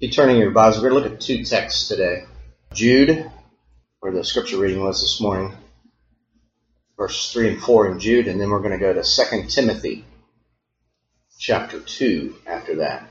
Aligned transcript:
Be 0.00 0.08
turning 0.08 0.38
your 0.38 0.50
Bibles. 0.50 0.82
We're 0.82 0.88
going 0.88 1.02
to 1.02 1.10
look 1.10 1.18
at 1.18 1.20
two 1.20 1.44
texts 1.44 1.86
today. 1.86 2.24
Jude, 2.72 3.30
where 3.98 4.10
the 4.10 4.24
scripture 4.24 4.56
reading 4.56 4.82
was 4.82 5.02
this 5.02 5.20
morning, 5.20 5.52
verses 6.96 7.30
3 7.34 7.48
and 7.50 7.62
4 7.62 7.90
in 7.90 8.00
Jude, 8.00 8.26
and 8.26 8.40
then 8.40 8.48
we're 8.48 8.60
going 8.60 8.70
to 8.70 8.78
go 8.78 8.94
to 8.94 9.02
2 9.02 9.48
Timothy 9.48 10.06
chapter 11.38 11.80
2 11.80 12.34
after 12.46 12.76
that. 12.76 13.10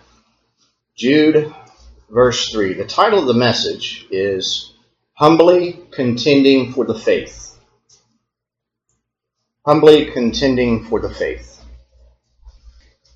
Jude, 0.97 1.53
verse 2.09 2.51
3. 2.51 2.73
The 2.73 2.85
title 2.85 3.19
of 3.19 3.27
the 3.27 3.35
message 3.35 4.07
is 4.09 4.73
Humbly 5.13 5.79
Contending 5.91 6.73
for 6.73 6.85
the 6.85 6.97
Faith. 6.97 7.55
Humbly 9.63 10.09
Contending 10.09 10.85
for 10.85 10.99
the 10.99 11.13
Faith. 11.13 11.63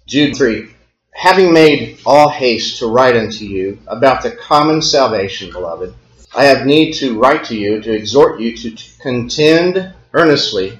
Jude 0.05 0.37
3 0.37 0.69
having 1.13 1.53
made 1.53 1.99
all 2.05 2.29
haste 2.29 2.79
to 2.79 2.87
write 2.87 3.15
unto 3.15 3.45
you 3.45 3.79
about 3.87 4.23
the 4.23 4.31
common 4.31 4.81
salvation, 4.81 5.51
beloved, 5.51 5.93
I 6.35 6.45
have 6.45 6.65
need 6.65 6.93
to 6.93 7.19
write 7.19 7.45
to 7.45 7.55
you 7.55 7.81
to 7.81 7.93
exhort 7.93 8.39
you 8.39 8.57
to 8.57 8.75
contend 8.99 9.93
earnestly 10.13 10.79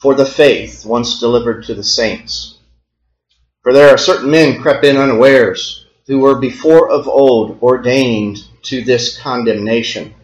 for 0.00 0.14
the 0.14 0.26
faith 0.26 0.84
once 0.86 1.20
delivered 1.20 1.64
to 1.64 1.74
the 1.74 1.84
saints. 1.84 2.58
For 3.62 3.72
there 3.72 3.90
are 3.90 3.98
certain 3.98 4.30
men 4.30 4.60
crept 4.60 4.84
in 4.84 4.96
unawares, 4.96 5.86
who 6.06 6.18
were 6.18 6.38
before 6.38 6.90
of 6.90 7.08
old 7.08 7.62
ordained 7.62 8.38
to 8.62 8.82
this 8.84 9.18
condemnation, 9.18 10.14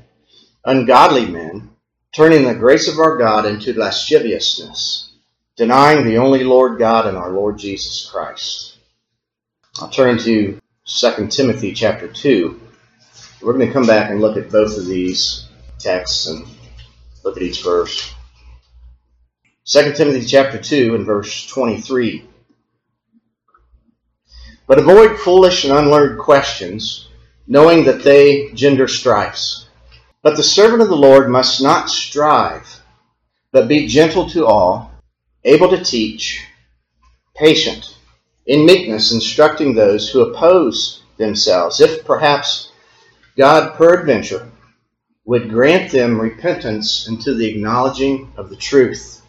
ungodly 0.65 1.27
men, 1.27 1.71
turning 2.13 2.45
the 2.45 2.55
grace 2.55 2.89
of 2.89 2.99
our 2.99 3.17
God 3.17 3.47
into 3.47 3.79
lasciviousness, 3.79 5.13
denying 5.57 6.05
the 6.05 6.19
only 6.19 6.45
Lord 6.45 6.79
God 6.79 7.07
and 7.07 7.17
our 7.17 7.31
Lord 7.31 7.59
Jesus 7.59 8.09
Christ 8.11 8.70
I'll 9.79 9.89
turn 9.89 10.19
to 10.19 10.61
2 10.85 11.27
Timothy 11.29 11.73
chapter 11.73 12.09
2. 12.09 12.61
We're 13.41 13.53
going 13.53 13.69
to 13.69 13.73
come 13.73 13.87
back 13.87 14.11
and 14.11 14.21
look 14.21 14.37
at 14.37 14.51
both 14.51 14.77
of 14.77 14.87
these 14.87 15.47
texts 15.79 16.27
and 16.27 16.45
look 17.25 17.37
at 17.37 17.43
each 17.43 17.63
verse. 17.63 18.13
2 19.67 19.93
Timothy 19.93 20.27
chapter 20.27 20.59
2 20.59 20.97
and 20.97 21.07
verse 21.07 21.47
23. 21.47 22.25
But 24.67 24.81
avoid 24.81 25.19
foolish 25.19 25.63
and 25.65 25.73
unlearned 25.73 26.19
questions, 26.19 27.09
knowing 27.47 27.85
that 27.85 28.03
they 28.03 28.51
gender 28.53 28.89
strifes. 28.89 29.69
But 30.23 30.37
the 30.37 30.43
servant 30.43 30.83
of 30.83 30.89
the 30.89 30.97
Lord 30.97 31.31
must 31.31 31.63
not 31.63 31.91
strive, 31.91 32.83
but 33.53 33.69
be 33.69 33.87
gentle 33.87 34.29
to 34.31 34.47
all, 34.47 34.91
able 35.45 35.69
to 35.71 35.83
teach, 35.83 36.45
patient 37.37 37.97
in 38.51 38.67
meekness 38.67 39.13
instructing 39.13 39.75
those 39.75 40.11
who 40.11 40.23
oppose 40.23 41.05
themselves, 41.19 41.81
if 41.81 42.05
perhaps 42.05 42.73
God 43.37 43.77
peradventure 43.77 44.51
would 45.25 45.49
grant 45.49 45.93
them 45.93 46.21
repentance 46.21 47.07
into 47.07 47.33
the 47.33 47.49
acknowledging 47.49 48.33
of 48.37 48.51
the 48.51 48.57
truth, 48.57 49.23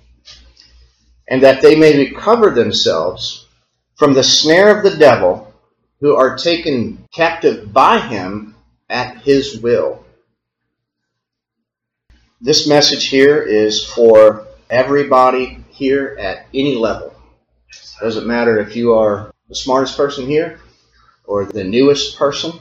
and 1.27 1.43
that 1.43 1.61
they 1.61 1.75
may 1.75 1.95
recover 1.95 2.49
themselves 2.49 3.45
from 3.95 4.15
the 4.15 4.23
snare 4.23 4.75
of 4.75 4.83
the 4.83 4.97
devil, 4.97 5.53
who 5.99 6.15
are 6.15 6.35
taken 6.35 7.05
captive 7.13 7.71
by 7.71 7.99
him 7.99 8.55
at 8.89 9.21
his 9.21 9.61
will. 9.61 10.03
This 12.41 12.67
message 12.67 13.05
here 13.05 13.39
is 13.39 13.85
for 13.85 14.47
everybody 14.71 15.63
here 15.69 16.17
at 16.19 16.47
any 16.55 16.75
level 16.75 17.10
doesn't 18.01 18.27
matter 18.27 18.59
if 18.59 18.75
you 18.75 18.93
are 18.93 19.33
the 19.47 19.55
smartest 19.55 19.95
person 19.95 20.25
here 20.25 20.59
or 21.25 21.45
the 21.45 21.63
newest 21.63 22.17
person. 22.17 22.53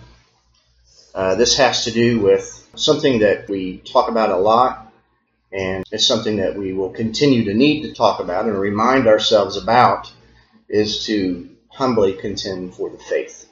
Uh, 1.14 1.34
this 1.34 1.56
has 1.56 1.84
to 1.84 1.90
do 1.90 2.20
with 2.20 2.68
something 2.76 3.20
that 3.20 3.48
we 3.48 3.78
talk 3.78 4.08
about 4.08 4.30
a 4.30 4.36
lot, 4.36 4.92
and 5.52 5.84
it's 5.90 6.06
something 6.06 6.36
that 6.36 6.56
we 6.56 6.72
will 6.72 6.90
continue 6.90 7.44
to 7.44 7.54
need 7.54 7.82
to 7.82 7.94
talk 7.94 8.20
about 8.20 8.44
and 8.44 8.58
remind 8.58 9.06
ourselves 9.06 9.56
about 9.56 10.12
is 10.68 11.06
to 11.06 11.48
humbly 11.68 12.12
contend 12.12 12.74
for 12.74 12.90
the 12.90 12.98
faith. 12.98 13.48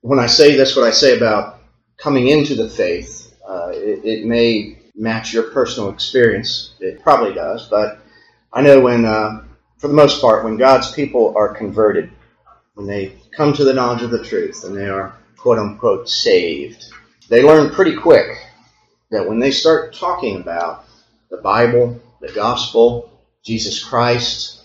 When 0.00 0.18
I 0.18 0.26
say 0.26 0.56
this, 0.56 0.76
what 0.76 0.86
I 0.86 0.92
say 0.92 1.16
about 1.16 1.60
coming 1.98 2.28
into 2.28 2.54
the 2.54 2.68
faith, 2.68 3.34
uh, 3.46 3.70
it, 3.74 4.04
it, 4.04 4.24
may 4.24 4.78
match 4.94 5.32
your 5.34 5.50
personal 5.50 5.90
experience. 5.90 6.72
It 6.80 7.02
probably 7.02 7.34
does, 7.34 7.66
but 7.68 7.98
I 8.52 8.62
know 8.62 8.80
when 8.80 9.04
uh, 9.04 9.42
for 9.80 9.88
the 9.88 9.94
most 9.94 10.20
part, 10.20 10.44
when 10.44 10.58
God's 10.58 10.92
people 10.92 11.32
are 11.36 11.54
converted, 11.54 12.10
when 12.74 12.86
they 12.86 13.14
come 13.34 13.54
to 13.54 13.64
the 13.64 13.72
knowledge 13.72 14.02
of 14.02 14.10
the 14.10 14.22
truth 14.22 14.62
and 14.64 14.76
they 14.76 14.86
are 14.86 15.16
quote 15.38 15.58
unquote 15.58 16.06
saved, 16.06 16.92
they 17.30 17.42
learn 17.42 17.72
pretty 17.72 17.96
quick 17.96 18.36
that 19.10 19.26
when 19.26 19.38
they 19.38 19.50
start 19.50 19.94
talking 19.94 20.38
about 20.38 20.84
the 21.30 21.38
Bible, 21.38 21.98
the 22.20 22.30
gospel, 22.32 23.10
Jesus 23.42 23.82
Christ, 23.82 24.60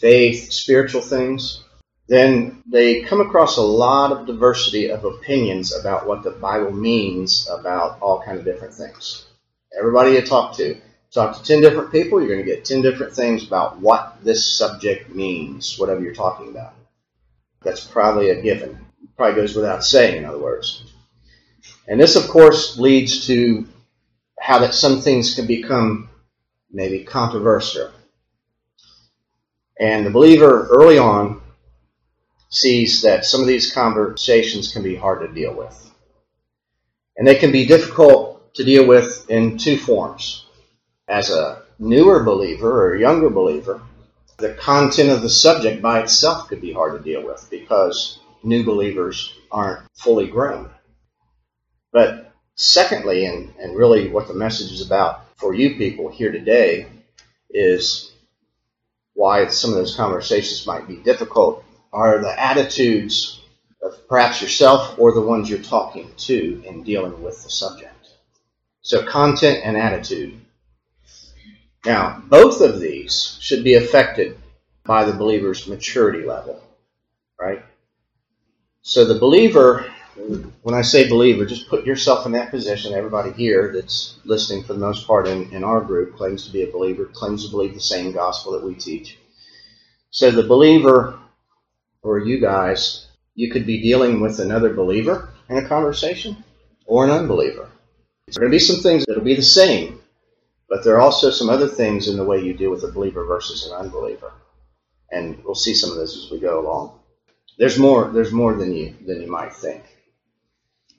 faith, 0.00 0.52
spiritual 0.52 1.02
things, 1.02 1.62
then 2.08 2.60
they 2.66 3.02
come 3.02 3.20
across 3.20 3.58
a 3.58 3.62
lot 3.62 4.10
of 4.10 4.26
diversity 4.26 4.90
of 4.90 5.04
opinions 5.04 5.72
about 5.78 6.06
what 6.06 6.24
the 6.24 6.32
Bible 6.32 6.72
means 6.72 7.48
about 7.48 8.00
all 8.00 8.22
kind 8.22 8.38
of 8.38 8.44
different 8.44 8.74
things. 8.74 9.24
Everybody 9.78 10.12
you 10.12 10.22
talk 10.22 10.56
to 10.56 10.80
Talk 11.12 11.36
to 11.36 11.42
10 11.42 11.62
different 11.62 11.90
people, 11.90 12.20
you're 12.20 12.28
going 12.28 12.44
to 12.44 12.54
get 12.54 12.66
10 12.66 12.82
different 12.82 13.14
things 13.14 13.46
about 13.46 13.78
what 13.78 14.18
this 14.22 14.44
subject 14.46 15.14
means, 15.14 15.78
whatever 15.78 16.02
you're 16.02 16.14
talking 16.14 16.48
about. 16.48 16.74
That's 17.62 17.84
probably 17.84 18.30
a 18.30 18.42
given. 18.42 18.78
Probably 19.16 19.40
goes 19.40 19.56
without 19.56 19.84
saying, 19.84 20.18
in 20.18 20.24
other 20.26 20.38
words. 20.38 20.84
And 21.86 21.98
this, 21.98 22.14
of 22.14 22.28
course, 22.28 22.78
leads 22.78 23.26
to 23.26 23.66
how 24.38 24.58
that 24.58 24.74
some 24.74 25.00
things 25.00 25.34
can 25.34 25.46
become 25.46 26.10
maybe 26.70 27.04
controversial. 27.04 27.90
And 29.80 30.04
the 30.04 30.10
believer 30.10 30.68
early 30.70 30.98
on 30.98 31.40
sees 32.50 33.00
that 33.02 33.24
some 33.24 33.40
of 33.40 33.46
these 33.46 33.72
conversations 33.72 34.72
can 34.72 34.82
be 34.82 34.94
hard 34.94 35.20
to 35.20 35.32
deal 35.32 35.54
with. 35.54 35.90
And 37.16 37.26
they 37.26 37.34
can 37.34 37.50
be 37.50 37.66
difficult 37.66 38.54
to 38.54 38.64
deal 38.64 38.86
with 38.86 39.28
in 39.30 39.56
two 39.56 39.78
forms 39.78 40.44
as 41.08 41.30
a 41.30 41.62
newer 41.78 42.22
believer 42.22 42.86
or 42.86 42.96
younger 42.96 43.30
believer, 43.30 43.80
the 44.36 44.54
content 44.54 45.10
of 45.10 45.22
the 45.22 45.30
subject 45.30 45.82
by 45.82 46.00
itself 46.00 46.48
could 46.48 46.60
be 46.60 46.72
hard 46.72 46.96
to 46.96 47.02
deal 47.02 47.26
with 47.26 47.48
because 47.50 48.20
new 48.42 48.64
believers 48.64 49.34
aren't 49.50 49.82
fully 49.94 50.28
grown. 50.28 50.70
But 51.92 52.32
secondly, 52.54 53.26
and, 53.26 53.52
and 53.58 53.76
really 53.76 54.08
what 54.08 54.28
the 54.28 54.34
message 54.34 54.70
is 54.70 54.84
about 54.84 55.36
for 55.36 55.54
you 55.54 55.76
people 55.76 56.08
here 56.08 56.30
today, 56.30 56.86
is 57.50 58.12
why 59.14 59.48
some 59.48 59.70
of 59.70 59.76
those 59.76 59.96
conversations 59.96 60.66
might 60.66 60.86
be 60.86 60.96
difficult 60.96 61.64
are 61.92 62.18
the 62.18 62.40
attitudes 62.40 63.40
of 63.82 64.06
perhaps 64.08 64.42
yourself 64.42 64.98
or 64.98 65.12
the 65.12 65.20
ones 65.20 65.48
you're 65.48 65.58
talking 65.58 66.12
to 66.16 66.62
in 66.66 66.82
dealing 66.82 67.22
with 67.22 67.42
the 67.42 67.50
subject. 67.50 67.94
So, 68.82 69.04
content 69.06 69.60
and 69.64 69.76
attitude 69.76 70.40
now, 71.88 72.22
both 72.26 72.60
of 72.60 72.80
these 72.80 73.38
should 73.40 73.64
be 73.64 73.74
affected 73.74 74.36
by 74.84 75.04
the 75.04 75.14
believer's 75.14 75.66
maturity 75.66 76.26
level, 76.26 76.62
right? 77.40 77.62
So 78.82 79.06
the 79.06 79.18
believer, 79.18 79.90
when 80.60 80.74
I 80.74 80.82
say 80.82 81.08
believer, 81.08 81.46
just 81.46 81.70
put 81.70 81.86
yourself 81.86 82.26
in 82.26 82.32
that 82.32 82.50
position. 82.50 82.92
Everybody 82.92 83.32
here 83.32 83.72
that's 83.74 84.18
listening 84.26 84.64
for 84.64 84.74
the 84.74 84.80
most 84.80 85.06
part 85.06 85.26
in, 85.26 85.50
in 85.50 85.64
our 85.64 85.80
group 85.80 86.14
claims 86.14 86.44
to 86.44 86.52
be 86.52 86.62
a 86.62 86.70
believer, 86.70 87.06
claims 87.06 87.46
to 87.46 87.50
believe 87.50 87.72
the 87.72 87.80
same 87.80 88.12
gospel 88.12 88.52
that 88.52 88.64
we 88.64 88.74
teach. 88.74 89.16
So 90.10 90.30
the 90.30 90.42
believer, 90.42 91.18
or 92.02 92.18
you 92.18 92.38
guys, 92.38 93.06
you 93.34 93.50
could 93.50 93.64
be 93.64 93.80
dealing 93.80 94.20
with 94.20 94.40
another 94.40 94.74
believer 94.74 95.30
in 95.48 95.56
a 95.56 95.66
conversation 95.66 96.44
or 96.84 97.04
an 97.06 97.10
unbeliever. 97.10 97.70
There's 98.26 98.36
going 98.36 98.50
to 98.50 98.54
be 98.54 98.58
some 98.58 98.82
things 98.82 99.06
that'll 99.06 99.24
be 99.24 99.36
the 99.36 99.42
same, 99.42 99.97
but 100.68 100.84
there 100.84 100.96
are 100.96 101.00
also 101.00 101.30
some 101.30 101.48
other 101.48 101.68
things 101.68 102.08
in 102.08 102.16
the 102.16 102.24
way 102.24 102.40
you 102.42 102.54
deal 102.54 102.70
with 102.70 102.84
a 102.84 102.92
believer 102.92 103.24
versus 103.24 103.66
an 103.66 103.72
unbeliever. 103.76 104.32
And 105.10 105.42
we'll 105.44 105.54
see 105.54 105.74
some 105.74 105.90
of 105.90 105.96
those 105.96 106.16
as 106.16 106.30
we 106.30 106.38
go 106.38 106.60
along. 106.60 106.98
There's 107.56 107.78
more, 107.78 108.10
there's 108.10 108.32
more 108.32 108.54
than 108.54 108.72
you 108.72 108.94
than 109.04 109.20
you 109.20 109.30
might 109.30 109.54
think. 109.54 109.82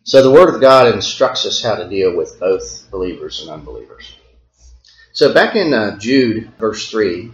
So 0.03 0.23
the 0.23 0.31
Word 0.31 0.53
of 0.53 0.59
God 0.59 0.93
instructs 0.93 1.45
us 1.45 1.61
how 1.61 1.75
to 1.75 1.87
deal 1.87 2.15
with 2.15 2.39
both 2.39 2.89
believers 2.89 3.41
and 3.41 3.51
unbelievers. 3.51 4.15
So 5.13 5.33
back 5.33 5.55
in 5.55 5.73
uh, 5.73 5.97
Jude, 5.97 6.51
verse 6.57 6.89
3, 6.89 7.31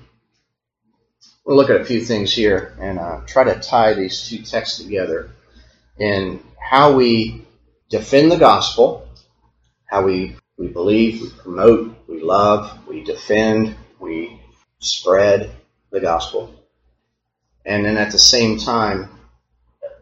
we'll 1.45 1.55
look 1.55 1.69
at 1.69 1.79
a 1.79 1.85
few 1.85 2.01
things 2.01 2.33
here 2.33 2.75
and 2.79 2.99
uh, 2.99 3.21
try 3.25 3.45
to 3.45 3.59
tie 3.59 3.93
these 3.93 4.27
two 4.27 4.39
texts 4.39 4.77
together 4.77 5.29
in 5.97 6.43
how 6.59 6.93
we 6.93 7.45
defend 7.89 8.31
the 8.31 8.37
gospel, 8.37 9.07
how 9.85 10.03
we 10.03 10.35
we 10.57 10.67
believe, 10.67 11.21
we 11.21 11.29
promote, 11.29 11.95
we 12.07 12.21
love, 12.21 12.87
we 12.87 13.03
defend, 13.03 13.75
we 13.99 14.39
spread 14.79 15.51
the 15.91 15.99
gospel. 15.99 16.53
And 17.65 17.85
then 17.85 17.97
at 17.97 18.11
the 18.11 18.19
same 18.19 18.59
time, 18.59 19.09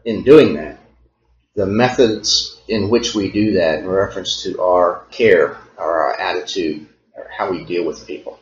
in 0.04 0.22
doing 0.22 0.54
that, 0.54 0.78
the 1.54 1.66
methods 1.66 2.60
in 2.68 2.90
which 2.90 3.14
we 3.14 3.30
do 3.30 3.52
that 3.52 3.80
in 3.80 3.88
reference 3.88 4.42
to 4.42 4.60
our 4.60 5.04
care 5.10 5.56
or 5.78 6.02
our 6.04 6.20
attitude 6.20 6.86
or 7.16 7.28
how 7.36 7.50
we 7.50 7.64
deal 7.64 7.84
with 7.84 8.06
people. 8.06 8.38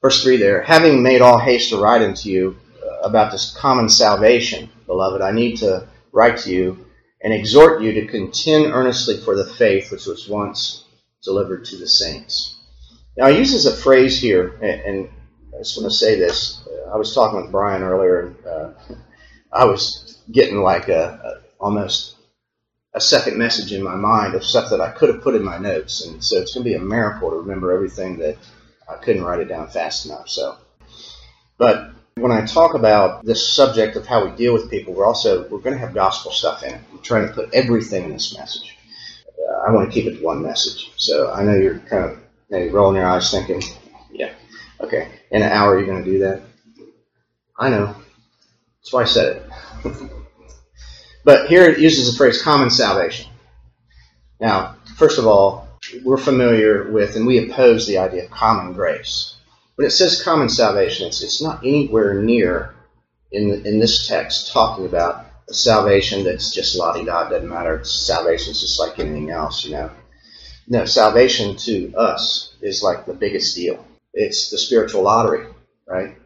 Verse 0.00 0.22
3 0.22 0.36
there, 0.36 0.62
having 0.62 1.02
made 1.02 1.20
all 1.20 1.38
haste 1.38 1.70
to 1.70 1.80
write 1.80 2.02
unto 2.02 2.30
you 2.30 2.56
about 3.02 3.32
this 3.32 3.54
common 3.56 3.88
salvation, 3.88 4.70
beloved, 4.86 5.20
I 5.20 5.32
need 5.32 5.58
to 5.58 5.86
write 6.12 6.38
to 6.38 6.50
you 6.50 6.86
and 7.20 7.32
exhort 7.32 7.82
you 7.82 7.92
to 7.92 8.06
contend 8.06 8.66
earnestly 8.66 9.16
for 9.18 9.36
the 9.36 9.46
faith 9.46 9.90
which 9.90 10.06
was 10.06 10.28
once 10.28 10.84
delivered 11.22 11.64
to 11.66 11.76
the 11.76 11.86
saints. 11.86 12.56
Now, 13.16 13.28
he 13.28 13.38
uses 13.38 13.66
a 13.66 13.76
phrase 13.76 14.20
here, 14.20 14.54
and, 14.62 15.10
I 15.54 15.58
just 15.58 15.76
want 15.76 15.90
to 15.90 15.96
say 15.96 16.14
this. 16.14 16.62
I 16.92 16.96
was 16.96 17.12
talking 17.12 17.42
with 17.42 17.50
Brian 17.50 17.82
earlier, 17.82 18.20
and 18.20 18.46
uh, 18.46 18.70
I 19.52 19.64
was 19.64 20.20
getting 20.30 20.58
like 20.58 20.88
a, 20.88 21.20
a, 21.24 21.62
almost 21.64 22.14
a 22.94 23.00
second 23.00 23.36
message 23.36 23.72
in 23.72 23.82
my 23.82 23.96
mind 23.96 24.34
of 24.34 24.44
stuff 24.44 24.70
that 24.70 24.80
I 24.80 24.92
could 24.92 25.08
have 25.08 25.22
put 25.22 25.34
in 25.34 25.42
my 25.42 25.58
notes, 25.58 26.06
and 26.06 26.22
so 26.22 26.38
it's 26.38 26.54
going 26.54 26.62
to 26.62 26.70
be 26.70 26.76
a 26.76 26.80
miracle 26.80 27.30
to 27.30 27.36
remember 27.36 27.72
everything 27.72 28.18
that 28.18 28.36
I 28.88 29.02
couldn't 29.02 29.24
write 29.24 29.40
it 29.40 29.48
down 29.48 29.68
fast 29.68 30.06
enough. 30.06 30.28
So, 30.28 30.56
but 31.58 31.90
when 32.20 32.32
I 32.32 32.44
talk 32.44 32.74
about 32.74 33.24
this 33.24 33.48
subject 33.48 33.96
of 33.96 34.06
how 34.06 34.24
we 34.24 34.36
deal 34.36 34.52
with 34.52 34.70
people, 34.70 34.94
we're 34.94 35.06
also 35.06 35.48
we're 35.48 35.58
going 35.58 35.74
to 35.74 35.78
have 35.78 35.94
gospel 35.94 36.30
stuff 36.30 36.62
in 36.62 36.74
it. 36.74 36.80
I'm 36.92 36.98
trying 37.02 37.26
to 37.28 37.32
put 37.32 37.52
everything 37.54 38.04
in 38.04 38.12
this 38.12 38.36
message. 38.36 38.76
Uh, 39.26 39.68
I 39.68 39.72
want 39.72 39.88
to 39.88 39.92
keep 39.92 40.10
it 40.10 40.22
one 40.22 40.42
message. 40.42 40.92
So 40.96 41.32
I 41.32 41.42
know 41.42 41.54
you're 41.54 41.78
kind 41.80 42.04
of 42.04 42.18
maybe 42.50 42.70
rolling 42.70 42.96
your 42.96 43.06
eyes, 43.06 43.30
thinking, 43.30 43.62
"Yeah, 44.12 44.32
okay, 44.80 45.08
in 45.30 45.42
an 45.42 45.50
hour 45.50 45.78
you're 45.78 45.86
going 45.86 46.04
to 46.04 46.10
do 46.10 46.18
that." 46.20 46.42
I 47.58 47.70
know. 47.70 47.96
That's 48.80 48.92
why 48.92 49.02
I 49.02 49.06
said 49.06 49.36
it. 49.36 49.92
but 51.24 51.48
here 51.48 51.64
it 51.64 51.78
uses 51.78 52.10
the 52.10 52.16
phrase 52.16 52.42
"common 52.42 52.70
salvation." 52.70 53.30
Now, 54.40 54.76
first 54.96 55.18
of 55.18 55.26
all, 55.26 55.68
we're 56.04 56.16
familiar 56.16 56.90
with 56.90 57.16
and 57.16 57.26
we 57.26 57.50
oppose 57.50 57.86
the 57.86 57.98
idea 57.98 58.24
of 58.24 58.30
common 58.30 58.72
grace. 58.72 59.34
When 59.78 59.86
it 59.86 59.92
says 59.92 60.20
common 60.20 60.48
salvation, 60.48 61.06
it's, 61.06 61.22
it's 61.22 61.40
not 61.40 61.60
anywhere 61.64 62.20
near 62.20 62.74
in, 63.30 63.64
in 63.64 63.78
this 63.78 64.08
text 64.08 64.50
talking 64.50 64.86
about 64.86 65.26
a 65.48 65.54
salvation 65.54 66.24
that's 66.24 66.50
just 66.52 66.76
la 66.76 66.94
di 66.94 67.04
da, 67.04 67.28
doesn't 67.28 67.48
matter. 67.48 67.84
Salvation 67.84 68.50
is 68.50 68.60
just 68.60 68.80
like 68.80 68.98
anything 68.98 69.30
else, 69.30 69.64
you 69.64 69.70
know. 69.70 69.88
No, 70.66 70.84
salvation 70.84 71.54
to 71.58 71.94
us 71.94 72.56
is 72.60 72.82
like 72.82 73.06
the 73.06 73.14
biggest 73.14 73.54
deal. 73.54 73.86
It's 74.12 74.50
the 74.50 74.58
spiritual 74.58 75.04
lottery, 75.04 75.46
right? 75.86 76.16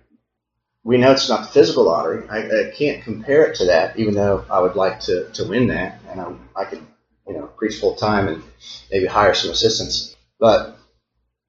We 0.83 0.97
know 0.97 1.13
it's 1.13 1.29
not 1.29 1.43
the 1.43 1.53
physical 1.53 1.85
lottery. 1.85 2.27
I, 2.31 2.69
I 2.69 2.73
can't 2.75 3.05
compare 3.05 3.45
it 3.45 3.57
to 3.57 3.67
that, 3.67 3.99
even 3.99 4.15
though 4.15 4.47
I 4.49 4.61
would 4.61 4.77
like 4.77 5.01
to, 5.01 5.29
to 5.29 5.45
win 5.45 5.67
that, 5.67 6.01
and 6.09 6.23
I, 6.23 6.33
I 6.57 6.65
could 6.65 6.87
you 7.29 7.35
know, 7.35 7.49
preach 7.49 7.79
full 7.79 7.97
time 7.97 8.29
and 8.29 8.43
maybe 8.91 9.05
hire 9.05 9.35
some 9.35 9.51
assistants. 9.51 10.17
But 10.41 10.79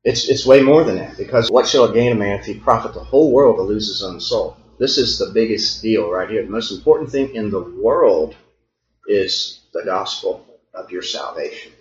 it's 0.03 0.27
it's 0.29 0.45
way 0.45 0.61
more 0.61 0.83
than 0.83 0.97
that 0.97 1.17
because 1.17 1.49
what 1.49 1.67
shall 1.67 1.85
it 1.85 1.93
gain 1.93 2.11
a 2.11 2.15
man 2.15 2.39
if 2.39 2.45
he 2.45 2.55
profit 2.55 2.93
the 2.93 2.99
whole 3.03 3.31
world 3.31 3.57
to 3.57 3.61
lose 3.61 3.87
his 3.87 4.03
own 4.03 4.19
soul? 4.19 4.57
This 4.77 4.97
is 4.97 5.17
the 5.17 5.31
biggest 5.31 5.81
deal 5.81 6.09
right 6.09 6.29
here. 6.29 6.43
The 6.43 6.49
most 6.49 6.71
important 6.71 7.11
thing 7.11 7.35
in 7.35 7.49
the 7.49 7.61
world 7.61 8.35
is 9.07 9.61
the 9.73 9.83
gospel 9.83 10.45
of 10.73 10.91
your 10.91 11.03
salvation. 11.03 11.71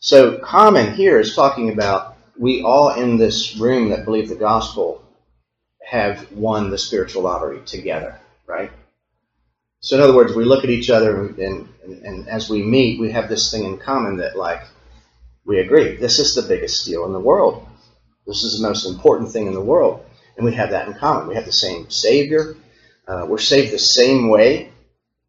So 0.00 0.38
common 0.38 0.94
here 0.94 1.18
is 1.18 1.34
talking 1.34 1.70
about 1.70 2.16
we 2.38 2.62
all 2.62 2.90
in 2.90 3.16
this 3.16 3.56
room 3.56 3.90
that 3.90 4.04
believe 4.04 4.28
the 4.28 4.34
gospel 4.34 5.02
have 5.84 6.30
won 6.32 6.70
the 6.70 6.78
spiritual 6.78 7.22
lottery 7.22 7.60
together, 7.64 8.18
right? 8.46 8.70
So 9.80 9.96
in 9.96 10.02
other 10.02 10.14
words, 10.14 10.34
we 10.34 10.44
look 10.44 10.64
at 10.64 10.70
each 10.70 10.88
other 10.88 11.26
and, 11.26 11.38
and, 11.38 11.68
and, 12.04 12.28
as 12.28 12.48
we 12.48 12.62
meet, 12.62 12.98
we 12.98 13.10
have 13.12 13.28
this 13.28 13.50
thing 13.50 13.64
in 13.64 13.76
common 13.76 14.16
that 14.16 14.36
like 14.36 14.62
we 15.44 15.60
agree 15.60 15.96
this 15.96 16.18
is 16.18 16.34
the 16.34 16.42
biggest 16.42 16.84
deal 16.86 17.04
in 17.06 17.12
the 17.12 17.20
world. 17.20 17.66
This 18.26 18.42
is 18.42 18.58
the 18.58 18.66
most 18.66 18.86
important 18.86 19.30
thing 19.30 19.46
in 19.46 19.54
the 19.54 19.60
world, 19.60 20.04
and 20.36 20.44
we 20.44 20.54
have 20.54 20.70
that 20.70 20.88
in 20.88 20.94
common. 20.94 21.28
We 21.28 21.34
have 21.34 21.44
the 21.44 21.52
same 21.52 21.90
Savior. 21.90 22.56
Uh, 23.06 23.26
we're 23.28 23.38
saved 23.38 23.72
the 23.72 23.78
same 23.78 24.28
way. 24.30 24.72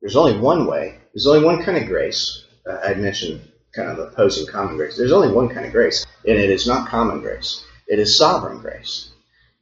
There's 0.01 0.15
only 0.15 0.37
one 0.37 0.65
way. 0.65 0.97
There's 1.13 1.27
only 1.27 1.43
one 1.43 1.63
kind 1.63 1.77
of 1.77 1.87
grace. 1.87 2.45
Uh, 2.65 2.77
I 2.83 2.93
mentioned 2.93 3.41
kind 3.73 3.89
of 3.89 3.99
opposing 3.99 4.47
common 4.47 4.77
grace. 4.77 4.97
There's 4.97 5.11
only 5.11 5.31
one 5.31 5.49
kind 5.49 5.65
of 5.65 5.73
grace, 5.73 6.05
and 6.25 6.37
it 6.37 6.49
is 6.49 6.65
not 6.65 6.87
common 6.87 7.19
grace. 7.19 7.65
It 7.87 7.99
is 7.99 8.17
sovereign 8.17 8.59
grace. 8.59 9.09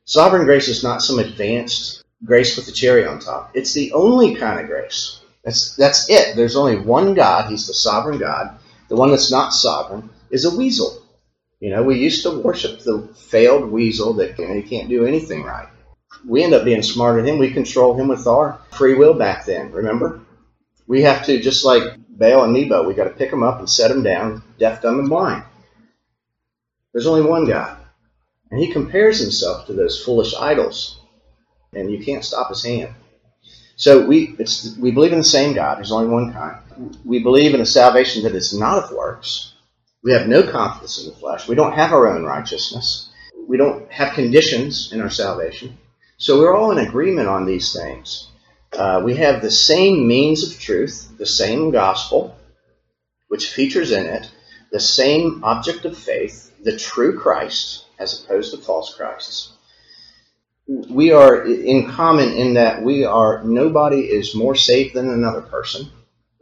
Sovereign 0.06 0.46
grace 0.46 0.68
is 0.68 0.84
not 0.84 1.02
some 1.02 1.20
advanced 1.20 2.04
grace 2.24 2.56
with 2.56 2.66
the 2.66 2.72
cherry 2.72 3.06
on 3.06 3.20
top. 3.20 3.52
It's 3.54 3.74
the 3.74 3.92
only 3.94 4.36
kind 4.36 4.60
of 4.60 4.68
grace. 4.68 5.22
That's 5.44 5.76
that's 5.76 6.10
it. 6.10 6.36
There's 6.36 6.56
only 6.56 6.78
one 6.78 7.14
God. 7.16 7.50
He's 7.50 7.68
the 7.68 7.74
sovereign 7.74 8.20
God. 8.20 8.60
The 8.90 8.96
one 8.96 9.12
that's 9.12 9.32
not 9.32 9.54
sovereign 9.54 10.10
is 10.34 10.46
a 10.46 10.58
weasel. 10.58 11.02
You 11.62 11.70
know, 11.70 11.84
we 11.84 11.98
used 11.98 12.24
to 12.24 12.42
worship 12.42 12.80
the 12.80 13.08
failed 13.16 13.72
weasel 13.72 14.14
that 14.16 14.38
you 14.38 14.48
know, 14.48 14.56
he 14.56 14.64
can't 14.64 14.90
do 14.90 15.06
anything 15.06 15.44
right. 15.44 15.70
We 16.28 16.44
end 16.44 16.54
up 16.54 16.66
being 16.66 16.84
smarter 16.84 17.22
than 17.22 17.36
him. 17.36 17.40
We 17.40 17.52
control 17.52 17.96
him 17.96 18.10
with 18.10 18.28
our 18.28 18.60
free 18.72 18.96
will 18.96 19.14
back 19.14 19.46
then. 19.46 19.72
Remember, 19.72 20.22
we 20.88 21.04
have 21.04 21.26
to 21.28 21.40
just 21.40 21.64
like 21.64 21.84
Baal 22.10 22.44
and 22.44 22.54
Nebo. 22.54 22.86
We 22.86 22.94
got 22.94 23.06
to 23.06 23.12
pick 23.12 23.32
them 23.32 23.44
up 23.44 23.60
and 23.60 23.70
set 23.70 23.88
them 23.88 24.04
down, 24.04 24.44
deaf, 24.60 24.82
dumb, 24.82 25.00
and 25.00 25.10
blind. 25.10 25.44
There's 26.92 27.08
only 27.08 27.28
one 27.28 27.46
God, 27.46 27.78
and 28.52 28.60
he 28.60 28.72
compares 28.72 29.20
himself 29.20 29.68
to 29.68 29.74
those 29.74 30.04
foolish 30.04 30.36
idols 30.36 31.00
and 31.76 31.92
you 31.92 32.04
can't 32.04 32.24
stop 32.26 32.50
his 32.50 32.64
hand. 32.64 32.94
So 33.76 34.06
we 34.06 34.36
we 34.80 34.92
believe 34.92 35.12
in 35.12 35.18
the 35.20 35.24
same 35.24 35.54
God. 35.54 35.78
There's 35.78 35.92
only 35.92 36.10
one 36.10 36.34
kind. 36.34 36.58
We 37.04 37.20
believe 37.20 37.54
in 37.54 37.62
a 37.62 37.66
salvation 37.66 38.24
that 38.24 38.36
is 38.36 38.54
not 38.58 38.84
of 38.84 38.92
works. 38.92 39.53
We 40.04 40.12
have 40.14 40.28
no 40.28 40.44
confidence 40.44 41.02
in 41.02 41.10
the 41.10 41.16
flesh. 41.16 41.48
We 41.48 41.56
don't 41.56 41.74
have 41.74 41.94
our 41.94 42.08
own 42.08 42.24
righteousness. 42.24 43.10
We 43.48 43.58
don't 43.58 43.92
have 43.92 44.14
conditions 44.14 44.92
in 44.92 45.02
our 45.02 45.10
salvation. 45.10 45.78
So 46.18 46.40
we're 46.40 46.56
all 46.56 46.72
in 46.72 46.86
agreement 46.86 47.28
on 47.28 47.46
these 47.46 47.74
things. 47.74 48.28
Uh, 48.72 49.02
we 49.04 49.16
have 49.16 49.42
the 49.42 49.52
same 49.52 50.08
means 50.08 50.44
of 50.48 50.60
truth, 50.60 51.18
the 51.18 51.26
same 51.26 51.72
gospel, 51.72 52.36
which 53.28 53.50
features 53.50 53.92
in 53.92 54.06
it 54.06 54.30
the 54.72 54.80
same 54.80 55.44
object 55.44 55.86
of 55.86 55.96
faith, 55.96 56.52
the 56.64 56.76
true 56.76 57.20
Christ, 57.20 57.86
as 58.00 58.24
opposed 58.24 58.52
to 58.52 58.58
false 58.58 58.96
Christs 58.96 59.54
we 60.68 61.12
are 61.12 61.46
in 61.46 61.90
common 61.90 62.34
in 62.34 62.54
that 62.54 62.84
we 62.84 63.04
are 63.04 63.44
nobody 63.44 64.00
is 64.00 64.36
more 64.36 64.56
safe 64.56 64.94
than 64.94 65.10
another 65.10 65.42
person, 65.42 65.92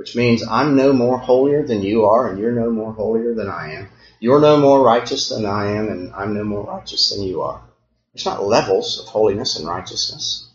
which 0.02 0.16
means 0.16 0.42
I'm 0.48 0.76
no 0.76 0.94
more 0.94 1.20
holier 1.20 1.62
than 1.62 1.84
you 1.84 2.06
are, 2.06 2.28
and 2.28 2.40
you're 2.40 2.60
no 2.60 2.72
more 2.72 2.92
holier 2.92 3.36
than 3.36 3.48
I 3.48 3.74
am. 3.74 3.90
You're 4.20 4.42
no 4.42 4.60
more 4.60 4.82
righteous 4.84 5.30
than 5.30 5.46
I 5.46 5.74
am, 5.74 5.90
and 5.90 6.12
I'm 6.16 6.34
no 6.34 6.44
more 6.44 6.64
righteous 6.64 7.12
than 7.12 7.22
you 7.22 7.44
are. 7.44 7.62
There's 8.12 8.26
not 8.26 8.44
levels 8.44 9.00
of 9.00 9.06
holiness 9.06 9.60
and 9.60 9.68
righteousness. 9.68 10.50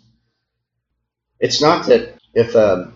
It's 1.38 1.62
not 1.62 1.87
that 1.87 2.19
if 2.35 2.57
a, 2.57 2.93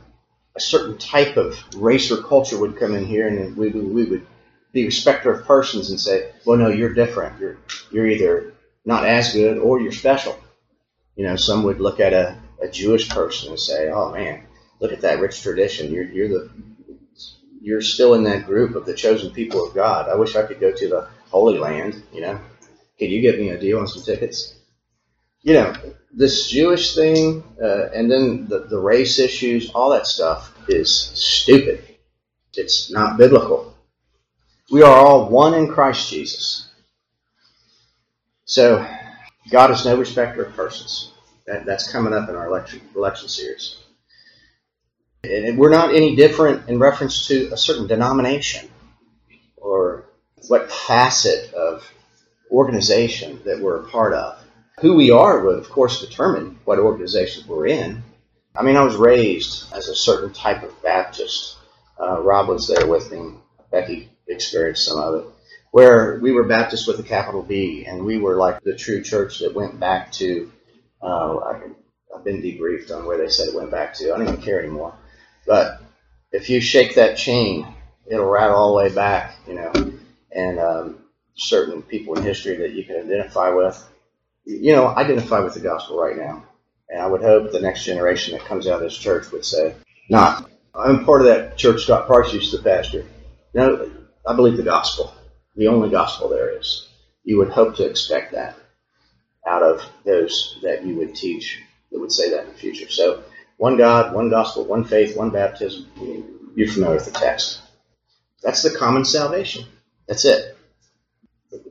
a 0.57 0.61
certain 0.61 0.99
type 0.99 1.37
of 1.37 1.57
race 1.77 2.11
or 2.11 2.21
culture 2.21 2.59
would 2.59 2.77
come 2.77 2.97
in 2.97 3.07
here 3.07 3.29
and 3.29 3.57
we, 3.57 3.69
we 3.69 4.03
would 4.07 4.27
be 4.73 4.87
respecter 4.87 5.33
of 5.33 5.47
persons 5.47 5.91
and 5.91 6.01
say, 6.01 6.33
well, 6.45 6.59
no, 6.59 6.67
you're 6.67 6.95
different. 6.95 7.39
You're, 7.39 7.59
you're 7.93 8.09
either 8.09 8.55
not 8.85 9.05
as 9.05 9.35
good 9.35 9.57
or 9.59 9.81
you're 9.81 9.93
special. 9.93 10.37
You 11.15 11.27
know, 11.27 11.37
some 11.37 11.63
would 11.63 11.79
look 11.79 12.01
at 12.01 12.13
a, 12.13 12.37
a 12.61 12.67
Jewish 12.67 13.09
person 13.09 13.51
and 13.51 13.61
say, 13.61 13.89
"Oh 13.89 14.11
man, 14.11 14.43
look 14.81 14.93
at 14.93 15.03
that 15.03 15.21
rich 15.21 15.43
tradition. 15.43 15.93
You're 15.93 16.05
you're 16.05 16.29
the 16.29 16.51
you're 17.61 17.83
still 17.83 18.15
in 18.15 18.25
that 18.25 18.47
group 18.47 18.75
of 18.75 18.87
the 18.87 18.95
chosen 18.95 19.33
people 19.33 19.67
of 19.67 19.75
God. 19.75 20.09
I 20.09 20.15
wish 20.15 20.35
I 20.35 20.45
could 20.45 20.61
go 20.61 20.73
to 20.73 20.89
the 20.89 21.09
Holy 21.31 21.59
Land. 21.59 22.03
You 22.13 22.23
know, 22.23 22.41
could 22.99 23.11
you 23.11 23.21
get 23.21 23.39
me 23.39 23.51
a 23.51 23.61
deal 23.61 23.79
on 23.79 23.87
some 23.87 24.03
tickets? 24.03 24.55
You 25.43 25.55
know, 25.55 25.75
this 26.13 26.49
Jewish 26.49 26.95
thing, 26.95 27.43
uh, 27.63 27.89
and 27.95 28.11
then 28.11 28.47
the, 28.49 28.61
the 28.61 28.79
race 28.79 29.19
issues, 29.19 29.71
all 29.71 29.91
that 29.91 30.07
stuff 30.07 30.53
is 30.69 30.93
stupid. 30.93 31.85
It's 32.55 32.91
not 32.91 33.17
biblical. 33.17 33.75
We 34.71 34.83
are 34.83 34.97
all 34.97 35.29
one 35.29 35.55
in 35.55 35.73
Christ 35.73 36.11
Jesus. 36.11 36.69
So 38.45 38.87
God 39.51 39.71
is 39.71 39.85
no 39.85 39.97
respecter 39.97 40.45
of 40.45 40.55
persons. 40.55 41.13
That, 41.47 41.65
that's 41.65 41.91
coming 41.91 42.13
up 42.13 42.29
in 42.29 42.37
our 42.37 42.47
election, 42.47 42.81
election 42.95 43.29
series. 43.29 43.79
And 45.23 45.59
we're 45.59 45.71
not 45.71 45.95
any 45.95 46.17
different 46.17 46.69
in 46.69 46.79
reference 46.79 47.27
to 47.29 47.51
a 47.53 47.57
certain 47.57 47.87
denomination 47.87 48.69
or 49.57 50.07
what 50.49 50.71
facet 50.71 51.53
of 51.53 51.91
organization 52.51 53.41
that 53.45 53.61
we're 53.61 53.83
a 53.83 53.89
part 53.89 54.15
of. 54.15 54.39
Who 54.81 54.95
we 54.95 55.11
are 55.11 55.45
would, 55.45 55.59
of 55.59 55.69
course, 55.69 56.01
determine 56.01 56.59
what 56.65 56.79
organization 56.79 57.45
we're 57.47 57.67
in. 57.67 58.03
I 58.57 58.63
mean, 58.63 58.77
I 58.77 58.83
was 58.83 58.97
raised 58.97 59.73
as 59.75 59.89
a 59.89 59.95
certain 59.95 60.33
type 60.33 60.63
of 60.63 60.83
Baptist. 60.83 61.57
Uh, 62.01 62.21
Rob 62.23 62.49
was 62.49 62.67
there 62.67 62.87
with 62.87 63.13
me. 63.13 63.35
Becky 63.71 64.11
experienced 64.27 64.87
some 64.87 64.99
of 64.99 65.15
it 65.17 65.27
where 65.71 66.19
we 66.21 66.33
were 66.33 66.45
Baptist 66.45 66.87
with 66.87 66.99
a 66.99 67.05
capital 67.05 67.43
B, 67.43 67.85
and 67.87 68.05
we 68.05 68.19
were 68.19 68.37
like 68.37 68.61
the 68.63 68.75
true 68.75 69.03
church 69.03 69.39
that 69.41 69.55
went 69.55 69.79
back 69.79 70.13
to. 70.13 70.51
Uh, 71.03 71.39
I, 71.39 71.61
have 72.13 72.25
been 72.25 72.43
debriefed 72.43 72.91
on 72.95 73.07
where 73.07 73.17
they 73.17 73.29
said 73.29 73.49
it 73.49 73.55
went 73.55 73.71
back 73.71 73.95
to. 73.95 74.13
I 74.13 74.19
don't 74.19 74.29
even 74.29 74.43
care 74.43 74.61
anymore. 74.61 74.95
But 75.47 75.81
if 76.33 76.51
you 76.51 76.61
shake 76.61 76.95
that 76.95 77.17
chain, 77.17 77.67
it'll 78.07 78.31
rattle 78.31 78.57
all 78.57 78.71
the 78.71 78.85
way 78.85 78.95
back, 78.95 79.37
you 79.47 79.55
know, 79.55 79.73
and 80.33 80.59
um, 80.59 81.05
certain 81.35 81.83
people 81.83 82.15
in 82.15 82.23
history 82.23 82.57
that 82.57 82.73
you 82.73 82.85
can 82.85 82.97
identify 82.97 83.51
with. 83.51 83.87
You 84.45 84.73
know, 84.73 84.89
identify 84.89 85.41
with 85.41 85.55
the 85.55 85.61
gospel 85.61 86.01
right 86.01 86.17
now. 86.17 86.45
And 86.89 87.01
I 87.01 87.07
would 87.07 87.23
hope 87.23 87.53
the 87.53 87.61
next 87.61 87.85
generation 87.85 88.37
that 88.37 88.47
comes 88.47 88.67
out 88.67 88.75
of 88.75 88.81
this 88.81 88.97
church 88.97 89.31
would 89.31 89.45
say, 89.45 89.75
not, 90.09 90.51
I'm 90.75 91.05
part 91.05 91.21
of 91.21 91.29
that 91.29 91.57
church 91.57 91.83
Scott 91.85 92.07
Price 92.07 92.33
used 92.33 92.51
to 92.53 92.63
pastor. 92.63 93.07
No, 93.55 93.91
I 94.27 94.35
believe 94.35 94.57
the 94.57 94.63
gospel, 94.63 95.15
the 95.57 95.69
only 95.69 95.91
gospel 95.91 96.29
there 96.29 96.59
is. 96.59 96.89
You 97.23 97.39
would 97.39 97.51
hope 97.51 97.77
to 97.77 97.89
expect 97.89 98.33
that 98.33 98.57
out 99.47 99.63
of 99.63 99.83
those 100.05 100.59
that 100.63 100.85
you 100.85 100.97
would 100.97 101.15
teach 101.15 101.61
that 101.91 102.01
would 102.01 102.13
say 102.13 102.31
that 102.31 102.45
in 102.45 102.49
the 102.49 102.59
future. 102.59 102.89
So, 102.91 103.23
one 103.61 103.77
God, 103.77 104.15
one 104.15 104.31
gospel, 104.31 104.65
one 104.65 104.85
faith, 104.85 105.15
one 105.15 105.29
baptism. 105.29 105.87
You're 106.55 106.67
familiar 106.67 106.95
with 106.95 107.05
the 107.05 107.11
text. 107.11 107.61
That's 108.43 108.63
the 108.63 108.71
common 108.71 109.05
salvation. 109.05 109.67
That's 110.09 110.25
it. 110.25 110.57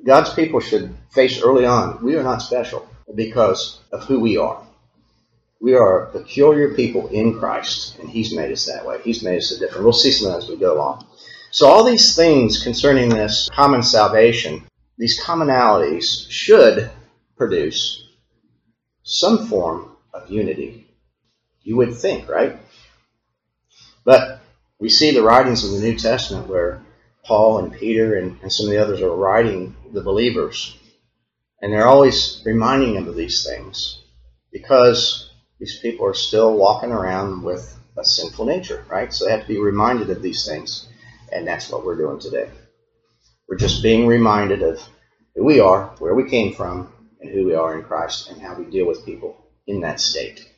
God's 0.05 0.31
people 0.31 0.59
should 0.59 0.95
face 1.09 1.41
early 1.41 1.65
on 1.65 2.03
we 2.03 2.15
are 2.15 2.21
not 2.21 2.43
special 2.43 2.87
because 3.15 3.79
of 3.91 4.03
who 4.03 4.19
we 4.19 4.37
are. 4.37 4.61
We 5.59 5.73
are 5.73 6.03
a 6.03 6.11
peculiar 6.11 6.75
people 6.75 7.07
in 7.07 7.39
Christ, 7.39 7.97
and 7.97 8.07
He's 8.07 8.35
made 8.35 8.51
us 8.51 8.67
that 8.67 8.85
way. 8.85 8.99
He's 9.03 9.23
made 9.23 9.39
us 9.39 9.51
a 9.51 9.57
different. 9.59 9.83
We'll 9.83 9.93
see 9.93 10.11
some 10.11 10.31
as 10.35 10.47
we 10.47 10.57
go 10.57 10.75
along. 10.75 11.07
So, 11.49 11.67
all 11.67 11.83
these 11.83 12.15
things 12.15 12.63
concerning 12.63 13.09
this 13.09 13.49
common 13.51 13.81
salvation, 13.81 14.63
these 14.99 15.19
commonalities 15.19 16.29
should 16.29 16.91
produce 17.35 18.07
some 19.01 19.47
form 19.47 19.95
of 20.13 20.29
unity. 20.29 20.88
You 21.69 21.77
would 21.77 21.93
think, 21.93 22.27
right? 22.27 22.57
But 24.03 24.41
we 24.79 24.89
see 24.89 25.11
the 25.11 25.21
writings 25.21 25.63
of 25.63 25.69
the 25.69 25.87
New 25.87 25.95
Testament 25.99 26.47
where 26.47 26.81
Paul 27.23 27.59
and 27.59 27.71
Peter 27.71 28.15
and, 28.15 28.39
and 28.41 28.51
some 28.51 28.65
of 28.65 28.71
the 28.71 28.81
others 28.81 29.01
are 29.01 29.15
writing 29.15 29.75
the 29.93 30.01
believers. 30.01 30.75
And 31.61 31.71
they're 31.71 31.85
always 31.85 32.41
reminding 32.43 32.95
them 32.95 33.07
of 33.07 33.15
these 33.15 33.45
things 33.45 34.01
because 34.51 35.29
these 35.59 35.77
people 35.79 36.07
are 36.07 36.15
still 36.15 36.57
walking 36.57 36.89
around 36.91 37.43
with 37.43 37.77
a 37.95 38.03
sinful 38.03 38.45
nature, 38.45 38.83
right? 38.89 39.13
So 39.13 39.25
they 39.25 39.31
have 39.31 39.41
to 39.41 39.47
be 39.47 39.59
reminded 39.59 40.09
of 40.09 40.23
these 40.23 40.47
things. 40.47 40.87
And 41.31 41.45
that's 41.45 41.69
what 41.69 41.85
we're 41.85 41.97
doing 41.97 42.17
today. 42.19 42.49
We're 43.47 43.57
just 43.57 43.83
being 43.83 44.07
reminded 44.07 44.63
of 44.63 44.81
who 45.35 45.45
we 45.45 45.59
are, 45.59 45.93
where 45.99 46.15
we 46.15 46.31
came 46.31 46.51
from, 46.51 46.91
and 47.21 47.29
who 47.29 47.45
we 47.45 47.53
are 47.53 47.77
in 47.77 47.83
Christ, 47.83 48.31
and 48.31 48.41
how 48.41 48.55
we 48.55 48.65
deal 48.65 48.87
with 48.87 49.05
people 49.05 49.37
in 49.67 49.81
that 49.81 49.99
state. 49.99 50.48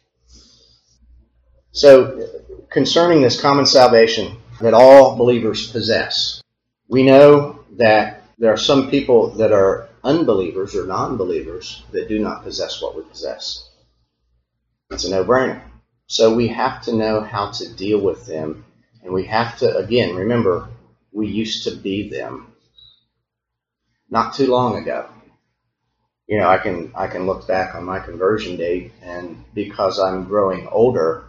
So, 1.73 2.27
concerning 2.69 3.21
this 3.21 3.39
common 3.39 3.65
salvation 3.65 4.37
that 4.59 4.73
all 4.73 5.15
believers 5.15 5.71
possess, 5.71 6.41
we 6.89 7.03
know 7.03 7.63
that 7.77 8.23
there 8.37 8.51
are 8.51 8.57
some 8.57 8.89
people 8.89 9.31
that 9.35 9.53
are 9.53 9.89
unbelievers 10.03 10.75
or 10.75 10.85
non 10.85 11.15
believers 11.17 11.83
that 11.91 12.09
do 12.09 12.19
not 12.19 12.43
possess 12.43 12.81
what 12.81 12.95
we 12.95 13.03
possess. 13.03 13.69
It's 14.89 15.05
a 15.05 15.11
no 15.11 15.23
brainer. 15.23 15.61
So 16.07 16.35
we 16.35 16.49
have 16.49 16.81
to 16.83 16.93
know 16.93 17.21
how 17.21 17.51
to 17.51 17.73
deal 17.73 18.01
with 18.01 18.25
them. 18.25 18.65
And 19.03 19.13
we 19.13 19.25
have 19.27 19.57
to, 19.59 19.77
again, 19.77 20.15
remember, 20.15 20.67
we 21.13 21.27
used 21.27 21.63
to 21.63 21.71
be 21.71 22.09
them 22.09 22.53
not 24.09 24.33
too 24.33 24.47
long 24.47 24.77
ago. 24.77 25.07
You 26.27 26.39
know, 26.39 26.49
I 26.49 26.57
can 26.57 26.91
I 26.95 27.07
can 27.07 27.25
look 27.25 27.47
back 27.47 27.75
on 27.75 27.83
my 27.83 27.99
conversion 27.99 28.57
date, 28.57 28.91
and 29.01 29.43
because 29.53 29.99
I'm 29.99 30.25
growing 30.25 30.67
older, 30.67 31.25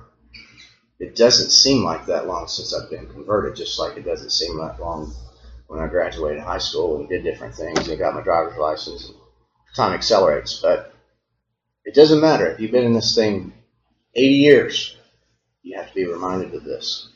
it 1.02 1.16
doesn't 1.16 1.50
seem 1.50 1.84
like 1.84 2.06
that 2.06 2.28
long 2.28 2.46
since 2.46 2.72
I've 2.72 2.88
been 2.88 3.08
converted. 3.08 3.56
Just 3.56 3.80
like 3.80 3.96
it 3.96 4.04
doesn't 4.04 4.30
seem 4.30 4.56
that 4.58 4.80
long 4.80 5.12
when 5.66 5.80
I 5.80 5.88
graduated 5.88 6.40
high 6.40 6.58
school 6.58 6.96
and 6.96 7.08
did 7.08 7.24
different 7.24 7.56
things 7.56 7.88
and 7.88 7.98
got 7.98 8.14
my 8.14 8.22
driver's 8.22 8.56
license. 8.56 9.10
Time 9.74 9.94
accelerates, 9.94 10.60
but 10.62 10.80
it 11.84 11.94
doesn't 11.96 12.20
matter. 12.20 12.46
If 12.46 12.60
you've 12.60 12.70
been 12.70 12.84
in 12.84 12.92
this 12.94 13.16
thing 13.16 13.52
80 14.14 14.34
years, 14.34 14.94
you 15.62 15.76
have 15.76 15.88
to 15.88 15.94
be 15.94 16.06
reminded 16.06 16.54
of 16.54 16.64
this. 16.64 17.08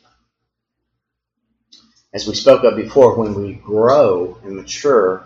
As 2.13 2.27
we 2.27 2.35
spoke 2.35 2.65
of 2.65 2.75
before, 2.75 3.15
when 3.15 3.35
we 3.35 3.55
grow 3.55 4.37
and 4.43 4.57
mature 4.57 5.23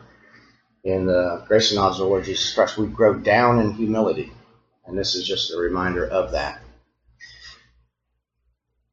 in 0.85 1.07
the 1.07 1.43
grace 1.47 1.71
and 1.71 1.77
knowledge 1.77 1.95
of 1.97 2.01
the 2.01 2.07
Lord 2.07 2.25
Jesus 2.25 2.53
Christ, 2.53 2.77
we 2.77 2.89
grow 2.89 3.15
down 3.15 3.59
in 3.59 3.73
humility. 3.73 4.31
And 4.87 4.99
this 4.99 5.15
is 5.15 5.27
just 5.27 5.53
a 5.53 5.59
reminder 5.59 6.07
of 6.07 6.33
that. 6.33 6.59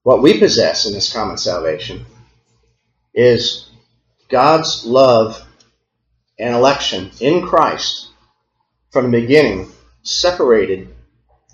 What 0.07 0.21
we 0.21 0.39
possess 0.39 0.85
in 0.85 0.93
this 0.93 1.11
common 1.11 1.37
salvation 1.37 2.05
is 3.13 3.69
God's 4.29 4.85
love 4.85 5.45
and 6.39 6.55
election 6.55 7.11
in 7.19 7.45
Christ 7.45 8.07
from 8.91 9.11
the 9.11 9.19
beginning 9.19 9.69
separated, 10.03 10.95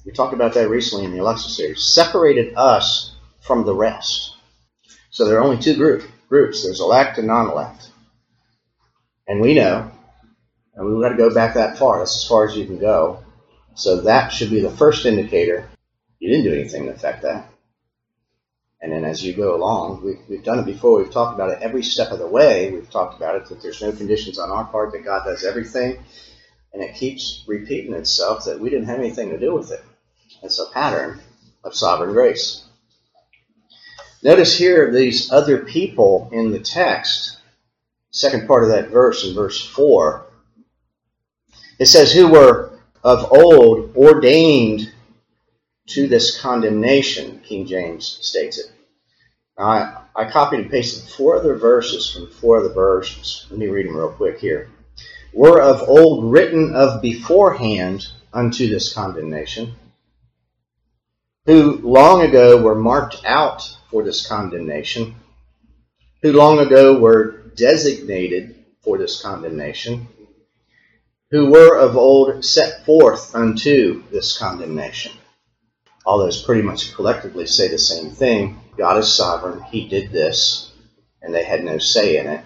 we 0.05 0.11
talked 0.11 0.35
about 0.35 0.53
that 0.53 0.69
recently 0.69 1.03
in 1.03 1.13
the 1.13 1.17
election 1.17 1.49
series, 1.49 1.95
separated 1.95 2.53
us 2.55 3.15
from 3.41 3.65
the 3.65 3.73
rest. 3.73 4.35
So 5.09 5.25
there 5.25 5.39
are 5.39 5.43
only 5.43 5.57
two 5.57 5.75
group, 5.75 6.03
groups 6.29 6.63
there's 6.63 6.79
elect 6.79 7.17
and 7.17 7.25
non 7.25 7.49
elect. 7.49 7.89
And 9.27 9.41
we 9.41 9.55
know, 9.55 9.89
and 10.75 10.85
we've 10.85 11.01
got 11.01 11.09
to 11.09 11.17
go 11.17 11.33
back 11.33 11.55
that 11.55 11.79
far, 11.79 11.97
that's 11.97 12.17
as 12.17 12.27
far 12.29 12.47
as 12.47 12.55
you 12.55 12.67
can 12.67 12.77
go. 12.77 13.25
So 13.73 14.01
that 14.01 14.31
should 14.31 14.51
be 14.51 14.61
the 14.61 14.69
first 14.69 15.07
indicator. 15.07 15.67
You 16.19 16.29
didn't 16.29 16.45
do 16.45 16.53
anything 16.53 16.85
to 16.85 16.91
affect 16.91 17.23
that. 17.23 17.49
And 18.83 18.91
then 18.91 19.05
as 19.05 19.23
you 19.23 19.31
go 19.31 19.55
along, 19.55 20.03
we've, 20.03 20.19
we've 20.27 20.43
done 20.43 20.59
it 20.59 20.65
before, 20.65 20.97
we've 20.97 21.09
talked 21.09 21.35
about 21.35 21.51
it 21.51 21.59
every 21.61 21.81
step 21.81 22.11
of 22.11 22.19
the 22.19 22.27
way. 22.27 22.69
We've 22.69 22.89
talked 22.89 23.15
about 23.15 23.37
it 23.37 23.45
that 23.45 23.61
there's 23.61 23.81
no 23.81 23.93
conditions 23.93 24.37
on 24.37 24.51
our 24.51 24.65
part, 24.65 24.91
that 24.91 25.05
God 25.05 25.23
does 25.23 25.45
everything. 25.45 26.03
And 26.73 26.83
it 26.83 26.93
keeps 26.93 27.45
repeating 27.47 27.93
itself 27.93 28.43
that 28.43 28.59
we 28.59 28.69
didn't 28.69 28.87
have 28.87 28.99
anything 28.99 29.29
to 29.29 29.39
do 29.39 29.55
with 29.55 29.71
it. 29.71 29.81
It's 30.41 30.59
a 30.59 30.69
pattern 30.73 31.21
of 31.63 31.73
sovereign 31.73 32.11
grace. 32.11 32.65
Notice 34.21 34.57
here 34.57 34.91
these 34.91 35.31
other 35.31 35.59
people 35.59 36.27
in 36.33 36.51
the 36.51 36.59
text, 36.59 37.37
second 38.11 38.47
part 38.47 38.63
of 38.63 38.69
that 38.69 38.89
verse 38.89 39.25
in 39.25 39.33
verse 39.33 39.65
4. 39.65 40.25
It 41.79 41.85
says, 41.85 42.11
Who 42.11 42.27
were 42.27 42.77
of 43.01 43.31
old 43.31 43.95
ordained 43.95 44.92
to 45.87 46.07
this 46.07 46.39
condemnation, 46.39 47.41
King 47.43 47.65
James 47.65 48.17
states 48.21 48.57
it. 48.57 48.71
I, 49.57 50.01
I 50.15 50.29
copied 50.29 50.61
and 50.61 50.71
pasted 50.71 51.09
four 51.09 51.35
other 51.35 51.55
verses 51.55 52.09
from 52.09 52.27
four 52.27 52.59
other 52.59 52.73
versions. 52.73 53.45
Let 53.49 53.59
me 53.59 53.67
read 53.67 53.87
them 53.87 53.97
real 53.97 54.09
quick 54.09 54.39
here. 54.39 54.69
Were 55.33 55.61
of 55.61 55.81
old 55.87 56.31
written 56.31 56.75
of 56.75 57.01
beforehand 57.01 58.07
unto 58.31 58.67
this 58.67 58.93
condemnation, 58.93 59.75
who 61.45 61.77
long 61.77 62.21
ago 62.21 62.61
were 62.61 62.75
marked 62.75 63.17
out 63.25 63.77
for 63.91 64.03
this 64.03 64.25
condemnation, 64.25 65.15
who 66.21 66.31
long 66.31 66.59
ago 66.59 66.97
were 66.97 67.43
designated 67.55 68.55
for 68.81 68.97
this 68.97 69.21
condemnation, 69.21 70.07
who 71.31 71.51
were 71.51 71.77
of 71.77 71.97
old 71.97 72.45
set 72.45 72.85
forth 72.85 73.35
unto 73.35 74.03
this 74.09 74.37
condemnation 74.37 75.11
all 76.05 76.17
those 76.17 76.41
pretty 76.41 76.61
much 76.61 76.93
collectively 76.93 77.45
say 77.45 77.67
the 77.67 77.77
same 77.77 78.11
thing. 78.11 78.59
God 78.77 78.97
is 78.97 79.11
sovereign. 79.11 79.61
He 79.63 79.87
did 79.87 80.11
this, 80.11 80.71
and 81.21 81.33
they 81.33 81.43
had 81.43 81.63
no 81.63 81.77
say 81.77 82.17
in 82.17 82.27
it. 82.27 82.43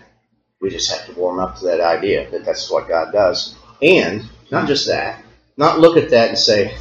We 0.62 0.70
just 0.70 0.92
have 0.92 1.06
to 1.08 1.20
warm 1.20 1.40
up 1.40 1.58
to 1.58 1.66
that 1.66 1.82
idea 1.82 2.30
that 2.32 2.46
that's 2.46 2.70
what 2.70 2.88
God 2.88 3.12
does. 3.12 3.56
And 3.82 4.28
not 4.52 4.68
just 4.68 4.88
that, 4.88 5.24
not 5.56 5.80
look 5.80 5.98
at 5.98 6.10
that 6.12 6.30
and 6.30 6.38
say, 6.38 6.76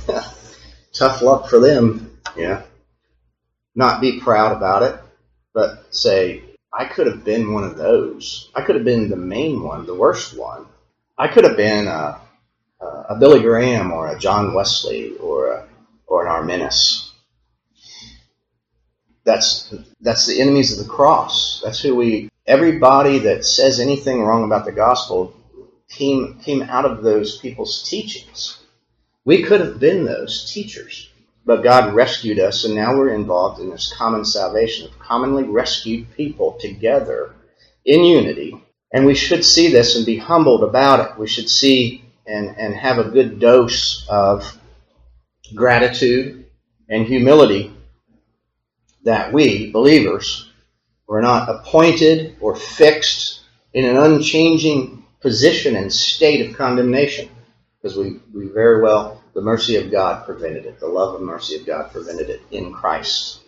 tough 0.92 1.23
luck 1.23 1.49
for 1.49 1.61
them, 1.61 2.18
yeah. 2.37 2.62
Not 3.75 4.00
be 4.00 4.21
proud 4.21 4.56
about 4.56 4.83
it, 4.83 4.99
but 5.52 5.95
say, 5.95 6.42
I 6.73 6.87
could 6.87 7.06
have 7.06 7.25
been 7.25 7.52
one 7.52 7.64
of 7.64 7.76
those. 7.76 8.50
I 8.54 8.62
could 8.62 8.75
have 8.75 8.85
been 8.85 9.09
the 9.09 9.16
main 9.16 9.62
one, 9.62 9.87
the 9.87 9.95
worst 9.95 10.37
one. 10.37 10.66
I 11.18 11.28
could 11.28 11.45
have 11.45 11.56
been 11.56 11.87
a, 11.87 12.21
a 12.80 13.16
Billy 13.18 13.40
Graham 13.40 13.92
or 13.92 14.09
a 14.09 14.18
John 14.18 14.54
Wesley 14.54 15.16
or 15.16 15.52
a 15.52 15.68
or 16.06 16.25
an 16.25 16.28
Arminius. 16.28 17.12
That's 19.25 19.75
that's 20.00 20.26
the 20.26 20.40
enemies 20.40 20.72
of 20.72 20.84
the 20.84 20.92
cross. 20.92 21.60
That's 21.64 21.80
who 21.80 21.96
we. 21.96 22.30
Everybody 22.46 23.18
that 23.20 23.44
says 23.44 23.80
anything 23.80 24.22
wrong 24.22 24.44
about 24.44 24.64
the 24.64 24.72
gospel 24.72 25.34
came 25.88 26.38
came 26.38 26.62
out 26.62 26.84
of 26.84 27.02
those 27.02 27.38
people's 27.38 27.82
teachings. 27.82 28.58
We 29.25 29.42
could 29.42 29.60
have 29.60 29.80
been 29.80 30.04
those 30.04 30.52
teachers, 30.52 31.10
but 31.44 31.64
God 31.64 31.94
rescued 31.94 32.38
us, 32.38 32.64
and 32.64 32.76
now 32.76 32.96
we're 32.96 33.14
involved 33.14 33.60
in 33.60 33.70
this 33.70 33.92
common 33.92 34.25
salvation 34.25 34.86
of 34.86 34.98
commonly 35.00 35.42
rescued 35.42 36.14
people 36.14 36.56
together 36.60 37.34
in 37.84 38.04
unity. 38.04 38.56
And 38.92 39.04
we 39.04 39.16
should 39.16 39.44
see 39.44 39.68
this 39.68 39.96
and 39.96 40.06
be 40.06 40.16
humbled 40.16 40.62
about 40.62 41.00
it. 41.00 41.18
We 41.18 41.26
should 41.26 41.50
see 41.50 42.04
and, 42.26 42.56
and 42.56 42.75
have 42.75 42.98
a 42.98 43.10
good 43.10 43.40
dose 43.40 44.06
of 44.08 44.58
gratitude 45.54 46.46
and 46.88 47.06
humility 47.06 47.72
that 49.04 49.32
we, 49.32 49.70
believers, 49.70 50.50
were 51.06 51.22
not 51.22 51.48
appointed 51.48 52.36
or 52.40 52.56
fixed 52.56 53.40
in 53.72 53.84
an 53.84 53.96
unchanging 53.96 55.04
position 55.20 55.76
and 55.76 55.92
state 55.92 56.48
of 56.48 56.56
condemnation. 56.56 57.28
Because 57.80 57.96
we, 57.96 58.20
we 58.34 58.48
very 58.48 58.82
well, 58.82 59.22
the 59.34 59.40
mercy 59.40 59.76
of 59.76 59.90
God 59.90 60.24
prevented 60.24 60.66
it. 60.66 60.80
The 60.80 60.88
love 60.88 61.14
and 61.14 61.24
mercy 61.24 61.56
of 61.56 61.66
God 61.66 61.92
prevented 61.92 62.30
it 62.30 62.42
in 62.50 62.72
Christ. 62.72 63.40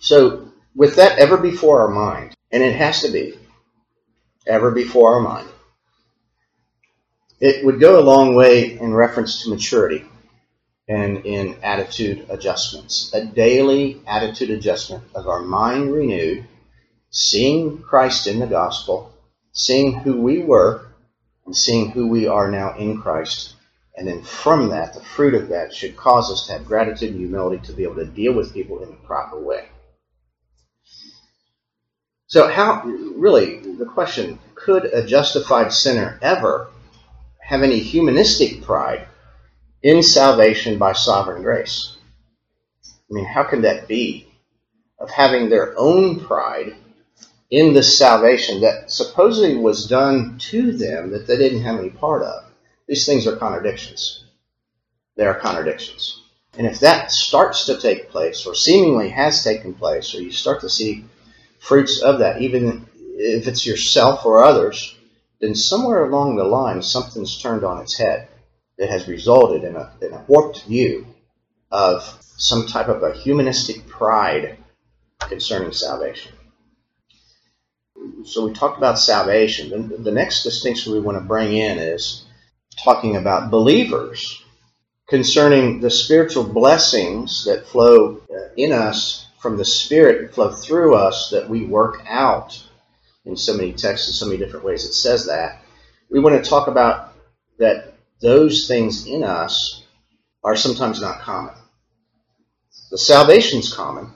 So, 0.00 0.48
with 0.74 0.96
that 0.96 1.18
ever 1.18 1.36
before 1.36 1.82
our 1.82 1.88
mind, 1.88 2.34
and 2.50 2.62
it 2.62 2.74
has 2.74 3.02
to 3.02 3.10
be 3.10 3.38
ever 4.46 4.70
before 4.70 5.14
our 5.14 5.20
mind, 5.20 5.48
it 7.40 7.64
would 7.64 7.80
go 7.80 7.98
a 7.98 8.02
long 8.02 8.34
way 8.34 8.78
in 8.78 8.92
reference 8.92 9.42
to 9.42 9.50
maturity 9.50 10.04
and 10.92 11.24
in 11.24 11.56
attitude 11.62 12.26
adjustments. 12.28 13.12
A 13.14 13.24
daily 13.24 14.02
attitude 14.06 14.50
adjustment 14.50 15.04
of 15.14 15.26
our 15.26 15.40
mind 15.40 15.90
renewed, 15.90 16.46
seeing 17.10 17.78
Christ 17.78 18.26
in 18.26 18.38
the 18.38 18.46
gospel, 18.46 19.10
seeing 19.52 20.00
who 20.00 20.20
we 20.20 20.40
were, 20.40 20.86
and 21.46 21.56
seeing 21.56 21.90
who 21.90 22.08
we 22.08 22.26
are 22.26 22.50
now 22.50 22.76
in 22.76 23.00
Christ. 23.00 23.54
And 23.96 24.06
then 24.06 24.22
from 24.22 24.68
that, 24.68 24.92
the 24.92 25.00
fruit 25.00 25.34
of 25.34 25.48
that 25.48 25.74
should 25.74 25.96
cause 25.96 26.30
us 26.30 26.46
to 26.46 26.52
have 26.52 26.66
gratitude 26.66 27.10
and 27.10 27.18
humility 27.18 27.66
to 27.66 27.72
be 27.72 27.84
able 27.84 27.96
to 27.96 28.06
deal 28.06 28.34
with 28.34 28.54
people 28.54 28.82
in 28.82 28.90
the 28.90 28.96
proper 28.96 29.40
way. 29.40 29.68
So, 32.26 32.48
how, 32.48 32.82
really, 32.84 33.60
the 33.60 33.86
question 33.86 34.38
could 34.54 34.84
a 34.84 35.06
justified 35.06 35.72
sinner 35.72 36.18
ever 36.22 36.68
have 37.40 37.62
any 37.62 37.78
humanistic 37.78 38.62
pride 38.62 39.06
in 39.82 40.02
salvation 40.02 40.78
by 40.78 40.92
sovereign 40.92 41.42
grace. 41.42 41.96
I 42.84 43.14
mean, 43.14 43.24
how 43.24 43.44
can 43.44 43.62
that 43.62 43.88
be? 43.88 44.28
Of 44.98 45.10
having 45.10 45.48
their 45.48 45.76
own 45.76 46.20
pride 46.20 46.76
in 47.50 47.74
this 47.74 47.98
salvation 47.98 48.60
that 48.60 48.90
supposedly 48.90 49.56
was 49.56 49.86
done 49.86 50.38
to 50.38 50.72
them 50.72 51.10
that 51.10 51.26
they 51.26 51.36
didn't 51.36 51.62
have 51.62 51.78
any 51.78 51.90
part 51.90 52.22
of. 52.22 52.44
These 52.86 53.04
things 53.04 53.26
are 53.26 53.36
contradictions. 53.36 54.24
They 55.16 55.26
are 55.26 55.38
contradictions. 55.38 56.22
And 56.56 56.66
if 56.66 56.80
that 56.80 57.10
starts 57.10 57.66
to 57.66 57.78
take 57.78 58.10
place, 58.10 58.46
or 58.46 58.54
seemingly 58.54 59.08
has 59.10 59.42
taken 59.42 59.74
place, 59.74 60.14
or 60.14 60.22
you 60.22 60.30
start 60.30 60.60
to 60.60 60.70
see 60.70 61.04
fruits 61.58 62.00
of 62.00 62.20
that, 62.20 62.40
even 62.40 62.86
if 62.96 63.48
it's 63.48 63.66
yourself 63.66 64.24
or 64.24 64.44
others, 64.44 64.96
then 65.40 65.54
somewhere 65.54 66.04
along 66.04 66.36
the 66.36 66.44
line 66.44 66.82
something's 66.82 67.40
turned 67.40 67.64
on 67.64 67.80
its 67.82 67.96
head 67.98 68.28
that 68.78 68.90
has 68.90 69.08
resulted 69.08 69.64
in 69.64 69.76
a, 69.76 69.92
in 70.00 70.12
a 70.12 70.24
warped 70.28 70.64
view 70.64 71.06
of 71.70 72.18
some 72.36 72.66
type 72.66 72.88
of 72.88 73.02
a 73.02 73.12
humanistic 73.12 73.86
pride 73.86 74.58
concerning 75.20 75.72
salvation. 75.72 76.32
So 78.24 78.46
we 78.46 78.52
talked 78.52 78.78
about 78.78 78.98
salvation. 78.98 79.70
The, 79.70 79.96
the 79.98 80.12
next 80.12 80.42
distinction 80.42 80.92
we 80.92 81.00
want 81.00 81.18
to 81.18 81.24
bring 81.24 81.56
in 81.56 81.78
is 81.78 82.24
talking 82.82 83.16
about 83.16 83.50
believers 83.50 84.42
concerning 85.08 85.80
the 85.80 85.90
spiritual 85.90 86.44
blessings 86.44 87.44
that 87.44 87.66
flow 87.66 88.20
uh, 88.30 88.48
in 88.56 88.72
us 88.72 89.26
from 89.40 89.56
the 89.56 89.64
Spirit, 89.64 90.34
flow 90.34 90.50
through 90.50 90.94
us, 90.94 91.30
that 91.30 91.48
we 91.48 91.64
work 91.64 92.02
out 92.08 92.62
in 93.24 93.36
so 93.36 93.54
many 93.54 93.72
texts 93.72 94.08
in 94.08 94.14
so 94.14 94.26
many 94.26 94.38
different 94.38 94.64
ways. 94.64 94.84
It 94.84 94.94
says 94.94 95.26
that. 95.26 95.62
We 96.10 96.20
want 96.20 96.42
to 96.42 96.48
talk 96.48 96.68
about 96.68 97.11
those 98.22 98.68
things 98.68 99.06
in 99.06 99.24
us 99.24 99.82
are 100.44 100.56
sometimes 100.56 101.00
not 101.00 101.20
common. 101.20 101.54
The 102.90 102.98
salvation's 102.98 103.74
common, 103.74 104.12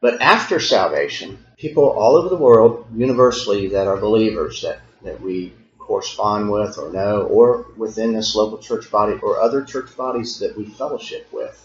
but 0.00 0.20
after 0.20 0.58
salvation, 0.58 1.44
people 1.56 1.88
all 1.88 2.16
over 2.16 2.28
the 2.28 2.36
world, 2.36 2.86
universally, 2.94 3.68
that 3.68 3.86
are 3.86 3.96
believers, 3.96 4.62
that, 4.62 4.80
that 5.02 5.20
we 5.20 5.52
correspond 5.78 6.50
with 6.50 6.76
or 6.76 6.92
know, 6.92 7.22
or 7.22 7.66
within 7.76 8.12
this 8.12 8.34
local 8.34 8.58
church 8.58 8.90
body 8.90 9.18
or 9.22 9.38
other 9.38 9.62
church 9.62 9.96
bodies 9.96 10.40
that 10.40 10.56
we 10.56 10.64
fellowship 10.64 11.28
with, 11.32 11.60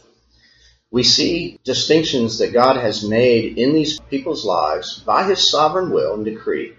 we 0.91 1.04
see 1.04 1.60
distinctions 1.63 2.39
that 2.39 2.54
God 2.54 2.78
has 2.78 3.08
made 3.08 3.58
in 3.58 3.73
these 3.73 4.00
people's 4.00 4.45
lives 4.45 5.00
by 5.00 5.23
His 5.23 5.50
sovereign 5.50 5.91
will 5.91 6.15
and 6.15 6.26
decree, 6.26 6.76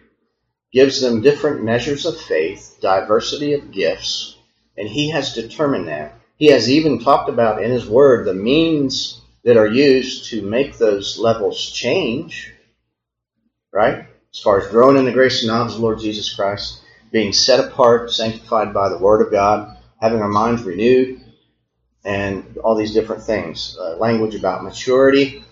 gives 0.72 1.00
them 1.00 1.22
different 1.22 1.64
measures 1.64 2.06
of 2.06 2.20
faith, 2.20 2.78
diversity 2.80 3.54
of 3.54 3.70
gifts, 3.72 4.36
and 4.80 4.88
he 4.88 5.10
has 5.10 5.34
determined 5.34 5.88
that. 5.88 6.14
He 6.36 6.46
has 6.46 6.70
even 6.70 6.98
talked 6.98 7.28
about 7.28 7.62
in 7.62 7.70
his 7.70 7.86
word 7.86 8.24
the 8.24 8.32
means 8.32 9.20
that 9.44 9.58
are 9.58 9.66
used 9.66 10.30
to 10.30 10.40
make 10.40 10.78
those 10.78 11.18
levels 11.18 11.70
change, 11.70 12.54
right? 13.72 14.06
As 14.32 14.40
far 14.40 14.58
as 14.58 14.68
growing 14.68 14.96
in 14.96 15.04
the 15.04 15.12
grace 15.12 15.42
and 15.42 15.48
knowledge 15.48 15.72
of 15.72 15.76
the 15.76 15.82
Lord 15.82 16.00
Jesus 16.00 16.34
Christ, 16.34 16.80
being 17.12 17.34
set 17.34 17.60
apart, 17.60 18.10
sanctified 18.10 18.72
by 18.72 18.88
the 18.88 18.96
word 18.96 19.20
of 19.20 19.30
God, 19.30 19.76
having 20.00 20.22
our 20.22 20.28
minds 20.28 20.62
renewed, 20.62 21.20
and 22.02 22.56
all 22.64 22.74
these 22.74 22.94
different 22.94 23.22
things. 23.22 23.76
Uh, 23.78 23.96
language 23.96 24.34
about 24.34 24.64
maturity, 24.64 25.42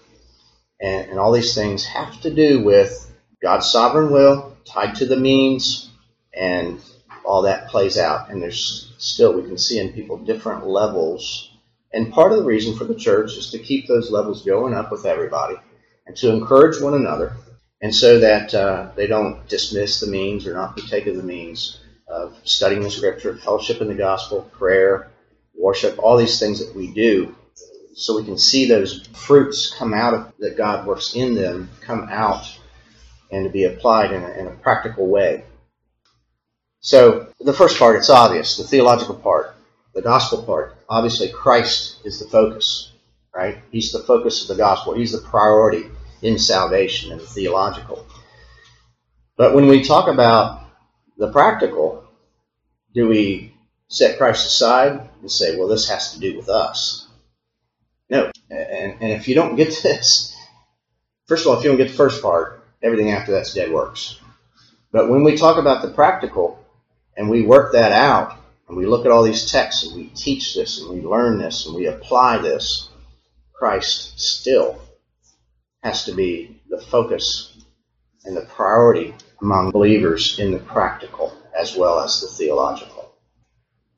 and, 0.80 1.10
and 1.10 1.18
all 1.18 1.32
these 1.32 1.54
things 1.54 1.84
have 1.84 2.18
to 2.22 2.34
do 2.34 2.62
with 2.62 3.12
God's 3.42 3.70
sovereign 3.70 4.10
will 4.10 4.56
tied 4.64 4.94
to 4.96 5.06
the 5.06 5.18
means 5.18 5.90
and 6.32 6.80
all 7.28 7.42
that 7.42 7.68
plays 7.68 7.98
out. 7.98 8.30
And 8.30 8.42
there's 8.42 8.92
still, 8.98 9.34
we 9.34 9.42
can 9.42 9.58
see 9.58 9.78
in 9.78 9.92
people 9.92 10.16
different 10.16 10.66
levels. 10.66 11.50
And 11.92 12.12
part 12.12 12.32
of 12.32 12.38
the 12.38 12.44
reason 12.44 12.76
for 12.76 12.84
the 12.84 12.94
church 12.94 13.36
is 13.36 13.50
to 13.50 13.58
keep 13.58 13.86
those 13.86 14.10
levels 14.10 14.44
going 14.44 14.74
up 14.74 14.90
with 14.90 15.06
everybody 15.06 15.56
and 16.06 16.16
to 16.16 16.30
encourage 16.30 16.80
one 16.80 16.94
another. 16.94 17.34
And 17.80 17.94
so 17.94 18.18
that 18.20 18.54
uh, 18.54 18.90
they 18.96 19.06
don't 19.06 19.46
dismiss 19.48 20.00
the 20.00 20.08
means 20.08 20.46
or 20.46 20.54
not 20.54 20.76
partake 20.76 21.06
of 21.06 21.16
the 21.16 21.22
means 21.22 21.80
of 22.08 22.36
studying 22.44 22.82
the 22.82 22.90
scripture, 22.90 23.36
fellowship 23.36 23.80
in 23.80 23.88
the 23.88 23.94
gospel, 23.94 24.42
prayer, 24.52 25.10
worship, 25.54 25.98
all 25.98 26.16
these 26.16 26.40
things 26.40 26.58
that 26.58 26.74
we 26.74 26.92
do 26.92 27.34
so 27.98 28.16
we 28.16 28.24
can 28.24 28.38
see 28.38 28.66
those 28.66 29.06
fruits 29.08 29.74
come 29.74 29.92
out 29.92 30.14
of 30.14 30.32
that 30.38 30.56
God 30.56 30.86
works 30.86 31.14
in 31.16 31.34
them 31.34 31.68
come 31.80 32.06
out 32.08 32.46
and 33.32 33.44
to 33.44 33.50
be 33.50 33.64
applied 33.64 34.12
in 34.12 34.22
a, 34.22 34.30
in 34.30 34.46
a 34.46 34.52
practical 34.52 35.08
way. 35.08 35.42
So 36.80 37.32
the 37.40 37.52
first 37.52 37.78
part, 37.78 37.96
it's 37.96 38.10
obvious. 38.10 38.56
The 38.56 38.64
theological 38.64 39.16
part, 39.16 39.54
the 39.94 40.02
gospel 40.02 40.42
part, 40.42 40.76
obviously 40.88 41.28
Christ 41.28 41.96
is 42.04 42.20
the 42.20 42.28
focus, 42.28 42.92
right? 43.34 43.58
He's 43.70 43.92
the 43.92 43.98
focus 44.00 44.42
of 44.42 44.48
the 44.48 44.62
gospel. 44.62 44.94
He's 44.94 45.12
the 45.12 45.18
priority 45.18 45.86
in 46.22 46.38
salvation 46.38 47.12
and 47.12 47.20
the 47.20 47.26
theological. 47.26 48.06
But 49.36 49.54
when 49.54 49.68
we 49.68 49.84
talk 49.84 50.08
about 50.08 50.64
the 51.16 51.30
practical, 51.30 52.04
do 52.94 53.08
we 53.08 53.54
set 53.88 54.18
Christ 54.18 54.46
aside 54.46 55.08
and 55.20 55.30
say, 55.30 55.56
well, 55.56 55.68
this 55.68 55.88
has 55.88 56.12
to 56.14 56.20
do 56.20 56.36
with 56.36 56.48
us? 56.48 57.08
No. 58.08 58.30
And, 58.50 58.96
and 59.00 59.12
if 59.12 59.28
you 59.28 59.34
don't 59.34 59.56
get 59.56 59.68
this, 59.82 60.36
first 61.26 61.44
of 61.44 61.50
all, 61.50 61.58
if 61.58 61.64
you 61.64 61.70
don't 61.70 61.78
get 61.78 61.88
the 61.88 61.94
first 61.96 62.22
part, 62.22 62.64
everything 62.82 63.10
after 63.10 63.32
that's 63.32 63.54
dead 63.54 63.72
works. 63.72 64.20
But 64.92 65.10
when 65.10 65.22
we 65.22 65.36
talk 65.36 65.58
about 65.58 65.82
the 65.82 65.90
practical, 65.90 66.64
and 67.18 67.28
we 67.28 67.42
work 67.42 67.72
that 67.72 67.90
out, 67.90 68.38
and 68.68 68.76
we 68.76 68.86
look 68.86 69.04
at 69.04 69.10
all 69.10 69.24
these 69.24 69.50
texts, 69.50 69.84
and 69.84 69.96
we 69.96 70.06
teach 70.10 70.54
this, 70.54 70.80
and 70.80 70.88
we 70.88 71.02
learn 71.02 71.36
this, 71.36 71.66
and 71.66 71.74
we 71.74 71.86
apply 71.86 72.38
this, 72.38 72.88
Christ 73.52 74.18
still 74.18 74.80
has 75.82 76.04
to 76.04 76.14
be 76.14 76.60
the 76.70 76.80
focus 76.80 77.58
and 78.24 78.36
the 78.36 78.42
priority 78.42 79.14
among 79.42 79.72
believers 79.72 80.38
in 80.38 80.52
the 80.52 80.58
practical 80.58 81.36
as 81.58 81.74
well 81.76 81.98
as 82.00 82.20
the 82.20 82.28
theological. 82.28 83.12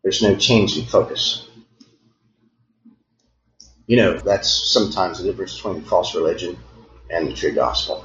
There's 0.02 0.22
no 0.22 0.35
change 0.35 0.78
in 0.78 0.87
focus. 0.87 1.46
You 3.87 3.96
know, 3.96 4.18
that's 4.18 4.72
sometimes 4.72 5.18
the 5.18 5.24
difference 5.30 5.56
between 5.56 5.83
false 5.83 6.14
religion 6.14 6.56
and 7.11 7.28
the 7.28 7.35
true 7.35 7.52
gospel. 7.52 8.02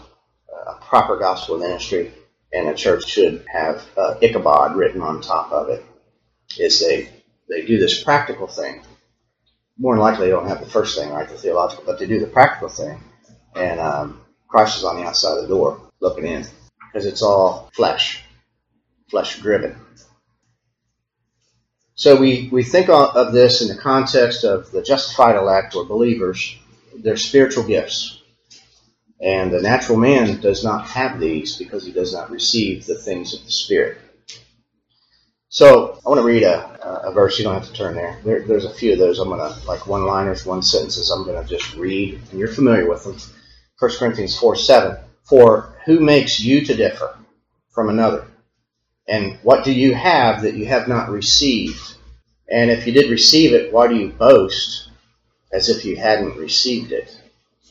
Uh, 0.52 0.74
a 0.74 0.82
proper 0.82 1.18
gospel 1.18 1.58
ministry 1.58 2.12
and 2.56 2.70
a 2.70 2.74
church 2.74 3.08
should 3.08 3.46
have 3.52 3.86
uh, 3.98 4.16
Ichabod 4.22 4.76
written 4.76 5.02
on 5.02 5.22
top 5.22 5.52
of 5.52 5.70
it. 5.70 5.86
Is 6.58 6.80
they 6.80 7.10
they 7.50 7.66
do 7.66 7.78
this 7.78 8.04
practical 8.04 8.48
thing. 8.48 8.82
More 9.78 9.96
than 9.96 10.02
likely, 10.02 10.26
they 10.28 10.32
don't 10.32 10.48
have 10.48 10.62
the 10.62 10.70
first 10.70 10.98
thing 10.98 11.12
right, 11.12 11.28
the 11.28 11.36
theological, 11.38 11.84
but 11.86 12.00
they 12.00 12.08
do 12.08 12.20
the 12.20 12.28
practical 12.28 12.70
thing, 12.70 13.04
and 13.56 13.80
um, 13.80 14.22
Christ 14.48 14.78
is 14.78 14.86
on 14.86 14.96
the 14.96 15.04
outside 15.04 15.38
of 15.38 15.44
the 15.44 15.54
door 15.54 15.92
looking 16.00 16.26
in 16.26 16.46
because 16.88 17.06
it's 17.06 17.22
all 17.22 17.70
flesh, 17.74 18.24
flesh 19.10 19.40
driven. 19.40 19.76
So 21.96 22.18
we, 22.18 22.50
we 22.52 22.64
think 22.64 22.90
of 22.90 23.32
this 23.32 23.62
in 23.62 23.70
the 23.70 23.82
context 23.82 24.44
of 24.44 24.70
the 24.72 24.82
justified 24.82 25.38
elect 25.38 25.76
or 25.76 25.86
believers, 25.86 26.58
their 26.94 27.16
spiritual 27.18 27.64
gifts. 27.64 28.22
And 29.26 29.52
the 29.52 29.62
natural 29.62 29.98
man 29.98 30.40
does 30.40 30.64
not 30.64 30.86
have 30.86 31.20
these 31.20 31.58
because 31.58 31.84
he 31.84 31.92
does 31.92 32.14
not 32.14 32.30
receive 32.30 32.86
the 32.86 32.94
things 32.94 33.34
of 33.34 33.44
the 33.44 33.52
Spirit. 33.52 33.98
So 35.50 36.00
I 36.06 36.10
want 36.10 36.20
to 36.20 36.28
read 36.28 36.44
a, 36.44 37.08
a 37.08 37.12
verse. 37.12 37.40
You 37.40 37.46
don't 37.46 37.56
have 37.56 37.66
to 37.66 37.74
turn 37.74 37.96
there. 37.96 38.20
there. 38.24 38.44
There's 38.44 38.66
a 38.66 38.74
few 38.74 38.94
of 38.94 39.00
those. 39.00 39.18
I'm 39.18 39.30
gonna 39.30 39.56
like 39.66 39.88
one 39.88 40.06
liners, 40.06 40.46
one 40.46 40.62
sentences. 40.62 41.10
I'm 41.10 41.26
gonna 41.26 41.44
just 41.44 41.76
read, 41.76 42.22
and 42.30 42.40
you're 42.40 42.48
familiar 42.50 42.88
with 42.88 43.04
them. 43.04 43.18
1 43.80 43.92
Corinthians 43.98 44.38
4 44.38 44.56
7. 44.56 44.98
For 45.24 45.74
who 45.86 46.02
makes 46.02 46.40
you 46.40 46.64
to 46.64 46.76
differ 46.76 47.18
from 47.74 47.90
another? 47.90 48.28
And 49.08 49.40
what 49.42 49.66
do 49.66 49.74
you 49.74 49.96
have 49.96 50.44
that 50.44 50.54
you 50.54 50.68
have 50.68 50.88
not 50.88 51.10
received? 51.10 51.96
And 52.48 52.70
if 52.70 52.86
you 52.86 52.94
did 52.94 53.10
receive 53.10 53.54
it, 53.54 53.74
why 53.74 53.88
do 53.88 53.96
you 53.96 54.10
boast 54.10 54.90
as 55.52 55.68
if 55.70 55.84
you 55.84 55.96
hadn't 55.96 56.38
received 56.38 56.92
it? 56.92 57.20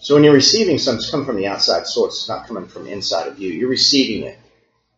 So 0.04 0.12
when 0.14 0.22
you're 0.22 0.34
receiving 0.34 0.76
something, 0.76 0.98
it's 0.98 1.10
coming 1.10 1.24
from 1.24 1.36
the 1.36 1.46
outside 1.46 1.86
source. 1.86 2.18
It's 2.18 2.28
not 2.28 2.46
coming 2.46 2.66
from 2.66 2.86
inside 2.86 3.26
of 3.26 3.38
you. 3.38 3.50
You're 3.50 3.70
receiving 3.70 4.28
it. 4.28 4.38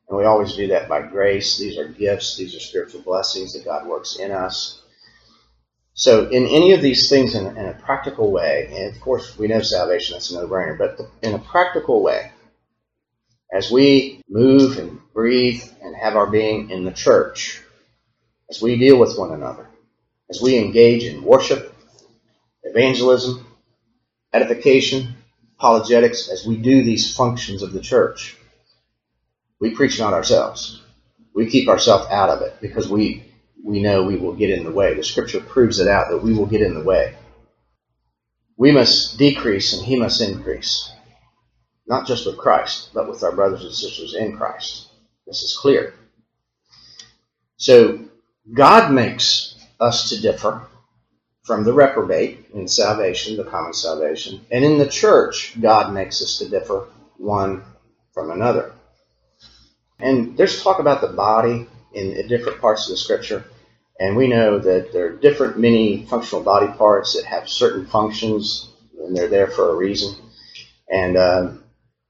And 0.08 0.18
we 0.18 0.24
always 0.24 0.56
do 0.56 0.66
that 0.66 0.88
by 0.88 1.02
grace. 1.02 1.58
These 1.58 1.78
are 1.78 1.86
gifts. 1.86 2.36
These 2.36 2.56
are 2.56 2.60
spiritual 2.60 3.02
blessings 3.02 3.52
that 3.52 3.64
God 3.64 3.86
works 3.86 4.16
in 4.16 4.32
us. 4.32 4.82
So 5.94 6.28
in 6.28 6.46
any 6.46 6.72
of 6.72 6.82
these 6.82 7.08
things 7.08 7.36
in, 7.36 7.46
in 7.46 7.66
a 7.66 7.74
practical 7.74 8.32
way, 8.32 8.68
and 8.72 8.92
of 8.92 9.00
course 9.00 9.38
we 9.38 9.46
know 9.46 9.60
salvation, 9.60 10.14
that's 10.14 10.32
a 10.32 10.34
no-brainer, 10.34 10.76
but 10.76 10.98
in 11.22 11.34
a 11.34 11.38
practical 11.38 12.02
way, 12.02 12.32
as 13.52 13.70
we 13.70 14.20
move 14.28 14.76
and 14.76 14.98
breathe 15.14 15.62
and 15.82 15.94
have 15.94 16.16
our 16.16 16.26
being 16.26 16.70
in 16.70 16.84
the 16.84 16.90
church, 16.90 17.62
as 18.50 18.60
we 18.60 18.76
deal 18.76 18.98
with 18.98 19.16
one 19.16 19.30
another, 19.30 19.68
as 20.28 20.42
we 20.42 20.58
engage 20.58 21.04
in 21.04 21.22
worship, 21.22 21.72
evangelism, 22.64 23.45
edification, 24.36 25.14
apologetics, 25.58 26.28
as 26.28 26.46
we 26.46 26.56
do 26.56 26.82
these 26.82 27.14
functions 27.16 27.62
of 27.62 27.72
the 27.72 27.80
church, 27.80 28.36
we 29.60 29.70
preach 29.70 29.98
not 29.98 30.12
ourselves. 30.12 30.82
We 31.34 31.46
keep 31.46 31.68
ourselves 31.68 32.06
out 32.10 32.30
of 32.30 32.42
it 32.42 32.56
because 32.60 32.88
we, 32.88 33.24
we 33.64 33.82
know 33.82 34.02
we 34.04 34.16
will 34.16 34.34
get 34.34 34.50
in 34.50 34.64
the 34.64 34.72
way. 34.72 34.94
The 34.94 35.04
scripture 35.04 35.40
proves 35.40 35.80
it 35.80 35.88
out 35.88 36.10
that 36.10 36.22
we 36.22 36.32
will 36.32 36.46
get 36.46 36.62
in 36.62 36.74
the 36.74 36.84
way. 36.84 37.16
We 38.56 38.72
must 38.72 39.18
decrease 39.18 39.74
and 39.74 39.84
he 39.84 39.98
must 39.98 40.20
increase 40.20 40.90
not 41.86 42.06
just 42.06 42.26
with 42.26 42.36
Christ, 42.38 42.90
but 42.92 43.08
with 43.08 43.22
our 43.22 43.32
brothers 43.32 43.64
and 43.64 43.72
sisters 43.72 44.14
in 44.14 44.36
Christ. 44.36 44.88
This 45.26 45.42
is 45.42 45.56
clear. 45.56 45.94
So, 47.56 48.00
God 48.52 48.92
makes 48.92 49.56
us 49.80 50.08
to 50.10 50.20
differ 50.20 50.66
from 51.46 51.64
the 51.64 51.72
reprobate 51.72 52.50
in 52.52 52.66
salvation, 52.66 53.36
the 53.36 53.44
common 53.44 53.72
salvation. 53.72 54.44
And 54.50 54.64
in 54.64 54.78
the 54.78 54.88
church, 54.88 55.58
God 55.60 55.94
makes 55.94 56.20
us 56.20 56.38
to 56.38 56.48
differ 56.48 56.88
one 57.16 57.62
from 58.12 58.30
another. 58.30 58.72
And 59.98 60.36
there's 60.36 60.62
talk 60.62 60.80
about 60.80 61.00
the 61.00 61.08
body 61.08 61.68
in 61.94 62.26
different 62.28 62.60
parts 62.60 62.86
of 62.86 62.90
the 62.90 62.96
scripture. 62.96 63.44
And 63.98 64.16
we 64.16 64.28
know 64.28 64.58
that 64.58 64.92
there 64.92 65.06
are 65.06 65.16
different, 65.16 65.58
many 65.58 66.04
functional 66.04 66.42
body 66.42 66.66
parts 66.76 67.14
that 67.14 67.24
have 67.24 67.48
certain 67.48 67.86
functions, 67.86 68.68
and 69.00 69.16
they're 69.16 69.28
there 69.28 69.46
for 69.46 69.70
a 69.70 69.76
reason. 69.76 70.14
And 70.90 71.16
um, 71.16 71.64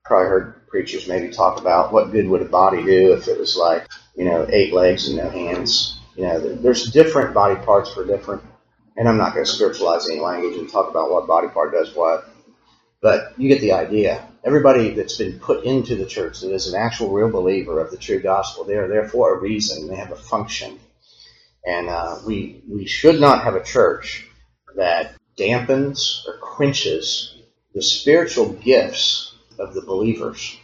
probably 0.05 0.29
heard 0.29 0.66
preachers 0.66 1.07
maybe 1.07 1.31
talk 1.31 1.61
about 1.61 1.92
what 1.92 2.11
good 2.11 2.27
would 2.29 2.42
a 2.42 2.46
body 2.46 2.83
do 2.83 3.12
if 3.12 3.29
it 3.29 3.38
was 3.38 3.57
like, 3.57 3.87
you 4.16 4.25
know, 4.25 4.46
eight 4.51 4.72
legs 4.72 5.09
and 5.09 5.18
no 5.18 5.29
hands. 5.29 6.01
You 6.16 6.25
know, 6.25 6.55
there's 6.57 6.90
different 6.90 7.35
body 7.35 7.62
parts 7.64 7.92
for 7.92 8.05
different, 8.05 8.42
and 8.97 9.09
I'm 9.09 9.19
not 9.19 9.35
going 9.35 9.45
to 9.45 9.51
spiritualize 9.51 10.09
any 10.09 10.21
language 10.21 10.57
and 10.57 10.71
talk 10.71 10.91
about 10.91 11.11
what 11.11 11.27
body 11.27 11.49
part 11.49 11.73
does 11.73 11.95
what, 11.95 12.29
but 13.01 13.39
you 13.39 13.49
get 13.49 13.61
the 13.61 13.73
idea. 13.73 14.27
Everybody 14.45 14.91
that's 14.91 15.17
been 15.17 15.39
put 15.39 15.65
into 15.65 15.97
the 15.97 16.07
church 16.07 16.41
that 16.41 16.53
is 16.53 16.73
an 16.73 16.81
actual 16.81 17.13
real 17.13 17.31
believer 17.31 17.81
of 17.81 17.91
the 17.91 17.97
true 17.97 18.21
gospel, 18.21 18.65
they 18.65 18.77
are 18.77 18.89
there 18.89 19.09
for 19.09 19.35
a 19.35 19.41
reason. 19.41 19.89
They 19.89 19.97
have 19.97 20.13
a 20.13 20.17
function. 20.17 20.79
And 21.65 21.89
uh, 21.89 22.21
we, 22.27 22.63
we 22.69 22.87
should 22.87 23.21
not 23.21 23.43
have 23.43 23.57
a 23.57 23.65
church 23.65 24.27
that 24.77 25.15
dampens 25.37 26.27
or 26.27 26.39
quenches 26.39 27.35
the 27.75 27.83
spiritual 27.83 28.53
gifts 28.53 29.35
of 29.59 29.75
the 29.75 29.83
believers. 29.83 30.57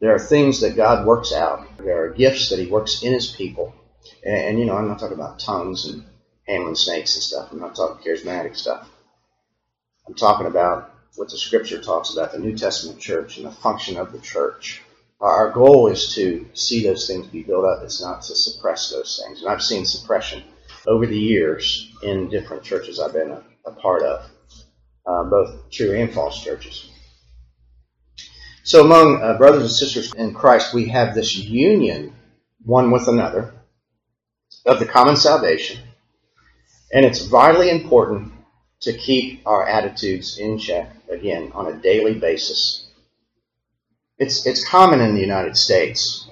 There 0.00 0.14
are 0.14 0.18
things 0.18 0.60
that 0.60 0.76
God 0.76 1.06
works 1.06 1.32
out. 1.32 1.78
There 1.78 2.04
are 2.04 2.10
gifts 2.10 2.50
that 2.50 2.58
He 2.58 2.66
works 2.66 3.02
in 3.02 3.12
His 3.12 3.28
people. 3.28 3.74
And, 4.24 4.36
and 4.36 4.58
you 4.58 4.66
know, 4.66 4.76
I'm 4.76 4.88
not 4.88 4.98
talking 4.98 5.16
about 5.16 5.38
tongues 5.38 5.86
and 5.86 6.04
handling 6.46 6.74
snakes 6.74 7.14
and 7.14 7.22
stuff. 7.22 7.52
I'm 7.52 7.60
not 7.60 7.76
talking 7.76 8.04
charismatic 8.04 8.56
stuff. 8.56 8.88
I'm 10.06 10.14
talking 10.14 10.46
about 10.46 10.94
what 11.16 11.30
the 11.30 11.38
Scripture 11.38 11.80
talks 11.80 12.12
about, 12.12 12.32
the 12.32 12.38
New 12.38 12.56
Testament 12.56 12.98
church 12.98 13.36
and 13.36 13.46
the 13.46 13.50
function 13.50 13.96
of 13.96 14.12
the 14.12 14.18
church. 14.18 14.82
Our 15.20 15.50
goal 15.50 15.88
is 15.88 16.14
to 16.14 16.48
see 16.54 16.82
those 16.82 17.06
things 17.06 17.26
be 17.26 17.42
built 17.42 17.64
up. 17.64 17.82
It's 17.82 18.02
not 18.02 18.22
to 18.22 18.34
suppress 18.34 18.90
those 18.90 19.22
things. 19.22 19.42
And 19.42 19.50
I've 19.50 19.62
seen 19.62 19.84
suppression 19.84 20.42
over 20.86 21.06
the 21.06 21.18
years 21.18 21.92
in 22.02 22.30
different 22.30 22.62
churches 22.62 22.98
I've 22.98 23.12
been 23.12 23.30
a, 23.30 23.42
a 23.66 23.72
part 23.72 24.02
of, 24.02 24.24
uh, 25.06 25.24
both 25.24 25.70
true 25.70 25.92
and 25.92 26.12
false 26.12 26.42
churches. 26.42 26.90
So, 28.62 28.84
among 28.84 29.22
uh, 29.22 29.36
brothers 29.36 29.62
and 29.62 29.70
sisters 29.70 30.14
in 30.14 30.32
Christ, 30.32 30.72
we 30.72 30.88
have 30.88 31.14
this 31.14 31.36
union 31.36 32.14
one 32.64 32.90
with 32.90 33.08
another 33.08 33.52
of 34.66 34.78
the 34.78 34.86
common 34.86 35.16
salvation. 35.16 35.80
And 36.92 37.04
it's 37.04 37.26
vitally 37.26 37.70
important 37.70 38.32
to 38.80 38.92
keep 38.92 39.46
our 39.46 39.66
attitudes 39.66 40.38
in 40.38 40.58
check, 40.58 40.90
again, 41.08 41.52
on 41.54 41.66
a 41.66 41.76
daily 41.76 42.14
basis. 42.14 42.88
It's, 44.18 44.46
it's 44.46 44.66
common 44.66 45.00
in 45.00 45.14
the 45.14 45.20
United 45.20 45.56
States, 45.56 46.28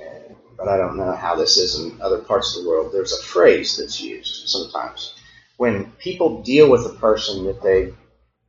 but 0.57 0.68
I 0.68 0.77
don't 0.77 0.97
know 0.97 1.12
how 1.12 1.37
this 1.37 1.57
is 1.57 1.79
in 1.79 2.01
other 2.01 2.18
parts 2.18 2.57
of 2.57 2.62
the 2.62 2.68
world. 2.68 2.92
There's 2.92 3.12
a 3.12 3.23
phrase 3.23 3.77
that's 3.77 4.01
used 4.01 4.49
sometimes. 4.49 5.14
When 5.57 5.92
people 5.92 6.42
deal 6.42 6.71
with 6.71 6.87
a 6.87 6.99
person 6.99 7.44
that 7.47 7.62
they 7.62 7.94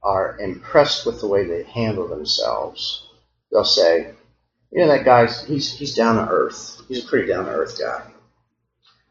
are 0.01 0.39
impressed 0.39 1.05
with 1.05 1.21
the 1.21 1.27
way 1.27 1.45
they 1.45 1.63
handle 1.63 2.07
themselves, 2.07 3.07
they'll 3.51 3.63
say, 3.63 4.11
you 4.71 4.81
know, 4.81 4.87
that 4.87 5.05
guy's 5.05 5.43
he's 5.45 5.71
he's 5.71 5.95
down 5.95 6.15
to 6.15 6.31
earth. 6.31 6.81
He's 6.87 7.03
a 7.03 7.07
pretty 7.07 7.27
down 7.27 7.45
to 7.45 7.51
earth 7.51 7.79
guy, 7.79 8.03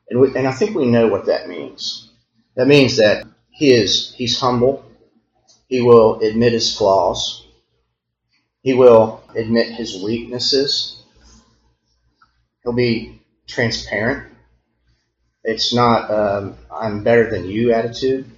and 0.09 0.21
we, 0.21 0.35
and 0.37 0.47
I 0.47 0.53
think 0.53 0.77
we 0.77 0.87
know 0.87 1.09
what 1.09 1.27
that 1.27 1.49
means. 1.49 2.08
That 2.59 2.67
means 2.67 2.97
that 2.97 3.25
he 3.51 3.73
is 3.73 4.13
he's 4.15 4.41
humble. 4.41 4.85
He 5.69 5.81
will 5.81 6.19
admit 6.19 6.55
his 6.55 6.77
flaws. 6.77 7.47
He 8.63 8.75
will 8.75 9.23
admit 9.37 9.69
his 9.69 10.03
weaknesses. 10.03 11.01
He'll 12.65 12.73
be 12.73 13.23
transparent. 13.47 14.33
It's 15.45 15.73
not 15.73 16.11
um, 16.11 16.57
I'm 16.69 17.05
better 17.05 17.31
than 17.31 17.49
you 17.49 17.73
attitude. 17.73 18.29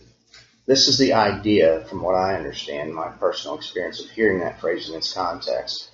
This 0.67 0.87
is 0.87 0.99
the 0.99 1.15
idea, 1.15 1.87
from 1.87 2.03
what 2.03 2.15
I 2.15 2.37
understand, 2.37 2.95
my 2.95 3.09
personal 3.09 3.57
experience 3.57 4.05
of 4.05 4.11
hearing 4.11 4.41
that 4.41 4.61
phrase 4.61 4.91
in 4.91 4.97
its 4.97 5.15
context, 5.15 5.91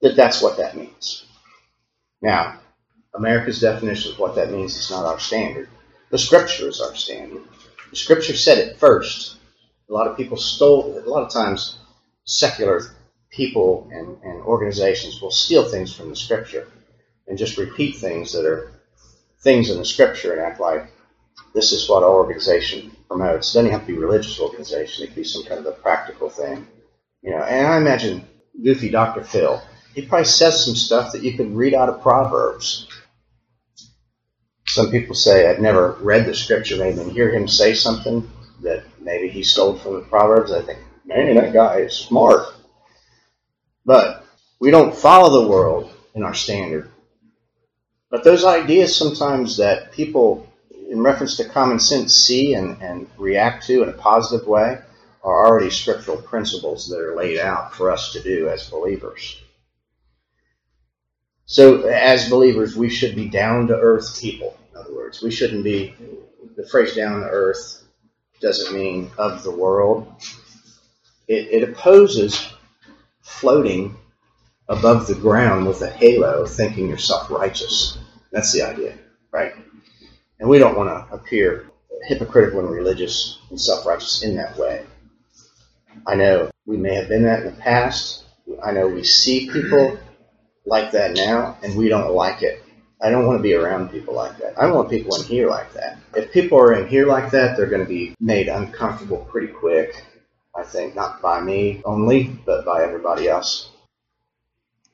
that 0.00 0.14
that's 0.14 0.40
what 0.40 0.58
that 0.58 0.76
means. 0.76 1.26
Now, 2.22 2.60
America's 3.12 3.60
definition 3.60 4.12
of 4.12 4.20
what 4.20 4.36
that 4.36 4.52
means 4.52 4.76
is 4.76 4.92
not 4.92 5.06
our 5.06 5.18
standard. 5.18 5.68
The 6.10 6.18
Scripture 6.18 6.68
is 6.68 6.80
our 6.80 6.94
standard. 6.94 7.42
The 7.90 7.96
Scripture 7.96 8.36
said 8.36 8.58
it 8.58 8.78
first. 8.78 9.36
A 9.88 9.92
lot 9.92 10.08
of 10.08 10.16
people 10.16 10.36
stole, 10.36 10.98
a 10.98 11.08
lot 11.08 11.22
of 11.22 11.32
times, 11.32 11.78
secular 12.24 12.82
people 13.30 13.88
and, 13.92 14.18
and 14.22 14.42
organizations 14.42 15.20
will 15.22 15.30
steal 15.30 15.64
things 15.64 15.94
from 15.94 16.10
the 16.10 16.16
Scripture 16.16 16.68
and 17.28 17.38
just 17.38 17.58
repeat 17.58 17.96
things 17.96 18.32
that 18.32 18.44
are 18.44 18.72
things 19.40 19.70
in 19.70 19.78
the 19.78 19.84
Scripture 19.84 20.32
and 20.32 20.40
act 20.40 20.60
like 20.60 20.90
this 21.54 21.72
is 21.72 21.88
what 21.88 22.02
our 22.02 22.10
organization 22.10 22.90
promotes. 23.08 23.50
It 23.50 23.58
doesn't 23.58 23.70
have 23.70 23.82
to 23.82 23.86
be 23.86 23.96
a 23.96 24.00
religious 24.00 24.40
organization. 24.40 25.04
It 25.04 25.08
could 25.08 25.16
be 25.16 25.24
some 25.24 25.44
kind 25.44 25.60
of 25.60 25.66
a 25.66 25.72
practical 25.72 26.28
thing. 26.28 26.66
You 27.22 27.32
know, 27.32 27.42
and 27.42 27.66
I 27.66 27.76
imagine 27.76 28.28
goofy 28.62 28.90
Dr. 28.90 29.22
Phil, 29.22 29.62
he 29.94 30.06
probably 30.06 30.24
says 30.24 30.64
some 30.64 30.74
stuff 30.74 31.12
that 31.12 31.22
you 31.22 31.36
could 31.36 31.54
read 31.54 31.74
out 31.74 31.88
of 31.88 32.02
Proverbs. 32.02 32.88
Some 34.72 34.90
people 34.90 35.14
say, 35.14 35.48
I've 35.48 35.60
never 35.60 35.92
read 36.00 36.26
the 36.26 36.34
scripture, 36.34 36.76
maybe, 36.76 37.00
and 37.00 37.12
hear 37.12 37.30
him 37.30 37.48
say 37.48 37.74
something 37.74 38.30
that 38.62 38.84
maybe 39.00 39.28
he 39.28 39.42
stole 39.42 39.76
from 39.76 39.94
the 39.94 40.00
Proverbs. 40.00 40.52
I 40.52 40.62
think, 40.62 40.78
man, 41.04 41.34
that 41.36 41.52
guy 41.52 41.78
is 41.78 41.94
smart. 41.94 42.46
But 43.84 44.24
we 44.60 44.70
don't 44.70 44.94
follow 44.94 45.42
the 45.42 45.48
world 45.48 45.92
in 46.14 46.22
our 46.22 46.34
standard. 46.34 46.90
But 48.10 48.24
those 48.24 48.44
ideas 48.44 48.94
sometimes 48.96 49.56
that 49.58 49.92
people 49.92 50.50
in 50.90 51.02
reference 51.02 51.36
to 51.36 51.48
common 51.48 51.78
sense, 51.78 52.14
see 52.14 52.54
and, 52.54 52.82
and 52.82 53.08
react 53.16 53.66
to 53.66 53.82
in 53.82 53.88
a 53.88 53.92
positive 53.92 54.46
way 54.46 54.78
are 55.22 55.46
already 55.46 55.70
scriptural 55.70 56.16
principles 56.16 56.88
that 56.88 56.98
are 56.98 57.14
laid 57.14 57.38
out 57.38 57.74
for 57.74 57.90
us 57.90 58.12
to 58.12 58.22
do 58.22 58.48
as 58.48 58.68
believers. 58.68 59.40
So, 61.46 61.82
as 61.82 62.28
believers, 62.28 62.76
we 62.76 62.90
should 62.90 63.14
be 63.14 63.28
down 63.28 63.68
to 63.68 63.74
earth 63.74 64.20
people. 64.20 64.56
Other 64.80 64.94
words, 64.94 65.22
we 65.22 65.30
shouldn't 65.30 65.64
be, 65.64 65.94
the 66.56 66.66
phrase 66.66 66.94
down 66.94 67.20
to 67.20 67.26
earth 67.26 67.84
doesn't 68.40 68.74
mean 68.74 69.10
of 69.18 69.42
the 69.42 69.50
world. 69.50 70.12
It, 71.28 71.62
it 71.62 71.68
opposes 71.68 72.52
floating 73.20 73.96
above 74.68 75.06
the 75.06 75.14
ground 75.14 75.66
with 75.66 75.82
a 75.82 75.90
halo, 75.90 76.46
thinking 76.46 76.88
yourself 76.88 77.30
righteous. 77.30 77.98
That's 78.32 78.52
the 78.52 78.62
idea, 78.62 78.96
right? 79.30 79.52
And 80.38 80.48
we 80.48 80.58
don't 80.58 80.76
want 80.76 80.88
to 80.88 81.14
appear 81.14 81.70
hypocritical 82.08 82.60
and 82.60 82.70
religious 82.70 83.38
and 83.50 83.60
self 83.60 83.84
righteous 83.84 84.22
in 84.22 84.36
that 84.36 84.56
way. 84.56 84.86
I 86.06 86.14
know 86.14 86.50
we 86.66 86.76
may 86.76 86.94
have 86.94 87.08
been 87.08 87.24
that 87.24 87.40
in 87.40 87.46
the 87.46 87.60
past. 87.60 88.24
I 88.64 88.72
know 88.72 88.88
we 88.88 89.04
see 89.04 89.50
people 89.50 89.98
like 90.64 90.92
that 90.92 91.14
now, 91.14 91.58
and 91.62 91.76
we 91.76 91.88
don't 91.88 92.14
like 92.14 92.42
it. 92.42 92.62
I 93.02 93.10
don't 93.10 93.26
want 93.26 93.38
to 93.38 93.42
be 93.42 93.54
around 93.54 93.90
people 93.90 94.14
like 94.14 94.36
that. 94.38 94.58
I 94.58 94.66
don't 94.66 94.74
want 94.74 94.90
people 94.90 95.16
in 95.16 95.24
here 95.24 95.48
like 95.48 95.72
that. 95.72 95.98
If 96.14 96.32
people 96.32 96.58
are 96.58 96.74
in 96.74 96.86
here 96.88 97.06
like 97.06 97.30
that, 97.30 97.56
they're 97.56 97.66
going 97.66 97.84
to 97.84 97.88
be 97.88 98.14
made 98.20 98.48
uncomfortable 98.48 99.26
pretty 99.30 99.48
quick. 99.48 100.04
I 100.54 100.64
think 100.64 100.94
not 100.94 101.22
by 101.22 101.40
me 101.40 101.80
only, 101.84 102.24
but 102.24 102.64
by 102.64 102.82
everybody 102.82 103.28
else. 103.28 103.70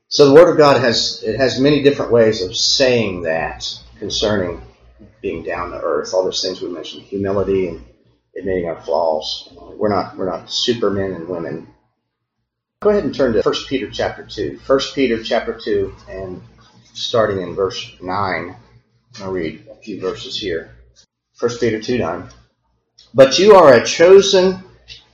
So 0.08 0.28
the 0.28 0.34
Word 0.34 0.50
of 0.50 0.56
God 0.56 0.80
has 0.80 1.22
it 1.24 1.36
has 1.36 1.58
many 1.58 1.82
different 1.82 2.12
ways 2.12 2.42
of 2.42 2.54
saying 2.54 3.22
that 3.22 3.68
concerning 3.98 4.62
being 5.20 5.42
down 5.42 5.70
to 5.70 5.80
earth. 5.80 6.14
All 6.14 6.22
those 6.22 6.42
things 6.42 6.60
we 6.60 6.68
mentioned, 6.68 7.02
humility 7.02 7.68
and 7.68 7.84
admitting 8.36 8.66
our 8.66 8.80
flaws. 8.82 9.48
We're 9.76 9.88
not 9.88 10.16
we're 10.16 10.30
not 10.30 10.50
supermen 10.50 11.12
and 11.12 11.28
women. 11.28 11.68
Go 12.80 12.90
ahead 12.90 13.04
and 13.04 13.14
turn 13.14 13.32
to 13.32 13.42
1 13.42 13.54
Peter 13.68 13.90
chapter 13.90 14.24
2. 14.24 14.60
1 14.64 14.80
Peter 14.94 15.22
chapter 15.22 15.58
2 15.58 15.94
and 16.08 16.42
starting 16.96 17.42
in 17.42 17.54
verse 17.54 17.94
9. 18.00 18.56
I'll 19.20 19.32
read 19.32 19.66
a 19.70 19.76
few 19.76 20.00
verses 20.00 20.38
here. 20.38 20.74
1 21.38 21.58
Peter 21.58 21.80
2 21.80 21.98
9. 21.98 22.28
But 23.14 23.38
you 23.38 23.54
are 23.54 23.74
a 23.74 23.84
chosen 23.84 24.62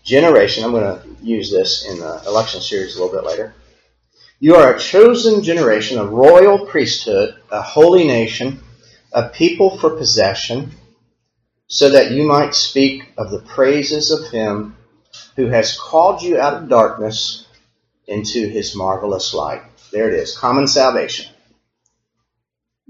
generation. 0.05 0.65
I'm 0.65 0.73
going 0.73 1.01
to 1.01 1.09
use 1.23 1.51
this 1.51 1.87
in 1.89 1.99
the 1.99 2.23
election 2.27 2.61
series 2.61 2.97
a 2.97 3.03
little 3.03 3.21
bit 3.21 3.27
later. 3.27 3.55
You 4.41 4.57
are 4.57 4.75
a 4.75 4.79
chosen 4.79 5.43
generation, 5.43 5.99
a 5.99 6.07
royal 6.07 6.67
priesthood, 6.67 7.37
a 7.51 7.63
holy 7.63 8.07
nation, 8.07 8.61
a 9.13 9.29
people 9.29 9.79
for 9.79 9.91
possession, 9.91 10.73
so 11.69 11.91
that 11.91 12.11
you 12.11 12.25
might 12.25 12.55
speak 12.55 13.13
of 13.17 13.31
the 13.31 13.41
praises 13.41 14.11
of 14.11 14.31
him 14.31 14.77
who 15.37 15.47
has 15.47 15.79
called 15.79 16.23
you 16.23 16.39
out 16.39 16.55
of 16.55 16.69
darkness 16.69 17.47
into 18.07 18.49
his 18.49 18.75
marvelous 18.75 19.33
light. 19.33 19.63
There 19.93 20.09
it 20.09 20.15
is, 20.15 20.37
common 20.37 20.67
salvation. 20.67 21.32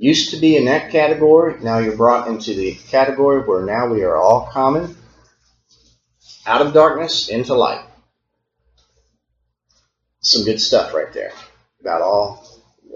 Used 0.02 0.30
to 0.30 0.36
be 0.36 0.56
in 0.56 0.64
that 0.64 0.90
category, 0.90 1.60
now 1.62 1.78
you're 1.78 1.96
brought 1.96 2.26
into 2.26 2.54
the 2.54 2.74
category 2.88 3.46
where 3.46 3.64
now 3.64 3.86
we 3.86 4.02
are 4.02 4.16
all 4.16 4.48
common, 4.50 4.96
out 6.44 6.60
of 6.60 6.72
darkness 6.72 7.28
into 7.28 7.54
light. 7.54 7.84
Some 10.18 10.44
good 10.44 10.60
stuff 10.60 10.92
right 10.92 11.12
there 11.12 11.30
about 11.80 12.02
all 12.02 12.44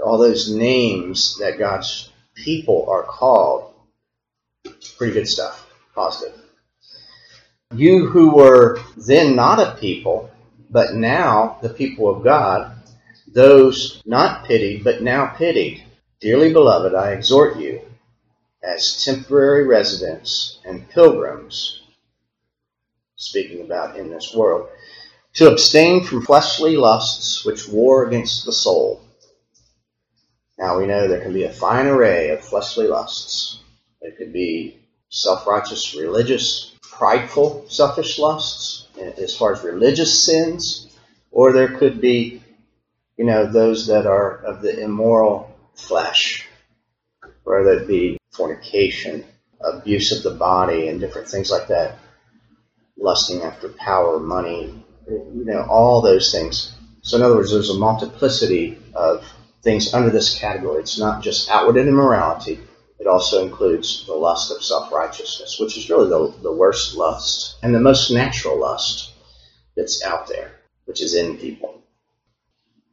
all 0.05 0.19
those 0.19 0.51
names 0.51 1.39
that 1.39 1.61
God's 1.61 2.11
people 2.35 2.87
are 2.91 3.05
called. 3.05 3.73
Pretty 4.99 5.13
good 5.13 5.29
stuff. 5.29 5.65
Positive. 5.95 6.35
You 7.73 8.07
who 8.07 8.35
were 8.35 8.81
then 8.97 9.37
not 9.37 9.61
a 9.61 9.79
people, 9.79 10.29
but 10.71 10.95
now 10.95 11.59
the 11.63 11.69
people 11.69 12.09
of 12.09 12.25
God, 12.25 12.73
those 13.29 14.03
not 14.05 14.45
pitied, 14.45 14.83
but 14.83 15.03
now 15.03 15.27
pitied. 15.27 15.86
Dearly 16.19 16.51
beloved, 16.51 16.95
I 16.95 17.13
exhort 17.13 17.59
you, 17.59 17.83
as 18.63 19.05
temporary 19.05 19.67
residents 19.67 20.59
and 20.65 20.89
pilgrims, 20.89 21.83
speaking 23.17 23.61
about 23.61 23.99
in 23.99 24.09
this 24.09 24.35
world, 24.35 24.69
to 25.35 25.51
abstain 25.51 26.05
from 26.05 26.25
fleshly 26.25 26.75
lusts 26.79 27.45
which 27.45 27.69
war 27.69 28.07
against 28.07 28.47
the 28.47 28.53
soul. 28.53 29.03
Now 30.59 30.79
we 30.79 30.87
know 30.87 31.07
there 31.07 31.21
can 31.21 31.35
be 31.35 31.45
a 31.45 31.53
fine 31.53 31.87
array 31.87 32.31
of 32.31 32.41
fleshly 32.41 32.87
lusts. 32.87 33.59
There 34.01 34.13
could 34.13 34.33
be 34.33 34.79
self 35.11 35.47
righteous, 35.47 35.95
religious, 35.95 36.75
prideful, 36.81 37.67
selfish 37.69 38.19
lusts, 38.19 38.87
eh, 38.99 39.13
as 39.19 39.37
far 39.37 39.53
as 39.53 39.63
religious 39.63 40.23
sins, 40.23 40.89
or 41.31 41.53
there 41.53 41.77
could 41.77 42.01
be, 42.01 42.43
you 43.19 43.27
know, 43.27 43.45
those 43.45 43.87
that 43.89 44.07
are 44.07 44.39
of 44.39 44.63
the 44.63 44.81
immoral 44.81 45.56
flesh, 45.77 46.47
whether 47.45 47.73
it 47.73 47.89
be 47.89 48.19
fornication, 48.33 49.25
abuse 49.61 50.13
of 50.13 50.23
the 50.23 50.39
body, 50.39 50.89
and 50.89 51.01
different 51.01 51.29
things 51.29 51.51
like 51.51 51.69
that, 51.69 51.99
lusting 52.97 53.43
after 53.43 53.69
power, 53.71 54.19
money, 54.19 54.85
you 55.09 55.45
know, 55.45 55.67
all 55.69 56.01
those 56.01 56.33
things. 56.33 56.73
So, 57.03 57.17
in 57.17 57.23
other 57.23 57.37
words, 57.37 57.53
there's 57.53 57.71
a 57.71 57.79
multiplicity 57.79 58.79
of 58.95 59.25
things 59.63 59.95
under 59.95 60.11
this 60.11 60.39
category. 60.39 60.81
It's 60.81 60.99
not 60.99 61.23
just 61.23 61.51
outward 61.51 61.77
immorality, 61.77 62.59
it 62.99 63.07
also 63.07 63.45
includes 63.45 64.07
the 64.07 64.15
lust 64.15 64.51
of 64.51 64.65
self 64.65 64.91
righteousness, 64.91 65.59
which 65.61 65.77
is 65.77 65.91
really 65.91 66.09
the, 66.09 66.35
the 66.43 66.53
worst 66.53 66.97
lust 66.97 67.57
and 67.63 67.75
the 67.75 67.81
most 67.81 68.11
natural 68.11 68.59
lust 68.59 69.13
that's 69.77 70.03
out 70.03 70.27
there, 70.29 70.53
which 70.87 71.03
is 71.03 71.15
in 71.15 71.37
people. 71.37 71.76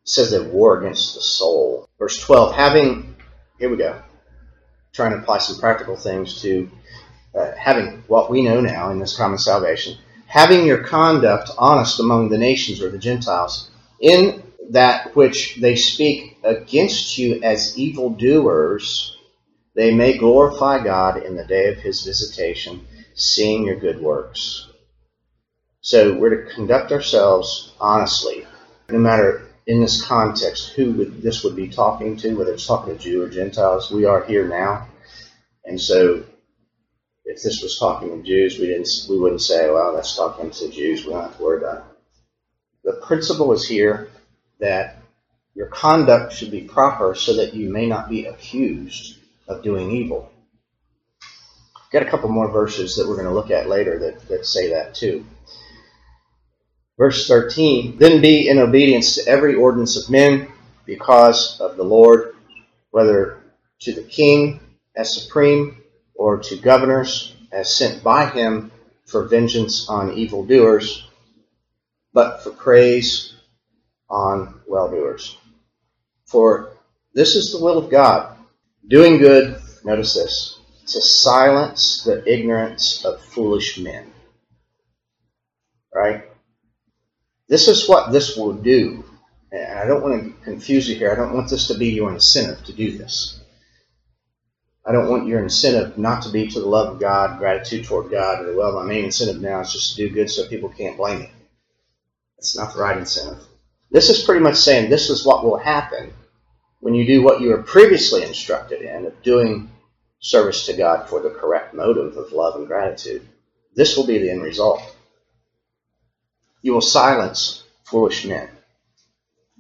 Says 0.06 0.32
that 0.32 0.46
war 0.46 0.80
against 0.80 1.16
the 1.16 1.22
soul. 1.22 1.88
Verse 1.98 2.20
12, 2.20 2.54
having, 2.54 3.16
here 3.60 3.70
we 3.70 3.78
go, 3.78 4.02
trying 4.92 5.12
to 5.12 5.18
apply 5.18 5.38
some 5.38 5.60
practical 5.60 5.96
things 5.96 6.42
to 6.42 6.70
uh, 7.36 7.52
having 7.58 8.04
what 8.08 8.30
we 8.30 8.42
know 8.42 8.62
now 8.62 8.92
in 8.92 9.00
this 9.00 9.18
common 9.18 9.38
salvation, 9.38 9.98
having 10.28 10.66
your 10.66 10.84
conduct 10.84 11.50
honest 11.58 12.00
among 12.00 12.30
the 12.30 12.38
nations 12.38 12.82
or 12.82 12.90
the 12.90 12.98
Gentiles, 12.98 13.72
in 14.00 14.44
that 14.70 15.16
which 15.16 15.58
they 15.58 15.76
speak 15.76 16.38
against 16.44 17.18
you 17.18 17.42
as 17.44 17.78
evildoers, 17.78 19.18
they 19.76 19.94
may 19.94 20.18
glorify 20.18 20.84
God 20.84 21.24
in 21.24 21.36
the 21.36 21.46
day 21.46 21.70
of 21.70 21.78
his 21.78 22.04
visitation, 22.04 22.86
seeing 23.16 23.66
your 23.66 23.80
good 23.80 24.00
works. 24.00 24.70
So 25.82 26.14
we're 26.16 26.44
to 26.44 26.54
conduct 26.54 26.92
ourselves 26.92 27.74
honestly, 27.80 28.46
no 28.90 29.00
matter 29.00 29.50
in 29.66 29.82
this 29.82 30.06
context 30.06 30.70
who 30.74 30.92
would, 30.94 31.22
this 31.22 31.44
would 31.44 31.56
be 31.56 31.68
talking 31.68 32.18
to, 32.18 32.36
whether 32.36 32.54
it's 32.54 32.68
talking 32.68 32.98
to 32.98 33.02
Jew 33.02 33.24
or 33.24 33.30
Gentiles. 33.30 33.92
We 33.92 34.06
are 34.06 34.24
here 34.24 34.48
now, 34.48 34.88
and 35.66 35.80
so 35.80 36.24
if 37.26 37.42
this 37.42 37.62
was 37.62 37.80
talking 37.80 38.10
to 38.10 38.24
Jews, 38.24 38.60
we 38.60 38.68
didn't 38.68 38.90
we 39.10 39.18
wouldn't 39.18 39.42
say, 39.42 39.70
well, 39.70 39.96
that's 39.96 40.16
talking 40.16 40.52
to 40.52 40.70
Jews. 40.70 41.06
We 41.06 41.14
don't 41.14 41.24
have 41.24 41.38
to 41.38 41.44
worry 41.44 41.58
about 41.60 41.78
it. 41.78 41.84
The 42.84 42.94
principle 43.06 43.54
is 43.54 43.66
here 43.66 44.10
that 44.60 44.98
your 45.56 45.68
conduct 45.68 46.34
should 46.34 46.52
be 46.52 46.62
proper 46.62 47.16
so 47.16 47.38
that 47.38 47.54
you 47.54 47.70
may 47.70 47.88
not 47.88 48.10
be 48.10 48.26
accused 48.26 49.18
of 49.48 49.64
doing 49.64 49.92
evil. 49.92 50.32
Got 51.92 52.08
a 52.08 52.10
couple 52.10 52.30
more 52.30 52.50
verses 52.50 52.96
that 52.96 53.08
we're 53.08 53.16
going 53.16 53.28
to 53.28 53.34
look 53.34 53.52
at 53.52 53.70
later 53.70 54.00
that, 54.00 54.28
that 54.28 54.46
say 54.46 54.70
that 54.72 54.96
too. 54.96 55.26
Verse 56.98 57.28
13 57.28 57.98
Then 57.98 58.22
be 58.22 58.48
in 58.48 58.60
obedience 58.60 59.16
to 59.16 59.28
every 59.28 59.56
ordinance 59.56 59.98
of 59.98 60.10
men 60.12 60.48
because 60.86 61.60
of 61.60 61.78
the 61.78 61.84
Lord, 61.84 62.36
whether 62.92 63.40
to 63.80 63.94
the 63.94 64.04
king 64.04 64.60
as 64.96 65.14
supreme 65.14 65.78
or 66.16 66.38
to 66.38 66.56
governors 66.58 67.36
as 67.52 67.74
sent 67.74 68.04
by 68.04 68.26
him 68.28 68.72
for 69.06 69.28
vengeance 69.28 69.90
on 69.90 70.14
evildoers, 70.14 71.08
but 72.14 72.44
for 72.44 72.52
praise 72.52 73.34
on 74.10 74.62
well 74.68 74.90
doers. 74.90 75.38
For 76.26 76.78
this 77.14 77.36
is 77.36 77.52
the 77.52 77.64
will 77.64 77.78
of 77.78 77.92
God, 77.92 78.38
doing 78.88 79.18
good, 79.18 79.60
notice 79.84 80.14
this, 80.14 80.60
to 80.88 81.02
silence 81.02 82.04
the 82.04 82.24
ignorance 82.32 83.06
of 83.06 83.22
foolish 83.22 83.78
men. 83.78 84.12
Right? 85.94 86.26
This 87.54 87.68
is 87.68 87.88
what 87.88 88.12
this 88.12 88.36
will 88.36 88.54
do. 88.54 89.04
And 89.52 89.78
I 89.78 89.86
don't 89.86 90.02
want 90.02 90.24
to 90.24 90.44
confuse 90.44 90.90
you 90.90 90.96
here. 90.96 91.12
I 91.12 91.16
don't 91.16 91.36
want 91.36 91.52
this 91.52 91.68
to 91.68 91.78
be 91.78 91.90
your 91.90 92.12
incentive 92.12 92.66
to 92.66 92.74
do 92.74 92.98
this. 92.98 93.42
I 94.84 94.92
don't 94.92 95.08
want 95.08 95.28
your 95.28 95.40
incentive 95.44 95.96
not 95.96 96.24
to 96.24 96.30
be 96.30 96.48
to 96.48 96.60
the 96.60 96.66
love 96.66 96.96
of 96.96 97.00
God, 97.00 97.38
gratitude 97.38 97.86
toward 97.86 98.10
God, 98.10 98.44
or, 98.44 98.56
well, 98.56 98.72
my 98.72 98.84
main 98.84 99.06
incentive 99.06 99.40
now 99.40 99.60
is 99.60 99.72
just 99.72 99.96
to 99.96 99.98
do 99.98 100.16
good 100.16 100.32
so 100.32 100.48
people 100.48 100.70
can't 100.70 100.98
blame 100.98 101.20
me. 101.20 101.30
That's 102.40 102.58
not 102.58 102.74
the 102.74 102.80
right 102.80 102.98
incentive. 102.98 103.46
This 103.92 104.10
is 104.10 104.24
pretty 104.24 104.42
much 104.42 104.56
saying 104.56 104.90
this 104.90 105.12
is 105.12 105.24
what 105.24 105.46
will 105.46 105.60
happen 105.60 106.12
when 106.80 106.96
you 106.96 107.06
do 107.06 107.22
what 107.22 107.40
you 107.40 107.50
were 107.50 107.62
previously 107.62 108.24
instructed 108.24 108.82
in 108.82 109.06
of 109.06 109.22
doing 109.22 109.70
service 110.22 110.66
to 110.66 110.74
God 110.74 111.08
for 111.08 111.20
the 111.20 111.30
correct 111.30 111.76
motive 111.76 112.18
of 112.18 112.32
love 112.32 112.56
and 112.56 112.66
gratitude. 112.66 113.22
This 113.76 113.96
will 113.96 114.08
be 114.08 114.18
the 114.18 114.32
end 114.32 114.42
result. 114.42 114.82
You 116.64 116.74
will 116.74 116.82
silence 116.82 117.64
foolish 117.84 118.26
men 118.26 118.50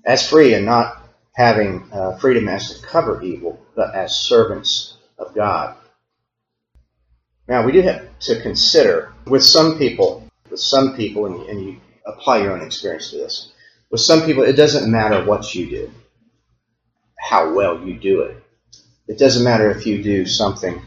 as 0.05 0.27
free 0.27 0.53
and 0.53 0.65
not 0.65 1.03
having 1.33 1.87
uh, 1.91 2.17
freedom 2.17 2.47
as 2.47 2.73
to 2.73 2.85
cover 2.85 3.21
evil, 3.21 3.59
but 3.75 3.93
as 3.93 4.15
servants 4.15 4.95
of 5.17 5.35
God. 5.35 5.75
Now, 7.47 7.65
we 7.65 7.71
do 7.71 7.81
have 7.81 8.07
to 8.21 8.41
consider 8.41 9.13
with 9.27 9.43
some 9.43 9.77
people, 9.77 10.27
with 10.49 10.59
some 10.59 10.95
people, 10.95 11.25
and, 11.25 11.49
and 11.49 11.65
you 11.65 11.81
apply 12.05 12.39
your 12.39 12.53
own 12.53 12.61
experience 12.61 13.11
to 13.11 13.17
this, 13.17 13.51
with 13.91 14.01
some 14.01 14.23
people, 14.25 14.43
it 14.43 14.53
doesn't 14.53 14.89
matter 14.89 15.25
what 15.25 15.53
you 15.53 15.69
do, 15.69 15.91
how 17.19 17.53
well 17.53 17.79
you 17.85 17.95
do 17.95 18.21
it. 18.21 18.43
It 19.07 19.19
doesn't 19.19 19.43
matter 19.43 19.69
if 19.69 19.85
you 19.85 20.01
do 20.01 20.25
something 20.25 20.81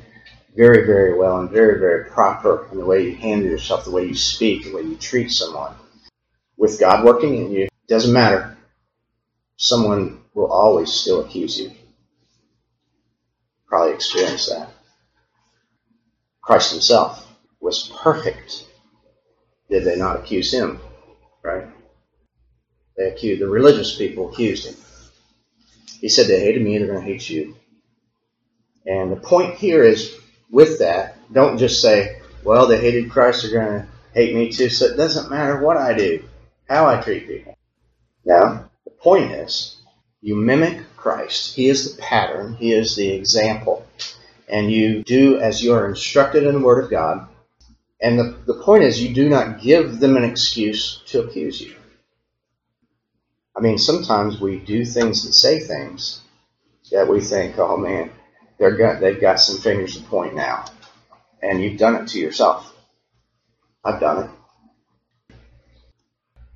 very, 0.57 0.87
very 0.87 1.19
well 1.19 1.41
and 1.41 1.51
very, 1.51 1.79
very 1.79 2.07
proper 2.07 2.67
in 2.73 2.79
the 2.79 2.87
way 2.87 3.05
you 3.05 3.17
handle 3.17 3.51
yourself, 3.51 3.85
the 3.85 3.91
way 3.91 4.07
you 4.07 4.15
speak, 4.15 4.65
the 4.65 4.75
way 4.75 4.83
you 4.83 4.97
treat 4.97 5.31
someone. 5.31 5.75
With 6.57 6.81
God 6.81 7.05
working 7.05 7.37
in 7.37 7.53
you, 7.53 7.65
it 7.65 7.71
doesn't 7.89 8.13
matter. 8.13 8.57
Someone 9.57 10.23
will 10.35 10.51
always 10.51 10.93
still 10.93 11.25
accuse 11.25 11.59
you. 11.59 11.73
Probably 13.67 13.95
experienced 13.95 14.49
that. 14.51 14.71
Christ 16.41 16.73
himself 16.73 17.27
was 17.61 17.93
perfect. 18.01 18.65
Did 19.69 19.85
they 19.85 19.97
not 19.97 20.21
accuse 20.21 20.53
him? 20.53 20.81
Right? 21.43 21.67
They 22.97 23.09
accused 23.09 23.43
the 23.43 23.49
religious 23.49 23.97
people 23.97 24.31
accused 24.31 24.67
him. 24.69 24.77
He 26.01 26.09
said 26.09 26.27
they 26.27 26.41
hated 26.41 26.63
me, 26.63 26.79
they're 26.79 26.87
going 26.87 27.01
to 27.01 27.07
hate 27.07 27.29
you. 27.29 27.57
And 28.87 29.11
the 29.11 29.17
point 29.17 29.57
here 29.57 29.83
is 29.83 30.17
with 30.51 30.79
that, 30.79 31.17
don't 31.33 31.59
just 31.59 31.83
say, 31.83 32.21
well, 32.45 32.67
they 32.67 32.79
hated 32.79 33.11
Christ, 33.11 33.43
they're 33.43 33.61
going 33.61 33.83
to 33.83 33.89
hate 34.15 34.35
me 34.35 34.51
too. 34.51 34.69
So 34.69 34.87
it 34.87 34.97
doesn't 34.97 35.31
matter 35.31 35.61
what 35.61 35.77
I 35.77 35.95
do, 35.95 36.23
how 36.69 36.87
I 36.87 37.01
treat 37.01 37.29
people. 37.29 37.57
Now, 38.25 38.71
the 38.85 38.91
point 38.91 39.33
is, 39.33 39.77
you 40.21 40.35
mimic 40.35 40.83
Christ. 40.97 41.55
He 41.55 41.69
is 41.69 41.95
the 41.95 42.03
pattern, 42.03 42.55
He 42.55 42.73
is 42.73 42.97
the 42.97 43.11
example. 43.11 43.87
And 44.49 44.71
you 44.71 45.03
do 45.03 45.39
as 45.39 45.63
you 45.63 45.75
are 45.75 45.89
instructed 45.89 46.45
in 46.45 46.55
the 46.55 46.61
Word 46.61 46.85
of 46.85 46.91
God. 46.91 47.29
And 48.01 48.19
the, 48.19 48.37
the 48.47 48.63
point 48.63 48.85
is, 48.85 49.03
you 49.03 49.15
do 49.15 49.29
not 49.29 49.61
give 49.61 49.99
them 49.99 50.17
an 50.17 50.25
excuse 50.25 51.03
to 51.07 51.23
accuse 51.23 51.61
you. 51.61 51.75
I 53.57 53.61
mean, 53.61 53.79
sometimes 53.79 54.41
we 54.41 54.59
do 54.59 54.85
things 54.85 55.25
and 55.25 55.35
say 55.35 55.61
things 55.61 56.21
that 56.91 57.09
we 57.09 57.21
think, 57.21 57.59
oh 57.59 57.77
man, 57.77 58.11
they're 58.59 58.77
got, 58.77 59.01
they've 59.01 59.21
got 59.21 59.41
some 59.41 59.59
fingers 59.59 59.97
to 59.97 60.03
point 60.05 60.35
now. 60.35 60.67
And 61.43 61.63
you've 61.63 61.79
done 61.79 61.95
it 61.97 62.09
to 62.09 62.19
yourself. 62.19 62.75
I've 63.85 64.01
done 64.01 64.25
it. 64.25 64.31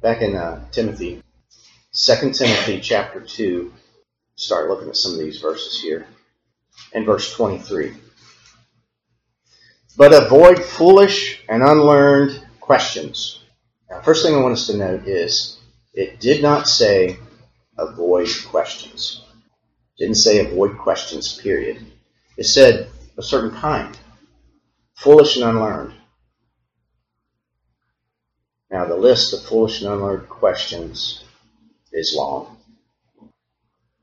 Back 0.00 0.22
in 0.22 0.34
uh, 0.34 0.64
Timothy, 0.70 1.22
2 1.92 2.32
Timothy 2.32 2.80
chapter 2.80 3.20
2, 3.20 3.72
start 4.34 4.68
looking 4.68 4.88
at 4.88 4.96
some 4.96 5.12
of 5.12 5.18
these 5.18 5.40
verses 5.40 5.80
here. 5.80 6.06
In 6.92 7.04
verse 7.04 7.32
23. 7.34 7.92
But 9.96 10.14
avoid 10.14 10.62
foolish 10.62 11.42
and 11.48 11.62
unlearned 11.62 12.42
questions. 12.60 13.40
Now, 13.90 14.00
first 14.00 14.24
thing 14.24 14.34
I 14.34 14.38
want 14.38 14.52
us 14.52 14.68
to 14.68 14.76
note 14.76 15.06
is 15.06 15.58
it 15.92 16.20
did 16.20 16.40
not 16.42 16.68
say 16.68 17.18
avoid 17.76 18.28
questions. 18.46 19.22
It 19.98 20.04
didn't 20.04 20.16
say 20.16 20.38
avoid 20.38 20.78
questions, 20.78 21.36
period. 21.36 21.84
It 22.38 22.44
said 22.44 22.88
a 23.18 23.22
certain 23.22 23.50
kind. 23.50 23.98
Foolish 24.94 25.36
and 25.36 25.44
unlearned. 25.44 25.94
Now, 28.70 28.84
the 28.84 28.96
list 28.96 29.32
of 29.34 29.42
foolish 29.42 29.82
and 29.82 29.90
unlearned 29.90 30.28
questions 30.28 31.24
is 31.92 32.14
long. 32.16 32.56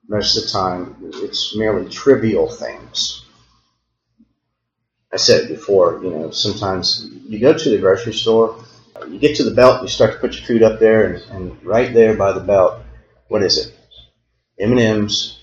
Most 0.07 0.37
of 0.37 0.43
the 0.43 0.49
time, 0.49 0.95
it's 1.15 1.55
merely 1.55 1.89
trivial 1.89 2.49
things. 2.49 3.23
I 5.11 5.17
said 5.17 5.43
it 5.43 5.49
before, 5.49 6.01
you 6.03 6.09
know, 6.09 6.31
sometimes 6.31 7.07
you 7.27 7.39
go 7.39 7.57
to 7.57 7.69
the 7.69 7.77
grocery 7.77 8.13
store, 8.13 8.61
you 9.07 9.19
get 9.19 9.37
to 9.37 9.43
the 9.43 9.55
belt, 9.55 9.81
you 9.81 9.87
start 9.87 10.13
to 10.13 10.19
put 10.19 10.35
your 10.35 10.45
food 10.45 10.63
up 10.63 10.79
there, 10.79 11.13
and, 11.13 11.23
and 11.31 11.63
right 11.63 11.93
there 11.93 12.15
by 12.15 12.33
the 12.33 12.41
belt, 12.41 12.81
what 13.29 13.43
is 13.43 13.57
it? 13.57 13.73
M&M's, 14.59 15.39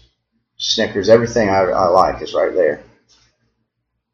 Snickers, 0.56 1.08
everything 1.08 1.48
I, 1.48 1.62
I 1.62 1.86
like 1.88 2.22
is 2.22 2.34
right 2.34 2.54
there. 2.54 2.82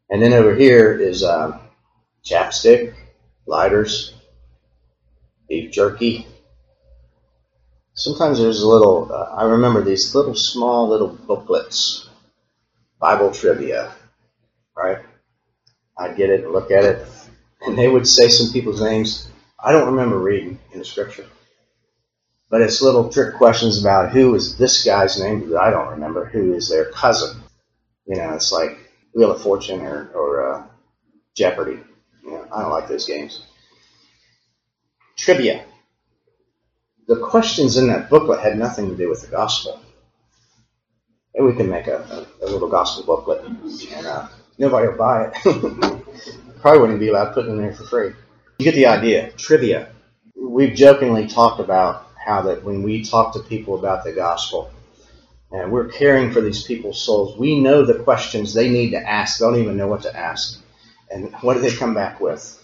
And 0.09 0.21
then 0.21 0.33
over 0.33 0.55
here 0.55 0.93
is 0.93 1.23
um, 1.23 1.59
chapstick, 2.25 2.93
lighters, 3.45 4.13
beef 5.51 5.69
jerky, 5.69 6.25
sometimes 7.93 8.39
there's 8.39 8.61
a 8.61 8.67
little, 8.67 9.11
uh, 9.11 9.35
I 9.35 9.43
remember 9.43 9.81
these 9.81 10.15
little 10.15 10.33
small 10.33 10.87
little 10.87 11.09
booklets, 11.09 12.07
Bible 12.99 13.31
trivia, 13.33 13.91
right? 14.77 14.99
I'd 15.97 16.15
get 16.15 16.29
it 16.29 16.45
and 16.45 16.53
look 16.53 16.71
at 16.71 16.85
it, 16.85 17.05
and 17.63 17.77
they 17.77 17.89
would 17.89 18.07
say 18.07 18.29
some 18.29 18.53
people's 18.53 18.81
names 18.81 19.27
I 19.59 19.73
don't 19.73 19.87
remember 19.87 20.17
reading 20.19 20.57
in 20.71 20.79
the 20.79 20.85
scripture. 20.85 21.27
But 22.49 22.61
it's 22.61 22.81
little 22.81 23.09
trick 23.09 23.35
questions 23.35 23.81
about 23.81 24.13
who 24.13 24.33
is 24.35 24.57
this 24.57 24.85
guy's 24.85 25.19
name 25.19 25.49
that 25.49 25.59
I 25.61 25.69
don't 25.69 25.89
remember, 25.89 26.23
who 26.23 26.53
is 26.53 26.69
their 26.69 26.85
cousin. 26.85 27.41
You 28.05 28.15
know, 28.15 28.33
it's 28.35 28.53
like 28.53 28.77
Wheel 29.13 29.31
of 29.33 29.41
Fortune 29.41 29.81
or, 29.81 30.09
or 30.13 30.53
uh, 30.53 30.63
Jeopardy. 31.35 31.79
You 32.23 32.31
know, 32.31 32.47
I 32.53 32.61
don't 32.61 32.71
like 32.71 32.87
those 32.87 33.05
games. 33.05 33.41
Trivia 35.21 35.65
the 37.11 37.17
questions 37.17 37.75
in 37.75 37.87
that 37.87 38.09
booklet 38.09 38.39
had 38.39 38.57
nothing 38.57 38.89
to 38.89 38.95
do 38.95 39.09
with 39.09 39.21
the 39.21 39.27
gospel. 39.27 39.81
We 41.37 41.53
can 41.55 41.69
make 41.69 41.87
a, 41.87 41.97
a, 42.41 42.45
a 42.45 42.47
little 42.47 42.69
gospel 42.69 43.03
booklet, 43.03 43.43
and 43.43 44.07
uh, 44.07 44.29
nobody 44.57 44.87
will 44.87 44.97
buy 44.97 45.25
it. 45.25 45.33
Probably 46.61 46.79
wouldn't 46.79 46.99
be 47.01 47.09
allowed 47.09 47.25
to 47.25 47.33
put 47.33 47.45
it 47.47 47.49
in 47.49 47.57
there 47.57 47.73
for 47.73 47.83
free. 47.83 48.13
You 48.59 48.63
get 48.63 48.75
the 48.75 48.85
idea. 48.85 49.31
Trivia. 49.31 49.89
We've 50.39 50.73
jokingly 50.73 51.27
talked 51.27 51.59
about 51.59 52.07
how 52.23 52.43
that 52.43 52.63
when 52.63 52.81
we 52.81 53.03
talk 53.03 53.33
to 53.33 53.39
people 53.39 53.77
about 53.77 54.05
the 54.05 54.13
gospel, 54.13 54.71
and 55.51 55.69
we're 55.69 55.89
caring 55.89 56.31
for 56.31 56.39
these 56.39 56.63
people's 56.63 57.01
souls, 57.01 57.37
we 57.37 57.59
know 57.59 57.85
the 57.85 58.03
questions 58.03 58.53
they 58.53 58.69
need 58.69 58.91
to 58.91 58.99
ask. 58.99 59.39
They 59.39 59.45
don't 59.45 59.57
even 59.57 59.75
know 59.75 59.87
what 59.87 60.03
to 60.03 60.15
ask. 60.15 60.61
And 61.09 61.33
what 61.41 61.55
do 61.55 61.59
they 61.59 61.75
come 61.75 61.93
back 61.93 62.21
with? 62.21 62.57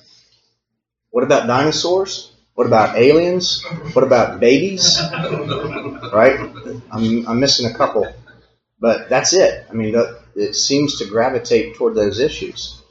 What 1.10 1.26
about 1.26 1.48
dinosaurs? 1.48 2.32
What 2.58 2.66
about 2.66 2.98
aliens? 2.98 3.64
What 3.94 4.04
about 4.04 4.40
babies? 4.40 5.00
Right? 6.12 6.40
I'm, 6.92 7.28
I'm 7.28 7.40
missing 7.40 7.70
a 7.70 7.78
couple. 7.78 8.12
But 8.80 9.10
that's 9.10 9.34
it. 9.34 9.68
I 9.70 9.74
mean, 9.74 9.94
it 10.36 10.56
seems 10.56 10.98
to 10.98 11.06
gravitate 11.06 11.76
toward 11.76 11.94
those 11.94 12.20
issues. 12.20 12.82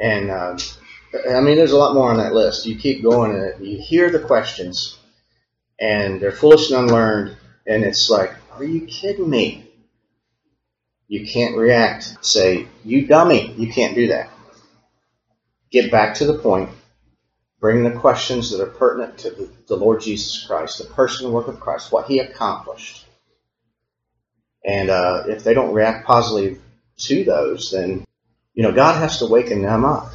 And, 0.00 0.32
uh, 0.32 0.58
I 1.30 1.40
mean, 1.42 1.54
there's 1.54 1.70
a 1.70 1.76
lot 1.76 1.94
more 1.94 2.10
on 2.10 2.16
that 2.16 2.34
list. 2.34 2.66
You 2.66 2.76
keep 2.76 3.04
going 3.04 3.36
and 3.36 3.64
you 3.64 3.78
hear 3.80 4.10
the 4.10 4.18
questions, 4.18 4.98
and 5.78 6.20
they're 6.20 6.32
foolish 6.32 6.72
and 6.72 6.80
unlearned, 6.80 7.36
and 7.68 7.84
it's 7.84 8.10
like, 8.10 8.32
are 8.54 8.64
you 8.64 8.84
kidding 8.84 9.30
me? 9.30 9.70
You 11.06 11.24
can't 11.24 11.56
react. 11.56 12.16
Say, 12.26 12.66
you 12.84 13.06
dummy. 13.06 13.52
You 13.52 13.72
can't 13.72 13.94
do 13.94 14.08
that. 14.08 14.28
Get 15.70 15.92
back 15.92 16.16
to 16.16 16.26
the 16.26 16.34
point 16.34 16.70
bring 17.64 17.82
the 17.82 17.98
questions 17.98 18.50
that 18.50 18.60
are 18.60 18.66
pertinent 18.66 19.16
to 19.16 19.30
the, 19.30 19.48
the 19.68 19.74
Lord 19.74 20.02
Jesus 20.02 20.44
Christ, 20.46 20.76
the 20.76 20.84
person 20.84 21.24
and 21.24 21.34
work 21.34 21.48
of 21.48 21.60
Christ, 21.60 21.90
what 21.90 22.06
he 22.06 22.18
accomplished. 22.18 23.06
And 24.62 24.90
uh, 24.90 25.22
if 25.28 25.44
they 25.44 25.54
don't 25.54 25.72
react 25.72 26.06
positively 26.06 26.60
to 26.98 27.24
those, 27.24 27.70
then 27.70 28.04
you 28.52 28.62
know 28.62 28.72
God 28.72 28.98
has 28.98 29.20
to 29.20 29.26
waken 29.26 29.62
them 29.62 29.86
up. 29.86 30.12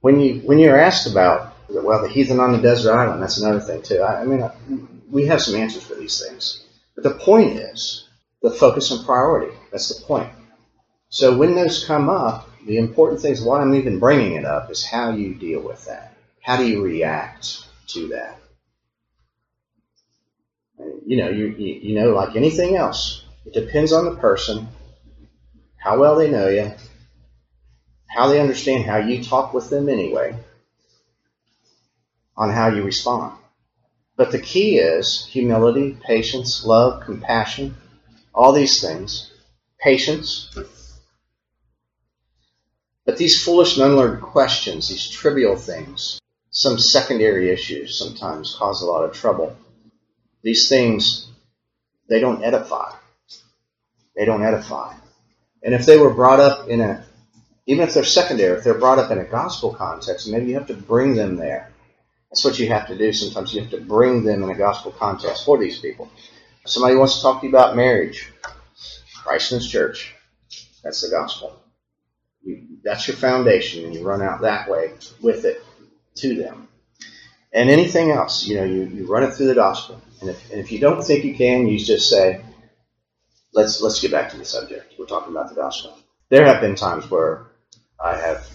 When 0.00 0.18
you 0.18 0.40
when 0.40 0.58
you're 0.58 0.76
asked 0.76 1.06
about 1.08 1.54
well 1.68 2.02
the 2.02 2.08
heathen 2.08 2.40
on 2.40 2.50
the 2.50 2.58
desert 2.58 2.92
island, 2.92 3.22
that's 3.22 3.38
another 3.38 3.60
thing 3.60 3.82
too. 3.82 4.00
I, 4.00 4.22
I 4.22 4.24
mean, 4.24 4.42
we 5.08 5.26
have 5.26 5.40
some 5.40 5.54
answers 5.54 5.84
for 5.84 5.94
these 5.94 6.20
things, 6.20 6.66
but 6.96 7.04
the 7.04 7.14
point 7.14 7.60
is 7.60 8.08
the 8.42 8.50
focus 8.50 8.90
and 8.90 9.06
priority. 9.06 9.56
That's 9.70 9.88
the 9.96 10.04
point. 10.04 10.32
So 11.10 11.38
when 11.38 11.54
those 11.54 11.84
come 11.84 12.08
up, 12.08 12.49
the 12.66 12.78
important 12.78 13.20
thing 13.20 13.32
is 13.32 13.42
why 13.42 13.60
I'm 13.60 13.74
even 13.74 13.98
bringing 13.98 14.34
it 14.34 14.44
up 14.44 14.70
is 14.70 14.84
how 14.84 15.10
you 15.10 15.34
deal 15.34 15.60
with 15.60 15.84
that. 15.86 16.14
How 16.42 16.56
do 16.56 16.66
you 16.66 16.82
react 16.82 17.64
to 17.88 18.08
that? 18.08 18.38
You 21.06 21.16
know, 21.18 21.28
you, 21.28 21.48
you, 21.48 21.74
you 21.74 21.94
know, 22.00 22.12
like 22.12 22.36
anything 22.36 22.76
else, 22.76 23.24
it 23.44 23.52
depends 23.52 23.92
on 23.92 24.04
the 24.04 24.16
person, 24.16 24.68
how 25.76 25.98
well 25.98 26.16
they 26.16 26.30
know 26.30 26.48
you, 26.48 26.72
how 28.06 28.28
they 28.28 28.40
understand 28.40 28.84
how 28.84 28.98
you 28.98 29.22
talk 29.22 29.52
with 29.52 29.70
them 29.70 29.88
anyway, 29.88 30.36
on 32.36 32.50
how 32.50 32.68
you 32.68 32.82
respond. 32.82 33.36
But 34.16 34.32
the 34.32 34.40
key 34.40 34.78
is 34.78 35.24
humility, 35.26 35.96
patience, 36.04 36.64
love, 36.64 37.02
compassion, 37.02 37.74
all 38.34 38.52
these 38.52 38.80
things. 38.80 39.30
Patience, 39.78 40.54
but 43.10 43.18
these 43.18 43.44
foolish 43.44 43.76
and 43.76 43.84
unlearned 43.84 44.22
questions, 44.22 44.88
these 44.88 45.08
trivial 45.08 45.56
things, 45.56 46.20
some 46.52 46.78
secondary 46.78 47.50
issues 47.50 47.98
sometimes 47.98 48.54
cause 48.54 48.82
a 48.82 48.86
lot 48.86 49.02
of 49.02 49.12
trouble. 49.12 49.56
These 50.42 50.68
things, 50.68 51.26
they 52.08 52.20
don't 52.20 52.44
edify. 52.44 52.92
They 54.14 54.24
don't 54.24 54.44
edify. 54.44 54.94
And 55.64 55.74
if 55.74 55.86
they 55.86 55.98
were 55.98 56.14
brought 56.14 56.38
up 56.38 56.68
in 56.68 56.80
a, 56.80 57.04
even 57.66 57.82
if 57.82 57.94
they're 57.94 58.04
secondary, 58.04 58.56
if 58.56 58.62
they're 58.62 58.74
brought 58.74 59.00
up 59.00 59.10
in 59.10 59.18
a 59.18 59.24
gospel 59.24 59.74
context, 59.74 60.30
maybe 60.30 60.46
you 60.46 60.54
have 60.54 60.68
to 60.68 60.74
bring 60.74 61.16
them 61.16 61.34
there. 61.34 61.72
That's 62.30 62.44
what 62.44 62.60
you 62.60 62.68
have 62.68 62.86
to 62.86 62.96
do. 62.96 63.12
Sometimes 63.12 63.52
you 63.52 63.62
have 63.62 63.72
to 63.72 63.80
bring 63.80 64.22
them 64.22 64.44
in 64.44 64.50
a 64.50 64.54
gospel 64.54 64.92
context 64.92 65.44
for 65.44 65.58
these 65.58 65.80
people. 65.80 66.08
Somebody 66.64 66.94
wants 66.94 67.16
to 67.16 67.22
talk 67.22 67.40
to 67.40 67.48
you 67.48 67.50
about 67.50 67.74
marriage. 67.74 68.30
Christ 69.24 69.50
and 69.50 69.60
His 69.60 69.68
church. 69.68 70.14
That's 70.84 71.00
the 71.00 71.10
gospel. 71.10 71.59
You, 72.42 72.78
that's 72.82 73.06
your 73.06 73.16
foundation, 73.16 73.84
and 73.84 73.94
you 73.94 74.02
run 74.02 74.22
out 74.22 74.42
that 74.42 74.68
way 74.70 74.92
with 75.20 75.44
it 75.44 75.62
to 76.16 76.34
them. 76.34 76.68
And 77.52 77.68
anything 77.68 78.10
else, 78.10 78.46
you 78.46 78.56
know, 78.56 78.64
you, 78.64 78.84
you 78.84 79.06
run 79.06 79.24
it 79.24 79.32
through 79.32 79.48
the 79.48 79.54
gospel. 79.54 80.00
And 80.20 80.30
if, 80.30 80.50
and 80.50 80.60
if 80.60 80.70
you 80.70 80.78
don't 80.78 81.02
think 81.02 81.24
you 81.24 81.34
can, 81.34 81.66
you 81.66 81.78
just 81.78 82.08
say, 82.08 82.40
let's 83.52 83.80
let's 83.80 84.00
get 84.00 84.10
back 84.12 84.30
to 84.30 84.36
the 84.36 84.44
subject. 84.44 84.94
We're 84.98 85.06
talking 85.06 85.32
about 85.32 85.48
the 85.48 85.56
gospel. 85.56 85.96
There 86.28 86.46
have 86.46 86.60
been 86.60 86.76
times 86.76 87.10
where 87.10 87.46
I 88.02 88.16
have 88.16 88.46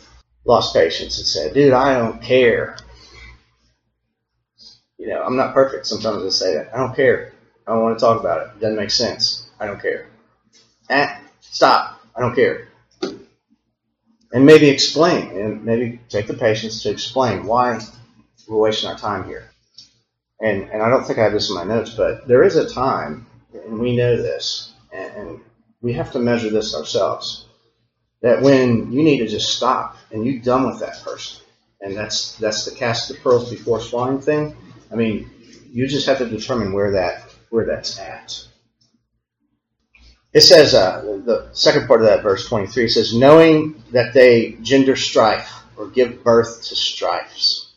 lost 0.46 0.74
patience 0.74 1.18
and 1.18 1.28
said, 1.28 1.54
dude, 1.54 1.74
I 1.74 1.98
don't 1.98 2.22
care. 2.22 2.78
You 4.98 5.10
know, 5.10 5.22
I'm 5.22 5.36
not 5.36 5.54
perfect. 5.54 5.88
Sometimes 5.88 6.24
I 6.24 6.30
say 6.30 6.54
that. 6.56 6.74
I 6.74 6.78
don't 6.78 6.96
care. 6.96 7.34
I 7.68 7.74
don't 7.74 7.84
want 7.84 8.00
to 8.00 8.06
talk 8.06 8.20
about 8.20 8.42
it. 8.48 8.52
It 8.56 8.62
doesn't 8.62 8.78
make 8.78 8.92
sense. 8.92 9.50
I 9.60 9.66
don't 9.66 9.82
care. 9.82 10.08
Eh, 10.90 11.18
stop. 11.42 12.00
I 12.16 12.22
don't 12.22 12.36
care. 12.36 12.70
And 14.36 14.46
maybe 14.46 14.68
explain, 14.68 15.30
and 15.30 15.64
maybe 15.64 16.02
take 16.10 16.28
the 16.28 16.34
patience 16.34 16.84
to 16.84 16.90
explain 16.90 17.46
why 17.46 17.80
we're 18.50 18.60
wasting 18.60 18.90
our 18.90 18.98
time 18.98 19.24
here. 19.30 19.50
And, 20.42 20.64
and 20.64 20.84
I 20.84 20.90
don't 20.90 21.06
think 21.06 21.20
I 21.20 21.24
have 21.24 21.32
this 21.32 21.50
in 21.50 21.56
my 21.56 21.64
notes, 21.64 21.92
but 21.92 22.28
there 22.28 22.44
is 22.44 22.58
a 22.58 22.70
time, 22.70 23.28
and 23.54 23.80
we 23.80 23.96
know 23.96 24.18
this, 24.18 24.74
and, 24.92 25.14
and 25.16 25.40
we 25.82 25.94
have 25.94 26.12
to 26.12 26.20
measure 26.20 26.50
this 26.50 26.76
ourselves, 26.76 27.46
that 28.22 28.42
when 28.42 28.92
you 28.92 29.04
need 29.04 29.20
to 29.20 29.28
just 29.30 29.56
stop 29.56 29.96
and 30.12 30.26
you're 30.26 30.42
done 30.42 30.68
with 30.68 30.82
that 30.82 31.02
person, 31.02 31.42
and 31.80 31.96
that's 31.96 32.36
that's 32.38 32.66
the 32.66 32.76
cast 32.76 33.08
the 33.08 33.14
pearls 33.14 33.50
before 33.50 33.80
swine 33.80 34.20
thing. 34.20 34.54
I 34.92 34.96
mean, 34.96 35.32
you 35.72 35.88
just 35.88 36.08
have 36.08 36.18
to 36.18 36.26
determine 36.26 36.74
where 36.74 36.92
that 36.92 37.24
where 37.52 37.66
that's 37.66 37.98
at. 38.00 38.45
It 40.36 40.42
says, 40.42 40.74
uh, 40.74 41.02
the 41.24 41.48
second 41.54 41.88
part 41.88 42.02
of 42.02 42.08
that 42.08 42.22
verse 42.22 42.46
23 42.50 42.90
says, 42.90 43.16
knowing 43.16 43.82
that 43.94 44.14
they 44.14 44.58
gender 44.62 44.98
strife 44.98 45.50
or 45.78 45.88
give 45.88 46.26
birth 46.26 46.62
to 46.64 46.76
strifes. 46.76 47.72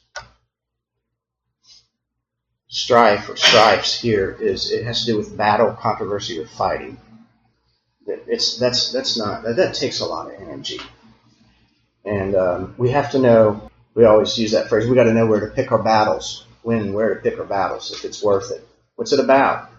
Strife 2.66 3.28
or 3.28 3.36
strifes 3.36 4.00
here 4.00 4.36
is, 4.40 4.72
it 4.72 4.84
has 4.84 5.04
to 5.04 5.12
do 5.12 5.16
with 5.16 5.36
battle, 5.36 5.72
controversy, 5.72 6.40
or 6.40 6.48
fighting. 6.48 6.98
It's, 8.08 8.58
that's, 8.58 8.90
that's 8.90 9.16
not, 9.16 9.44
that, 9.44 9.54
that 9.54 9.76
takes 9.76 10.00
a 10.00 10.06
lot 10.06 10.26
of 10.26 10.40
energy. 10.42 10.80
And 12.04 12.34
um, 12.34 12.74
we 12.76 12.90
have 12.90 13.12
to 13.12 13.20
know, 13.20 13.70
we 13.94 14.04
always 14.04 14.36
use 14.36 14.50
that 14.50 14.68
phrase, 14.68 14.88
we 14.88 14.96
got 14.96 15.04
to 15.04 15.14
know 15.14 15.26
where 15.26 15.46
to 15.46 15.54
pick 15.54 15.70
our 15.70 15.82
battles, 15.84 16.44
when 16.62 16.80
and 16.80 16.94
where 16.94 17.14
to 17.14 17.20
pick 17.20 17.38
our 17.38 17.46
battles, 17.46 17.92
if 17.92 18.04
it's 18.04 18.20
worth 18.20 18.50
it. 18.50 18.66
What's 18.96 19.12
it 19.12 19.20
about? 19.20 19.70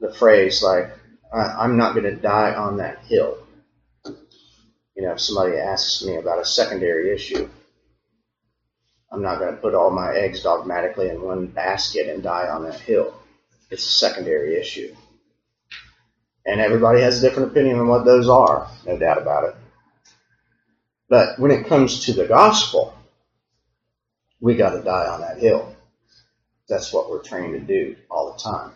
The 0.00 0.12
phrase 0.12 0.62
like, 0.62 0.90
I'm 1.32 1.76
not 1.76 1.94
going 1.94 2.04
to 2.04 2.16
die 2.16 2.54
on 2.54 2.78
that 2.78 2.98
hill. 3.04 3.38
You 4.04 5.02
know, 5.02 5.12
if 5.12 5.20
somebody 5.20 5.56
asks 5.56 6.04
me 6.04 6.16
about 6.16 6.40
a 6.40 6.44
secondary 6.44 7.14
issue, 7.14 7.48
I'm 9.12 9.22
not 9.22 9.38
going 9.38 9.54
to 9.54 9.60
put 9.60 9.74
all 9.74 9.90
my 9.90 10.14
eggs 10.14 10.42
dogmatically 10.42 11.08
in 11.08 11.22
one 11.22 11.46
basket 11.48 12.08
and 12.08 12.22
die 12.22 12.48
on 12.48 12.64
that 12.64 12.80
hill. 12.80 13.14
It's 13.70 13.86
a 13.86 13.90
secondary 13.90 14.56
issue. 14.56 14.94
And 16.44 16.60
everybody 16.60 17.00
has 17.00 17.18
a 17.18 17.28
different 17.28 17.50
opinion 17.50 17.80
on 17.80 17.88
what 17.88 18.04
those 18.04 18.28
are, 18.28 18.68
no 18.86 18.96
doubt 18.96 19.20
about 19.20 19.44
it. 19.44 19.56
But 21.08 21.38
when 21.38 21.50
it 21.50 21.66
comes 21.66 22.06
to 22.06 22.12
the 22.12 22.26
gospel, 22.26 22.94
we 24.40 24.54
got 24.54 24.70
to 24.70 24.82
die 24.82 25.06
on 25.06 25.20
that 25.20 25.38
hill. 25.38 25.74
That's 26.68 26.92
what 26.92 27.10
we're 27.10 27.22
trained 27.22 27.54
to 27.54 27.60
do 27.60 27.96
all 28.10 28.32
the 28.32 28.42
time. 28.42 28.72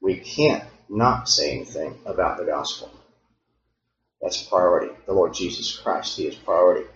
We 0.00 0.16
can't 0.18 0.64
not 0.88 1.28
say 1.28 1.56
anything 1.56 1.98
about 2.06 2.38
the 2.38 2.44
gospel. 2.44 2.90
That's 4.20 4.42
priority. 4.42 4.94
The 5.06 5.12
Lord 5.12 5.34
Jesus 5.34 5.76
Christ, 5.76 6.16
He 6.16 6.26
is 6.26 6.34
priority. 6.34 6.88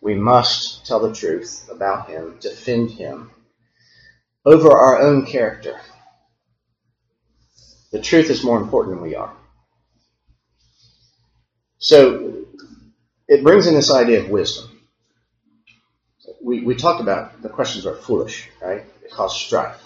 We 0.00 0.14
must 0.14 0.86
tell 0.86 1.00
the 1.00 1.14
truth 1.14 1.68
about 1.70 2.08
Him, 2.08 2.36
defend 2.40 2.90
Him 2.90 3.30
over 4.44 4.70
our 4.70 5.00
own 5.00 5.26
character. 5.26 5.80
The 7.92 8.00
truth 8.00 8.30
is 8.30 8.44
more 8.44 8.60
important 8.60 8.96
than 8.96 9.04
we 9.04 9.14
are. 9.14 9.32
So 11.78 12.44
it 13.28 13.42
brings 13.42 13.66
in 13.66 13.74
this 13.74 13.92
idea 13.92 14.20
of 14.20 14.30
wisdom. 14.30 14.70
We, 16.42 16.62
we 16.62 16.74
talked 16.74 17.00
about 17.00 17.42
the 17.42 17.48
questions 17.50 17.86
are 17.86 17.94
foolish, 17.94 18.48
right? 18.60 18.84
It 19.04 19.10
causes 19.10 19.40
strife. 19.40 19.83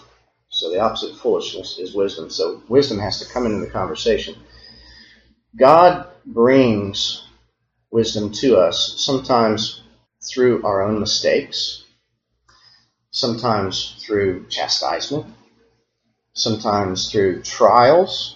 So 0.59 0.69
the 0.69 0.81
opposite 0.81 1.11
of 1.11 1.19
foolishness 1.19 1.77
is 1.79 1.93
wisdom. 1.93 2.29
So 2.29 2.61
wisdom 2.67 2.99
has 2.99 3.19
to 3.19 3.33
come 3.33 3.45
into 3.45 3.65
the 3.65 3.71
conversation. 3.71 4.35
God 5.57 6.05
brings 6.25 7.23
wisdom 7.91 8.33
to 8.33 8.57
us 8.57 8.95
sometimes 8.97 9.83
through 10.21 10.65
our 10.65 10.81
own 10.81 10.99
mistakes, 10.99 11.85
sometimes 13.11 14.03
through 14.05 14.47
chastisement, 14.47 15.33
sometimes 16.33 17.09
through 17.09 17.41
trials, 17.43 18.35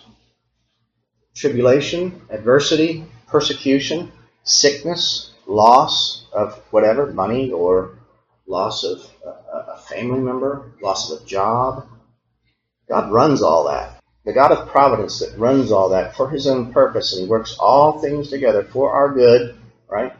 tribulation, 1.36 2.21
adversity, 2.30 3.03
persecution, 3.28 4.13
sickness, 4.45 5.32
loss 5.45 6.26
of 6.32 6.57
whatever, 6.71 7.11
money 7.11 7.51
or 7.51 7.97
loss 8.47 8.86
of 8.86 9.01
a 9.51 9.78
family 9.78 10.21
member, 10.21 10.71
loss 10.82 11.11
of 11.11 11.21
a 11.21 11.26
job, 11.26 11.89
God 12.88 13.11
runs 13.11 13.41
all 13.41 13.65
that. 13.67 14.01
The 14.25 14.34
God 14.34 14.51
of 14.51 14.69
providence 14.69 15.19
that 15.19 15.38
runs 15.38 15.71
all 15.71 15.89
that 15.89 16.15
for 16.15 16.29
his 16.29 16.47
own 16.47 16.71
purpose, 16.71 17.13
and 17.13 17.23
he 17.23 17.29
works 17.29 17.57
all 17.59 17.99
things 17.99 18.29
together 18.29 18.63
for 18.63 18.91
our 18.93 19.13
good, 19.13 19.57
right? 19.89 20.13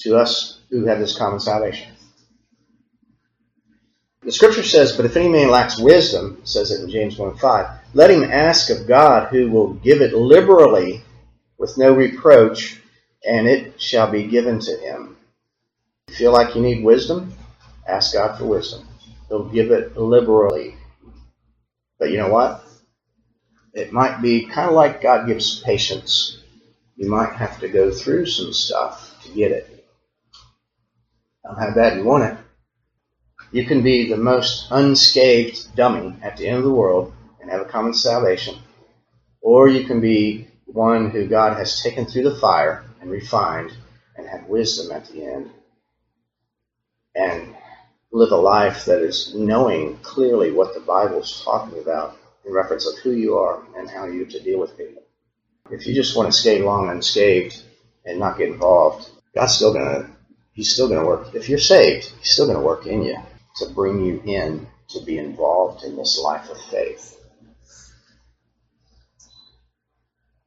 To 0.00 0.16
us 0.16 0.60
who 0.70 0.86
have 0.86 0.98
this 0.98 1.16
common 1.16 1.40
salvation. 1.40 1.92
The 4.22 4.32
scripture 4.32 4.62
says, 4.62 4.96
But 4.96 5.06
if 5.06 5.16
any 5.16 5.28
man 5.28 5.50
lacks 5.50 5.80
wisdom, 5.80 6.42
says 6.44 6.70
it 6.70 6.82
in 6.84 6.90
James 6.90 7.16
1 7.16 7.38
5, 7.38 7.80
let 7.94 8.10
him 8.10 8.24
ask 8.24 8.70
of 8.70 8.86
God, 8.86 9.28
who 9.28 9.50
will 9.50 9.74
give 9.74 10.02
it 10.02 10.12
liberally 10.12 11.02
with 11.58 11.78
no 11.78 11.92
reproach, 11.92 12.80
and 13.26 13.48
it 13.48 13.80
shall 13.80 14.10
be 14.10 14.24
given 14.24 14.60
to 14.60 14.76
him. 14.76 15.16
Feel 16.10 16.32
like 16.32 16.54
you 16.54 16.60
need 16.62 16.84
wisdom? 16.84 17.32
Ask 17.88 18.14
God 18.14 18.38
for 18.38 18.46
wisdom. 18.46 18.86
He'll 19.28 19.48
give 19.48 19.70
it 19.70 19.96
liberally. 19.96 20.76
But 22.00 22.10
you 22.10 22.16
know 22.16 22.30
what? 22.30 22.64
It 23.74 23.92
might 23.92 24.22
be 24.22 24.46
kind 24.46 24.68
of 24.68 24.74
like 24.74 25.02
God 25.02 25.26
gives 25.26 25.60
patience. 25.60 26.38
You 26.96 27.08
might 27.08 27.34
have 27.34 27.60
to 27.60 27.68
go 27.68 27.92
through 27.92 28.26
some 28.26 28.52
stuff 28.52 29.22
to 29.22 29.32
get 29.32 29.52
it. 29.52 29.86
Don't 31.44 31.58
have 31.58 31.74
that 31.76 31.96
you 31.96 32.04
want 32.04 32.24
it. 32.24 32.38
You 33.52 33.66
can 33.66 33.82
be 33.82 34.08
the 34.08 34.16
most 34.16 34.68
unscathed 34.70 35.76
dummy 35.76 36.16
at 36.22 36.36
the 36.36 36.48
end 36.48 36.58
of 36.58 36.64
the 36.64 36.72
world 36.72 37.12
and 37.40 37.50
have 37.50 37.60
a 37.60 37.66
common 37.66 37.94
salvation. 37.94 38.56
Or 39.42 39.68
you 39.68 39.86
can 39.86 40.00
be 40.00 40.48
one 40.66 41.10
who 41.10 41.28
God 41.28 41.56
has 41.56 41.82
taken 41.82 42.06
through 42.06 42.24
the 42.24 42.36
fire 42.36 42.84
and 43.00 43.10
refined 43.10 43.76
and 44.16 44.26
have 44.26 44.48
wisdom 44.48 44.90
at 44.92 45.06
the 45.06 45.24
end 45.24 45.50
and 47.14 47.54
live 48.12 48.32
a 48.32 48.36
life 48.36 48.86
that 48.86 49.02
is 49.02 49.34
knowing 49.34 49.96
clearly 49.98 50.50
what 50.50 50.74
the 50.74 50.80
Bible 50.80 51.20
is 51.20 51.42
talking 51.44 51.78
about 51.80 52.16
in 52.44 52.52
reference 52.52 52.86
of 52.86 52.98
who 52.98 53.12
you 53.12 53.38
are 53.38 53.62
and 53.76 53.88
how 53.88 54.06
you 54.06 54.26
to 54.26 54.40
deal 54.40 54.58
with 54.58 54.76
people. 54.76 55.02
If 55.70 55.86
you 55.86 55.94
just 55.94 56.16
want 56.16 56.32
to 56.32 56.38
skate 56.38 56.62
along 56.62 56.88
unscathed 56.88 57.62
and 58.04 58.18
not 58.18 58.38
get 58.38 58.48
involved, 58.48 59.08
God's 59.34 59.54
still 59.54 59.72
gonna 59.72 60.10
He's 60.52 60.72
still 60.72 60.88
gonna 60.88 61.06
work. 61.06 61.34
If 61.34 61.48
you're 61.48 61.58
saved, 61.58 62.12
He's 62.18 62.30
still 62.30 62.46
gonna 62.46 62.60
work 62.60 62.86
in 62.86 63.02
you 63.02 63.16
to 63.56 63.66
bring 63.70 64.04
you 64.04 64.20
in 64.24 64.66
to 64.88 65.00
be 65.00 65.18
involved 65.18 65.84
in 65.84 65.96
this 65.96 66.18
life 66.18 66.50
of 66.50 66.60
faith. 66.64 67.16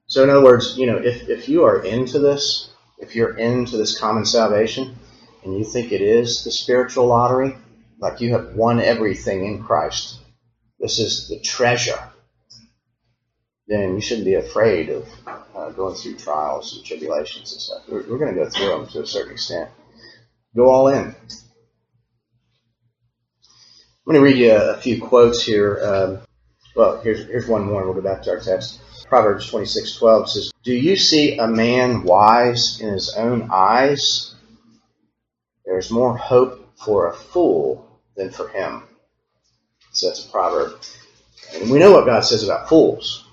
So 0.07 0.24
in 0.24 0.30
other 0.30 0.43
words, 0.43 0.78
you 0.78 0.86
know, 0.86 0.97
if, 0.97 1.30
if 1.30 1.49
you 1.49 1.64
are 1.64 1.84
into 1.84 2.20
this, 2.20 2.70
if 2.99 3.16
you're 3.16 3.38
into 3.38 3.78
this 3.78 3.97
common 3.97 4.26
salvation, 4.26 4.95
and 5.43 5.57
you 5.57 5.63
think 5.63 5.91
it 5.91 6.01
is 6.01 6.43
the 6.43 6.51
spiritual 6.51 7.07
lottery, 7.07 7.55
like 7.99 8.21
you 8.21 8.31
have 8.33 8.55
won 8.55 8.79
everything 8.79 9.45
in 9.45 9.63
Christ, 9.63 10.19
this 10.79 10.99
is 10.99 11.29
the 11.29 11.39
treasure, 11.39 11.99
then 13.67 13.95
you 13.95 14.01
shouldn't 14.01 14.25
be 14.25 14.35
afraid 14.35 14.89
of 14.89 15.07
uh, 15.55 15.69
going 15.71 15.95
through 15.95 16.17
trials 16.17 16.75
and 16.75 16.85
tribulations 16.85 17.51
and 17.53 17.61
stuff. 17.61 17.83
We're, 17.87 18.03
we're 18.09 18.17
going 18.17 18.35
to 18.35 18.43
go 18.43 18.49
through 18.49 18.69
them 18.69 18.87
to 18.87 19.01
a 19.01 19.07
certain 19.07 19.33
extent. 19.33 19.69
Go 20.55 20.69
all 20.69 20.87
in. 20.89 21.15
I'm 24.05 24.11
going 24.11 24.17
to 24.17 24.21
read 24.21 24.37
you 24.37 24.51
a, 24.51 24.77
few 24.77 25.01
quotes 25.01 25.41
here. 25.43 25.79
Um, 25.81 26.19
well, 26.75 26.99
here's, 27.01 27.25
here's 27.25 27.47
one 27.47 27.65
more. 27.65 27.85
We'll 27.85 27.93
go 27.93 28.01
back 28.01 28.23
to 28.23 28.31
our 28.31 28.39
text. 28.39 28.81
Proverbs 29.07 29.49
26:12 29.49 30.27
says, 30.27 30.51
"Do 30.63 30.73
you 30.73 30.97
see 30.97 31.37
a 31.37 31.47
man 31.47 32.03
wise 32.03 32.81
in 32.81 32.91
his 32.91 33.13
own 33.15 33.49
eyes? 33.51 34.32
There's 35.74 35.89
more 35.89 36.15
hope 36.15 36.78
for 36.78 37.07
a 37.07 37.15
fool 37.15 37.99
than 38.15 38.30
for 38.30 38.47
him. 38.47 38.84
So 39.91 40.05
that's 40.05 40.24
a 40.24 40.30
proverb. 40.30 40.80
And 41.55 41.71
we 41.71 41.80
know 41.80 41.91
what 41.91 42.05
God 42.05 42.21
says 42.21 42.43
about 42.43 42.69
fools. 42.69 43.26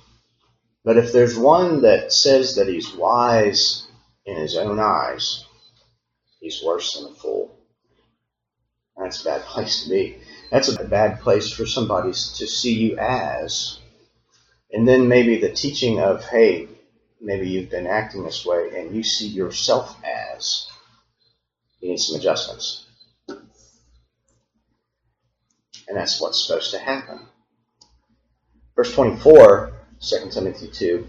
But 0.82 0.96
if 0.96 1.12
there's 1.12 1.36
one 1.36 1.82
that 1.82 2.14
says 2.14 2.54
that 2.54 2.66
he's 2.66 2.94
wise 2.94 3.86
in 4.24 4.38
his 4.38 4.56
own 4.56 4.80
eyes, 4.80 5.44
He's 6.40 6.62
worse 6.64 6.94
than 6.94 7.12
a 7.12 7.14
fool. 7.14 7.54
That's 8.96 9.20
a 9.20 9.24
bad 9.24 9.42
place 9.52 9.84
to 9.84 9.90
be. 9.90 10.16
That's 10.50 10.70
a 10.70 10.84
bad 10.84 11.20
place 11.20 11.52
for 11.52 11.66
somebody 11.66 12.12
to 12.12 12.46
see 12.46 12.72
you 12.72 12.96
as. 12.96 13.78
And 14.72 14.88
then 14.88 15.08
maybe 15.08 15.38
the 15.38 15.52
teaching 15.52 16.00
of, 16.00 16.24
hey, 16.24 16.68
maybe 17.20 17.50
you've 17.50 17.68
been 17.68 17.86
acting 17.86 18.24
this 18.24 18.46
way 18.46 18.70
and 18.74 18.96
you 18.96 19.02
see 19.02 19.28
yourself 19.28 19.94
as. 20.02 20.69
You 21.80 21.90
need 21.90 21.98
some 21.98 22.18
adjustments. 22.18 22.86
And 23.28 23.40
that's 25.96 26.20
what's 26.20 26.46
supposed 26.46 26.72
to 26.72 26.78
happen. 26.78 27.20
Verse 28.76 28.94
24, 28.94 29.72
2 30.00 30.30
Timothy 30.30 30.68
2. 30.68 31.08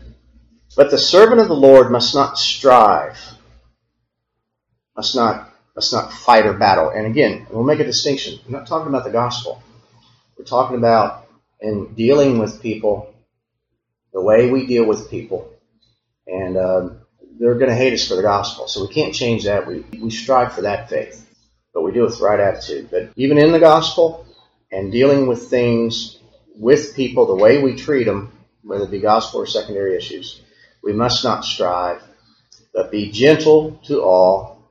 But 0.75 0.89
the 0.89 0.97
servant 0.97 1.41
of 1.41 1.47
the 1.47 1.53
Lord 1.53 1.91
must 1.91 2.15
not 2.15 2.37
strive, 2.37 3.19
must 4.95 5.15
not 5.15 5.49
must 5.75 5.93
not 5.93 6.11
fight 6.11 6.45
or 6.45 6.53
battle. 6.53 6.89
And 6.89 7.05
again, 7.05 7.47
we'll 7.49 7.63
make 7.63 7.79
a 7.79 7.85
distinction. 7.85 8.39
We're 8.45 8.57
not 8.57 8.67
talking 8.67 8.89
about 8.89 9.03
the 9.03 9.11
gospel. 9.11 9.61
We're 10.37 10.45
talking 10.45 10.77
about 10.77 11.27
in 11.61 11.93
dealing 11.93 12.39
with 12.39 12.61
people, 12.61 13.13
the 14.13 14.21
way 14.21 14.49
we 14.49 14.65
deal 14.65 14.85
with 14.85 15.09
people, 15.09 15.53
and 16.27 16.57
um, 16.57 17.01
they're 17.39 17.55
going 17.55 17.69
to 17.69 17.75
hate 17.75 17.93
us 17.93 18.07
for 18.07 18.15
the 18.15 18.21
gospel. 18.21 18.67
So 18.67 18.85
we 18.85 18.93
can't 18.93 19.13
change 19.13 19.45
that. 19.45 19.67
We 19.67 19.85
we 19.99 20.09
strive 20.09 20.53
for 20.53 20.61
that 20.61 20.89
faith, 20.89 21.27
but 21.73 21.81
we 21.81 21.91
do 21.91 22.01
it 22.01 22.05
with 22.05 22.19
the 22.19 22.25
right 22.25 22.39
attitude. 22.39 22.89
But 22.91 23.11
even 23.15 23.37
in 23.37 23.51
the 23.51 23.59
gospel 23.59 24.25
and 24.71 24.91
dealing 24.91 25.27
with 25.27 25.49
things 25.49 26.17
with 26.55 26.95
people, 26.95 27.25
the 27.25 27.35
way 27.35 27.61
we 27.61 27.75
treat 27.75 28.05
them, 28.05 28.31
whether 28.63 28.83
it 28.85 28.91
be 28.91 28.99
gospel 28.99 29.41
or 29.41 29.47
secondary 29.47 29.95
issues, 29.95 30.41
we 30.83 30.93
must 30.93 31.23
not 31.23 31.45
strive, 31.45 32.01
but 32.73 32.91
be 32.91 33.11
gentle 33.11 33.79
to 33.85 34.01
all. 34.01 34.69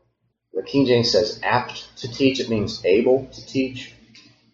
The 0.52 0.62
King 0.62 0.86
James 0.86 1.12
says 1.12 1.40
apt 1.42 1.96
to 1.98 2.12
teach. 2.12 2.40
It 2.40 2.50
means 2.50 2.84
able 2.84 3.26
to 3.26 3.46
teach 3.46 3.94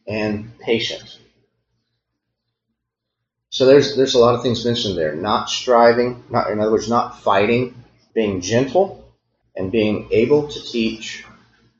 and 0.06 0.58
patient. 0.58 1.18
So 3.50 3.64
there's 3.64 3.96
there's 3.96 4.14
a 4.14 4.18
lot 4.18 4.34
of 4.34 4.42
things 4.42 4.64
mentioned 4.64 4.98
there. 4.98 5.14
Not 5.14 5.48
striving, 5.48 6.24
not 6.30 6.50
in 6.50 6.60
other 6.60 6.70
words, 6.70 6.90
not 6.90 7.22
fighting, 7.22 7.74
being 8.16 8.40
gentle, 8.40 9.04
and 9.56 9.70
being 9.70 10.08
able 10.10 10.48
to 10.48 10.60
teach 10.62 11.24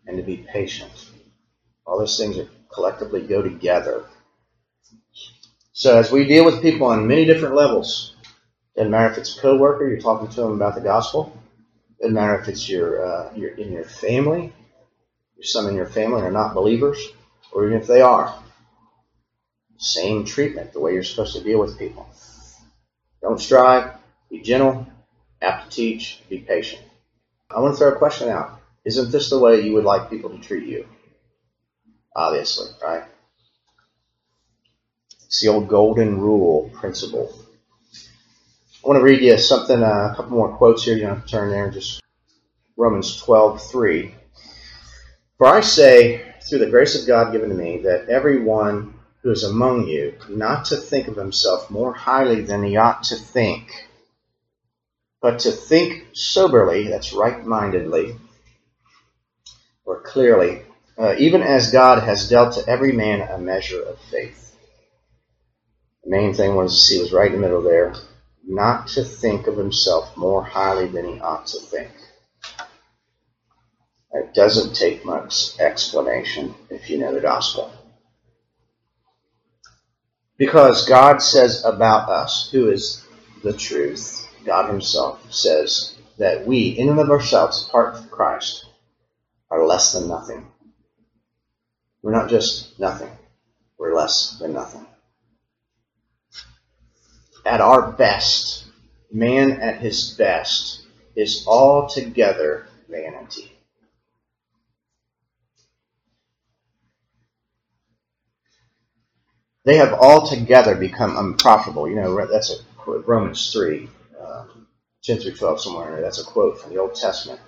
and 0.07 0.19
to 0.19 0.23
be 0.23 0.37
patient. 0.37 0.93
All 1.87 1.99
those 1.99 2.19
things 2.19 2.37
are 2.37 2.49
collectively 2.73 3.23
go 3.23 3.41
together. 3.41 4.05
So 5.73 5.97
as 5.97 6.13
we 6.13 6.27
deal 6.27 6.45
with 6.45 6.61
people 6.61 6.89
on 6.89 7.07
many 7.07 7.25
different 7.25 7.55
levels, 7.55 8.15
doesn't 8.77 8.91
matter 8.91 9.11
if 9.13 9.19
it's 9.19 9.37
a 9.37 9.41
coworker, 9.41 9.89
you're 9.89 10.01
talking 10.01 10.29
to 10.29 10.41
them 10.43 10.53
about 10.53 10.75
the 10.75 10.83
gospel. 10.83 11.33
Doesn't 12.01 12.15
matter 12.15 12.39
if 12.39 12.49
it's 12.49 12.69
your, 12.69 13.05
uh, 13.07 13.33
your 13.35 13.53
in 13.55 13.73
your 13.73 13.85
family, 13.85 14.53
some 15.41 15.69
in 15.69 15.75
your 15.75 15.87
family 15.87 16.21
are 16.21 16.31
not 16.31 16.55
believers, 16.55 17.01
or 17.53 17.67
even 17.67 17.81
if 17.81 17.87
they 17.87 18.03
are. 18.03 18.35
Same 19.79 20.25
treatment, 20.27 20.75
the 20.75 20.81
way 20.81 20.93
you're 20.93 21.03
supposed 21.03 21.35
to 21.37 21.43
deal 21.43 21.61
with 21.61 21.79
people. 21.79 22.07
Don't 23.23 23.41
strive, 23.41 23.95
be 24.31 24.41
gentle, 24.41 24.87
apt 25.47 25.71
to 25.71 25.77
teach, 25.77 26.21
be 26.29 26.39
patient. 26.39 26.83
I 27.51 27.61
want 27.61 27.75
to 27.75 27.79
throw 27.79 27.93
a 27.93 27.97
question 27.97 28.29
out. 28.29 28.61
Isn't 28.85 29.11
this 29.11 29.31
the 29.31 29.39
way 29.39 29.63
you 29.63 29.75
would 29.75 29.85
like 29.85 30.11
people 30.11 30.31
to 30.31 30.39
treat 30.39 30.67
you? 30.67 30.87
Obviously, 32.15 32.69
right? 32.83 33.05
It's 35.27 35.41
the 35.41 35.49
old 35.49 35.69
golden 35.69 36.21
rule 36.21 36.71
principle. 36.75 37.33
I 38.85 38.89
want 38.89 39.01
to 39.01 39.05
read 39.05 39.21
you 39.21 39.37
something, 39.39 39.83
uh, 39.83 40.11
a 40.13 40.15
couple 40.15 40.37
more 40.37 40.57
quotes 40.57 40.85
here. 40.85 40.95
You 40.95 41.03
don't 41.03 41.17
have 41.17 41.25
to 41.25 41.31
turn 41.31 41.51
there. 41.51 41.71
Just 41.71 42.01
Romans 42.77 43.17
12, 43.17 43.63
3. 43.63 44.15
For 45.39 45.47
I 45.47 45.61
say, 45.61 46.35
through 46.49 46.61
the 46.61 46.71
grace 46.71 46.99
of 46.99 47.07
God 47.07 47.33
given 47.33 47.49
to 47.49 47.55
me, 47.55 47.79
that 47.79 48.09
everyone 48.09 48.95
who 49.23 49.33
is 49.33 49.43
among 49.43 49.89
you 49.89 50.15
not 50.29 50.67
to 50.67 50.77
think 50.77 51.09
of 51.09 51.17
himself 51.17 51.69
more 51.71 51.93
highly 51.93 52.43
than 52.43 52.63
he 52.63 52.77
ought 52.77 53.03
to 53.05 53.17
think, 53.17 53.89
but 55.21 55.41
to 55.41 55.51
think 55.51 56.09
soberly, 56.13 56.89
that's 56.89 57.13
right 57.13 57.45
mindedly, 57.45 58.17
or 59.85 60.01
clearly, 60.03 60.63
uh, 60.99 61.15
even 61.19 61.43
as 61.43 61.73
God 61.73 62.03
has 62.03 62.29
dealt 62.29 62.55
to 62.55 62.69
every 62.69 62.93
man 62.93 63.21
a 63.21 63.39
measure 63.39 63.83
of 63.83 63.99
faith. 64.11 64.57
The 66.05 66.11
main 66.11 66.35
thing 66.35 66.55
was 66.55 66.73
to 66.73 66.81
see 66.81 67.01
was 67.01 67.13
right 67.13 67.33
in 67.33 67.41
the 67.41 67.47
middle 67.47 67.63
there 67.63 67.95
not 68.47 68.89
to 68.89 69.03
think 69.03 69.47
of 69.49 69.57
himself 69.57 70.17
more 70.17 70.43
highly 70.43 70.87
than 70.87 71.05
he 71.05 71.21
ought 71.21 71.47
to 71.49 71.59
think. 71.59 71.91
It 74.13 74.35
doesn't 74.35 74.75
take 74.75 75.05
much 75.05 75.59
explanation 75.59 76.55
if 76.71 76.89
you 76.89 76.99
know 76.99 77.13
the 77.13 77.21
gospel. 77.21 77.73
Because 80.39 80.87
God 80.87 81.21
says 81.21 81.65
about 81.65 82.09
us, 82.09 82.49
who 82.51 82.71
is 82.71 83.05
the 83.43 83.53
truth, 83.53 84.26
God 84.47 84.71
Himself 84.71 85.33
says 85.33 85.95
that 86.19 86.47
we, 86.47 86.69
in 86.69 86.89
and 86.89 86.99
of 86.99 87.11
ourselves, 87.11 87.67
apart 87.69 87.99
from 87.99 88.09
Christ, 88.09 88.67
are 89.51 89.67
less 89.67 89.93
than 89.93 90.09
nothing. 90.09 90.47
We're 92.03 92.13
not 92.13 92.31
just 92.31 92.79
nothing, 92.79 93.11
we're 93.79 93.95
less 93.95 94.39
than 94.39 94.53
nothing 94.55 94.87
at 97.47 97.61
our 97.61 97.93
best, 97.93 98.65
man 99.13 99.53
at 99.53 99.79
his 99.79 100.11
best, 100.19 100.85
is 101.15 101.47
altogether 101.47 102.67
vanity. 102.89 103.53
They 109.65 109.77
have 109.77 109.95
altogether 109.95 110.75
become 110.75 111.17
unprofitable. 111.17 111.89
You 111.89 111.97
know, 111.97 112.27
that's 112.27 112.51
a 112.51 112.57
Romans 112.87 113.53
3, 113.53 113.89
uh, 114.27 114.47
10 115.05 115.19
through 115.19 115.35
12, 115.35 115.61
somewhere 115.61 115.87
in 115.87 115.93
there. 115.93 116.03
That's 116.03 116.21
a 116.21 116.25
quote 116.25 116.61
from 116.61 116.73
the 116.73 116.81
Old 116.81 116.95
Testament. 116.95 117.41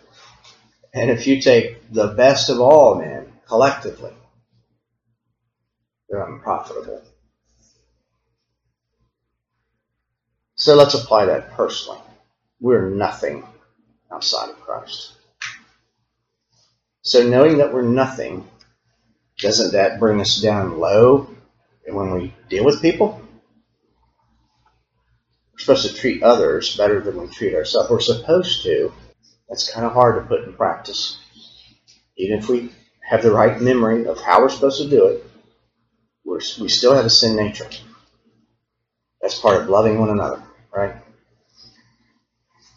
And 0.95 1.11
if 1.11 1.27
you 1.27 1.41
take 1.41 1.93
the 1.93 2.09
best 2.09 2.51
of 2.51 2.61
all 2.61 2.95
men 2.95 3.33
collectively, 3.47 4.13
they're 6.09 6.25
unprofitable. 6.25 7.03
So 10.57 10.75
let's 10.75 10.95
apply 10.95 11.27
that 11.27 11.53
personally. 11.53 12.01
We're 12.61 12.91
nothing 12.91 13.47
outside 14.11 14.51
of 14.51 14.61
Christ. 14.61 15.13
So 17.03 17.27
knowing 17.27 17.59
that 17.59 17.73
we're 17.73 17.83
nothing, 17.83 18.49
doesn't 19.39 19.73
that 19.73 20.01
bring 20.01 20.21
us 20.21 20.41
down 20.41 20.79
low 20.79 21.29
when 21.87 22.13
we 22.13 22.35
deal 22.49 22.65
with 22.65 22.83
people? 22.83 23.21
We're 25.59 25.75
supposed 25.75 25.89
to 25.89 26.01
treat 26.01 26.23
others 26.23 26.77
better 26.77 27.01
than 27.01 27.21
we 27.21 27.27
treat 27.29 27.55
ourselves. 27.55 27.91
We're 27.91 28.01
supposed 28.01 28.63
to. 28.63 28.93
That's 29.49 29.73
kind 29.73 29.85
of 29.85 29.93
hard 29.93 30.23
to 30.23 30.29
put 30.29 30.45
in 30.45 30.55
practice. 30.55 31.19
Even 32.17 32.39
if 32.39 32.49
we 32.49 32.71
have 33.01 33.23
the 33.23 33.33
right 33.33 33.61
memory 33.61 34.07
of 34.07 34.21
how 34.21 34.41
we're 34.41 34.51
supposed 34.51 34.81
to 34.83 34.89
do 34.89 35.07
it, 35.07 35.25
we 36.25 36.69
still 36.69 36.95
have 36.95 37.07
a 37.07 37.11
sin 37.11 37.37
nature. 37.37 37.69
That's 39.21 39.41
part 39.41 39.63
of 39.63 39.69
loving 39.69 39.99
one 39.99 40.11
another 40.11 40.43
right? 40.73 40.95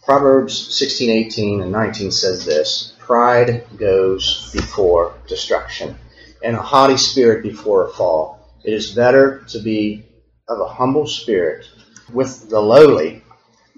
Proverbs 0.03 0.75
16, 0.75 1.09
18, 1.09 1.61
and 1.61 1.71
19 1.71 2.11
says 2.11 2.45
this 2.45 2.93
Pride 2.99 3.65
goes 3.77 4.51
before 4.51 5.13
destruction, 5.27 5.95
and 6.43 6.55
a 6.55 6.61
haughty 6.61 6.97
spirit 6.97 7.43
before 7.43 7.87
a 7.87 7.91
fall. 7.91 8.39
It 8.63 8.73
is 8.73 8.91
better 8.91 9.43
to 9.49 9.59
be 9.59 10.05
of 10.47 10.59
a 10.59 10.67
humble 10.67 11.07
spirit 11.07 11.67
with 12.13 12.49
the 12.49 12.59
lowly 12.59 13.23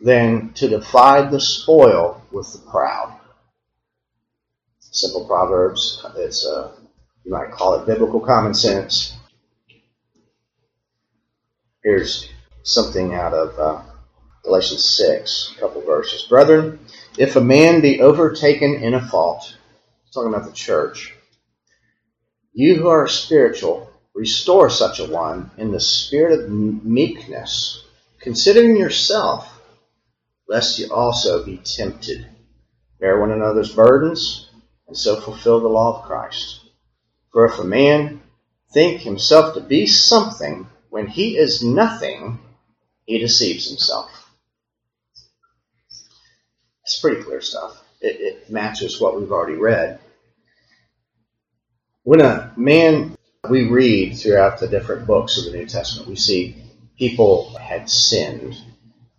than 0.02 0.54
to 0.54 0.68
divide 0.68 1.32
the 1.32 1.40
spoil 1.40 2.22
with 2.32 2.52
the 2.54 2.60
proud. 2.70 3.20
Simple 4.80 5.26
Proverbs. 5.26 6.06
It's 6.18 6.46
a, 6.46 6.72
you 7.24 7.32
might 7.32 7.52
call 7.52 7.76
it 7.76 7.88
biblical 7.88 8.20
common 8.20 8.54
sense. 8.54 9.16
Here's 11.84 12.30
something 12.64 13.14
out 13.14 13.34
of 13.34 13.60
uh, 13.60 13.82
Galatians 14.44 14.86
6, 14.98 15.54
a 15.56 15.60
couple 15.60 15.82
verses. 15.82 16.24
Brethren, 16.24 16.80
if 17.18 17.36
a 17.36 17.42
man 17.42 17.82
be 17.82 18.02
overtaken 18.02 18.76
in 18.76 18.94
a 18.94 19.08
fault, 19.08 19.58
talking 20.14 20.34
about 20.34 20.46
the 20.46 20.54
church, 20.54 21.14
you 22.54 22.76
who 22.76 22.88
are 22.88 23.08
spiritual, 23.08 23.90
restore 24.14 24.70
such 24.70 25.00
a 25.00 25.06
one 25.06 25.50
in 25.58 25.72
the 25.72 25.80
spirit 25.80 26.40
of 26.40 26.50
meekness, 26.50 27.83
considering 28.24 28.78
yourself, 28.78 29.62
lest 30.48 30.80
you 30.80 30.92
also 30.92 31.46
be 31.46 31.58
tempted. 31.58 32.26
Bear 33.00 33.20
one 33.20 33.32
another's 33.32 33.76
burdens, 33.76 34.50
and 34.88 34.98
so 34.98 35.20
fulfill 35.20 35.60
the 35.60 35.68
law 35.68 36.00
of 36.00 36.06
Christ. 36.06 36.62
For 37.34 37.46
if 37.46 37.60
a 37.60 37.66
man 37.66 38.22
think 38.74 39.02
himself 39.02 39.56
to 39.56 39.62
be 39.62 39.86
something 39.88 40.68
when 40.90 41.08
he 41.08 41.38
is 41.38 41.64
nothing, 41.64 42.40
he 43.06 43.20
deceives 43.20 43.68
himself. 43.68 44.10
It's 46.84 47.00
pretty 47.00 47.24
clear 47.24 47.42
stuff. 47.42 47.84
It, 48.00 48.22
it 48.22 48.50
matches 48.50 49.02
what 49.02 49.20
we've 49.20 49.32
already 49.32 49.58
read. 49.58 50.00
When 52.04 52.22
a 52.22 52.54
man, 52.56 53.18
we 53.50 53.68
read 53.68 54.18
throughout 54.18 54.60
the 54.60 54.68
different 54.68 55.08
books 55.08 55.38
of 55.38 55.46
the 55.46 55.58
New 55.58 55.66
Testament, 55.66 56.08
we 56.08 56.16
see 56.16 56.63
people 56.98 57.56
had 57.58 57.90
sinned 57.90 58.58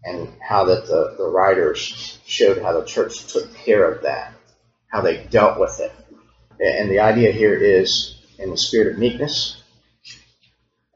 and 0.04 0.28
how 0.40 0.64
that 0.64 0.86
the, 0.86 1.14
the 1.16 1.26
writers 1.26 2.18
showed 2.26 2.62
how 2.62 2.78
the 2.78 2.84
church 2.84 3.32
took 3.32 3.54
care 3.54 3.90
of 3.90 4.02
that, 4.02 4.32
how 4.88 5.00
they 5.00 5.24
dealt 5.24 5.58
with 5.58 5.80
it. 5.80 5.92
And 6.60 6.90
the 6.90 7.00
idea 7.00 7.32
here 7.32 7.54
is 7.54 8.20
in 8.38 8.50
the 8.50 8.56
spirit 8.56 8.92
of 8.92 8.98
meekness 8.98 9.62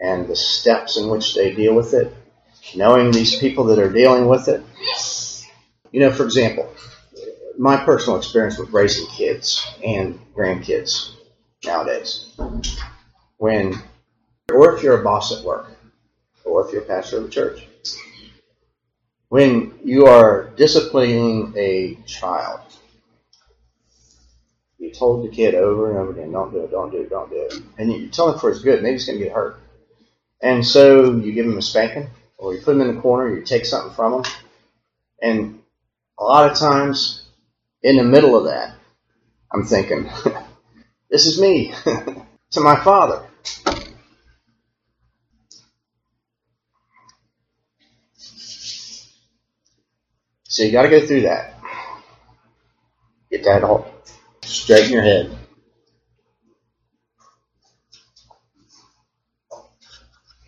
and 0.01 0.29
the 0.29 0.37
steps 0.37 0.97
in 0.97 1.09
which 1.09 1.35
they 1.35 1.55
deal 1.55 1.75
with 1.75 1.95
it, 1.95 2.15
knowing 2.77 3.11
these 3.11 3.39
people 3.39 3.65
that 3.65 3.79
are 3.79 3.93
dealing 3.93 4.29
with 4.29 4.49
it. 4.49 4.63
You 5.91 6.01
know, 6.01 6.13
for 6.13 6.25
example, 6.25 6.73
my 7.59 7.77
personal 7.77 8.19
experience 8.19 8.59
with 8.59 8.73
raising 8.73 9.07
kids 9.07 9.67
and 9.85 10.21
grandkids 10.35 11.15
nowadays. 11.65 12.33
When, 13.39 13.75
or 14.53 14.77
if 14.77 14.83
you're 14.83 15.01
a 15.01 15.05
boss 15.05 15.37
at 15.37 15.45
work, 15.45 15.78
or 16.45 16.67
if 16.67 16.73
you're 16.73 16.83
a 16.83 16.87
pastor 16.87 17.19
of 17.19 17.25
a 17.25 17.29
church, 17.29 17.67
when 19.29 19.79
you 19.85 20.07
are 20.07 20.51
disciplining 20.57 21.53
a 21.57 21.97
child, 22.07 22.61
you 24.79 24.91
told 24.91 25.25
the 25.25 25.35
kid 25.35 25.55
over 25.55 25.91
and 25.91 25.99
over 25.99 26.13
again, 26.13 26.33
don't 26.33 26.53
do 26.53 26.61
it, 26.61 26.71
don't 26.71 26.91
do 26.91 27.01
it, 27.01 27.11
don't 27.11 27.31
do 27.31 27.37
it. 27.37 27.55
And 27.77 27.93
you 27.93 28.09
tell 28.09 28.33
him 28.33 28.39
for 28.39 28.51
his 28.51 28.63
good, 28.63 28.83
maybe 28.83 28.95
he's 28.95 29.07
going 29.07 29.19
to 29.19 29.25
get 29.25 29.35
hurt. 29.35 29.61
And 30.41 30.65
so 30.65 31.17
you 31.17 31.33
give 31.33 31.47
him 31.47 31.59
a 31.59 31.63
spanking, 31.63 32.09
or 32.39 32.55
you 32.55 32.61
put 32.63 32.77
him 32.77 32.83
in 32.83 32.95
the 32.95 33.03
corner, 33.03 33.35
you 33.35 33.45
take 33.45 33.67
something 33.67 33.95
from 33.95 34.15
him. 34.15 34.33
And 35.21 35.61
a 36.19 36.25
lot 36.25 36.51
of 36.51 36.57
times, 36.57 37.25
in 37.83 37.97
the 37.97 38.05
middle 38.05 38.37
of 38.37 38.45
that, 38.45 38.75
I'm 39.53 39.65
thinking, 39.65 40.09
this 41.11 41.27
is 41.27 41.41
me 41.41 41.75
to 42.53 42.61
my 42.61 42.77
father. 42.77 43.29
So 50.59 50.65
you 50.65 50.73
got 50.73 50.83
to 50.83 50.89
go 50.89 51.07
through 51.07 51.21
that. 51.21 51.55
Get 53.31 53.45
that 53.45 53.63
all 53.63 53.89
straight 54.43 54.87
in 54.87 54.93
your 54.93 55.03
head. 55.03 55.39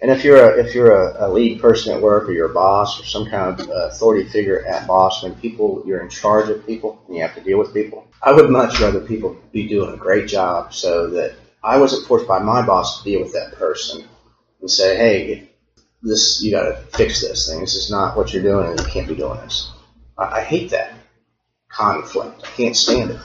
And 0.03 0.11
if 0.11 0.25
you're 0.25 0.51
a 0.51 0.59
if 0.59 0.75
you're 0.75 0.91
a, 0.91 1.29
a, 1.29 1.31
lead 1.31 1.61
person 1.61 1.95
at 1.95 2.03
work 2.03 2.29
or 2.29 2.33
you're 2.33 2.51
a 2.51 2.53
boss 2.53 3.01
or 3.01 3.05
some 3.05 3.31
kind 3.31 3.61
of 3.61 3.69
uh, 3.69 3.87
authority 3.87 4.29
figure 4.29 4.67
at 4.67 4.89
boss, 4.89 5.23
when 5.23 5.37
people 5.37 5.85
you're 5.87 6.01
in 6.01 6.09
charge 6.09 6.49
of 6.49 6.67
people 6.67 7.01
and 7.07 7.15
you 7.15 7.23
have 7.23 7.37
to 7.37 7.41
deal 7.41 7.61
with 7.61 7.73
people, 7.73 8.09
I 8.21 8.33
would 8.33 8.51
much 8.51 8.81
rather 8.81 8.99
people 8.99 9.37
be 9.53 9.69
doing 9.69 9.95
a 9.95 9.97
great 9.97 10.27
job 10.27 10.75
so 10.75 11.11
that 11.11 11.37
I 11.63 11.79
wasn't 11.79 12.09
forced 12.09 12.27
by 12.27 12.41
my 12.41 12.67
boss 12.67 12.99
to 12.99 13.05
deal 13.05 13.23
with 13.23 13.35
that 13.35 13.53
person 13.53 14.03
and 14.61 14.69
say, 14.69 14.97
hey, 14.97 15.51
this 16.03 16.43
you 16.43 16.51
got 16.51 16.65
to 16.65 16.75
fix 16.97 17.21
this 17.21 17.49
thing. 17.49 17.61
This 17.61 17.77
is 17.77 17.93
not 17.93 18.17
what 18.17 18.33
you're 18.33 18.43
doing, 18.43 18.71
and 18.71 18.81
you 18.81 18.87
can't 18.87 19.07
be 19.07 19.15
doing 19.15 19.39
this. 19.43 19.71
I, 20.21 20.41
I 20.41 20.43
hate 20.43 20.71
that 20.71 20.93
conflict. 21.69 22.43
I 22.45 22.51
can't 22.51 22.77
stand 22.77 23.11
it. 23.11 23.21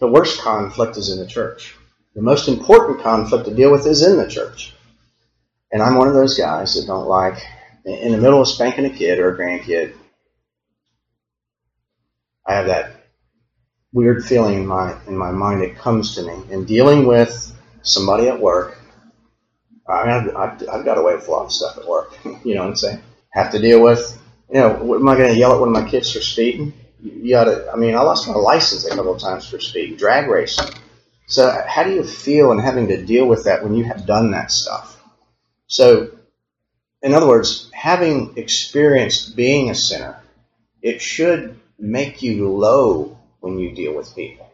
The 0.00 0.08
worst 0.08 0.40
conflict 0.40 0.96
is 0.96 1.10
in 1.10 1.18
the 1.18 1.26
church. 1.26 1.74
The 2.14 2.22
most 2.22 2.48
important 2.48 3.00
conflict 3.00 3.46
to 3.46 3.54
deal 3.54 3.72
with 3.72 3.86
is 3.86 4.02
in 4.02 4.18
the 4.18 4.28
church. 4.28 4.74
And 5.72 5.82
I'm 5.82 5.96
one 5.96 6.08
of 6.08 6.14
those 6.14 6.36
guys 6.36 6.74
that 6.74 6.86
don't 6.86 7.08
like, 7.08 7.42
in 7.84 8.12
the 8.12 8.18
middle 8.18 8.40
of 8.40 8.48
spanking 8.48 8.84
a 8.84 8.90
kid 8.90 9.18
or 9.18 9.34
a 9.34 9.38
grandkid, 9.38 9.94
I 12.46 12.54
have 12.54 12.66
that 12.66 12.92
weird 13.92 14.24
feeling 14.24 14.54
in 14.54 14.66
my 14.66 14.96
in 15.06 15.16
my 15.16 15.30
mind 15.30 15.62
that 15.62 15.76
comes 15.76 16.14
to 16.14 16.22
me. 16.22 16.34
In 16.50 16.64
dealing 16.64 17.06
with 17.06 17.52
somebody 17.82 18.28
at 18.28 18.40
work, 18.40 18.78
I've, 19.88 20.34
I've, 20.36 20.68
I've 20.68 20.84
got 20.84 20.98
away 20.98 21.14
with 21.14 21.28
a 21.28 21.30
lot 21.30 21.46
of 21.46 21.52
stuff 21.52 21.78
at 21.78 21.86
work. 21.88 22.12
you 22.44 22.54
know 22.54 22.62
what 22.62 22.70
I'm 22.70 22.76
saying? 22.76 23.02
Have 23.30 23.50
to 23.52 23.58
deal 23.58 23.82
with, 23.82 24.18
you 24.48 24.60
know, 24.60 24.94
am 24.94 25.08
I 25.08 25.16
going 25.16 25.32
to 25.32 25.38
yell 25.38 25.52
at 25.54 25.60
one 25.60 25.68
of 25.68 25.82
my 25.82 25.88
kids 25.88 26.12
for 26.12 26.20
speeding? 26.20 26.72
You 27.02 27.30
got 27.30 27.44
to. 27.44 27.70
I 27.72 27.76
mean, 27.76 27.94
I 27.94 28.00
lost 28.00 28.28
my 28.28 28.34
license 28.34 28.86
a 28.86 28.90
couple 28.90 29.14
of 29.14 29.20
times 29.20 29.48
for 29.48 29.60
speeding, 29.60 29.96
drag 29.96 30.28
racing. 30.28 30.74
So, 31.26 31.62
how 31.66 31.84
do 31.84 31.92
you 31.92 32.04
feel 32.04 32.52
in 32.52 32.58
having 32.58 32.88
to 32.88 33.04
deal 33.04 33.26
with 33.26 33.44
that 33.44 33.62
when 33.62 33.74
you 33.74 33.84
have 33.84 34.06
done 34.06 34.30
that 34.32 34.50
stuff? 34.50 35.02
So, 35.66 36.12
in 37.02 37.14
other 37.14 37.26
words, 37.26 37.70
having 37.72 38.34
experienced 38.36 39.36
being 39.36 39.70
a 39.70 39.74
sinner, 39.74 40.22
it 40.82 41.00
should 41.00 41.58
make 41.78 42.22
you 42.22 42.48
low 42.48 43.18
when 43.40 43.58
you 43.58 43.74
deal 43.74 43.94
with 43.94 44.14
people. 44.14 44.50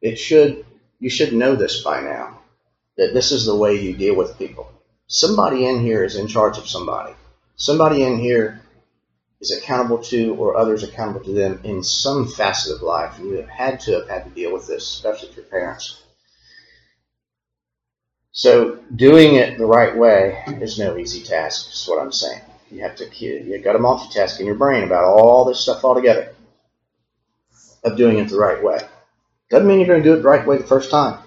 It 0.00 0.16
should, 0.16 0.64
you 0.98 1.10
should 1.10 1.32
know 1.32 1.54
this 1.54 1.82
by 1.82 2.00
now, 2.00 2.40
that 2.96 3.14
this 3.14 3.32
is 3.32 3.46
the 3.46 3.56
way 3.56 3.76
you 3.76 3.94
deal 3.94 4.14
with 4.16 4.38
people. 4.38 4.70
Somebody 5.06 5.66
in 5.66 5.80
here 5.80 6.04
is 6.04 6.16
in 6.16 6.28
charge 6.28 6.58
of 6.58 6.68
somebody. 6.68 7.14
Somebody 7.56 8.02
in 8.02 8.18
here 8.18 8.62
is 9.40 9.56
accountable 9.56 10.02
to 10.04 10.34
or 10.34 10.56
others 10.56 10.82
accountable 10.82 11.24
to 11.24 11.32
them 11.32 11.60
in 11.64 11.82
some 11.82 12.28
facet 12.28 12.76
of 12.76 12.82
life. 12.82 13.18
And 13.18 13.28
you 13.28 13.36
have 13.36 13.48
had 13.48 13.80
to 13.80 13.92
have 13.92 14.08
had 14.08 14.24
to 14.24 14.30
deal 14.30 14.52
with 14.52 14.66
this, 14.66 14.84
especially 14.84 15.30
if 15.30 15.36
your 15.36 15.46
parents. 15.46 16.02
So 18.32 18.76
doing 18.94 19.36
it 19.36 19.58
the 19.58 19.66
right 19.66 19.96
way 19.96 20.42
is 20.60 20.78
no 20.78 20.96
easy 20.96 21.22
task. 21.22 21.72
Is 21.72 21.86
what 21.86 22.00
I'm 22.00 22.12
saying. 22.12 22.42
You 22.70 22.82
have 22.82 22.96
to 22.96 23.04
you 23.16 23.58
got 23.58 23.72
to 23.72 23.78
multitask 23.78 24.38
in 24.38 24.46
your 24.46 24.54
brain 24.54 24.84
about 24.84 25.04
all 25.04 25.44
this 25.44 25.60
stuff 25.60 25.84
all 25.84 25.94
together. 25.94 26.34
Of 27.82 27.96
doing 27.96 28.18
it 28.18 28.28
the 28.28 28.36
right 28.36 28.62
way 28.62 28.78
doesn't 29.50 29.66
mean 29.66 29.78
you're 29.78 29.88
going 29.88 30.02
to 30.02 30.08
do 30.08 30.14
it 30.14 30.18
the 30.18 30.28
right 30.28 30.46
way 30.46 30.56
the 30.56 30.64
first 30.64 30.90
time. 30.90 31.18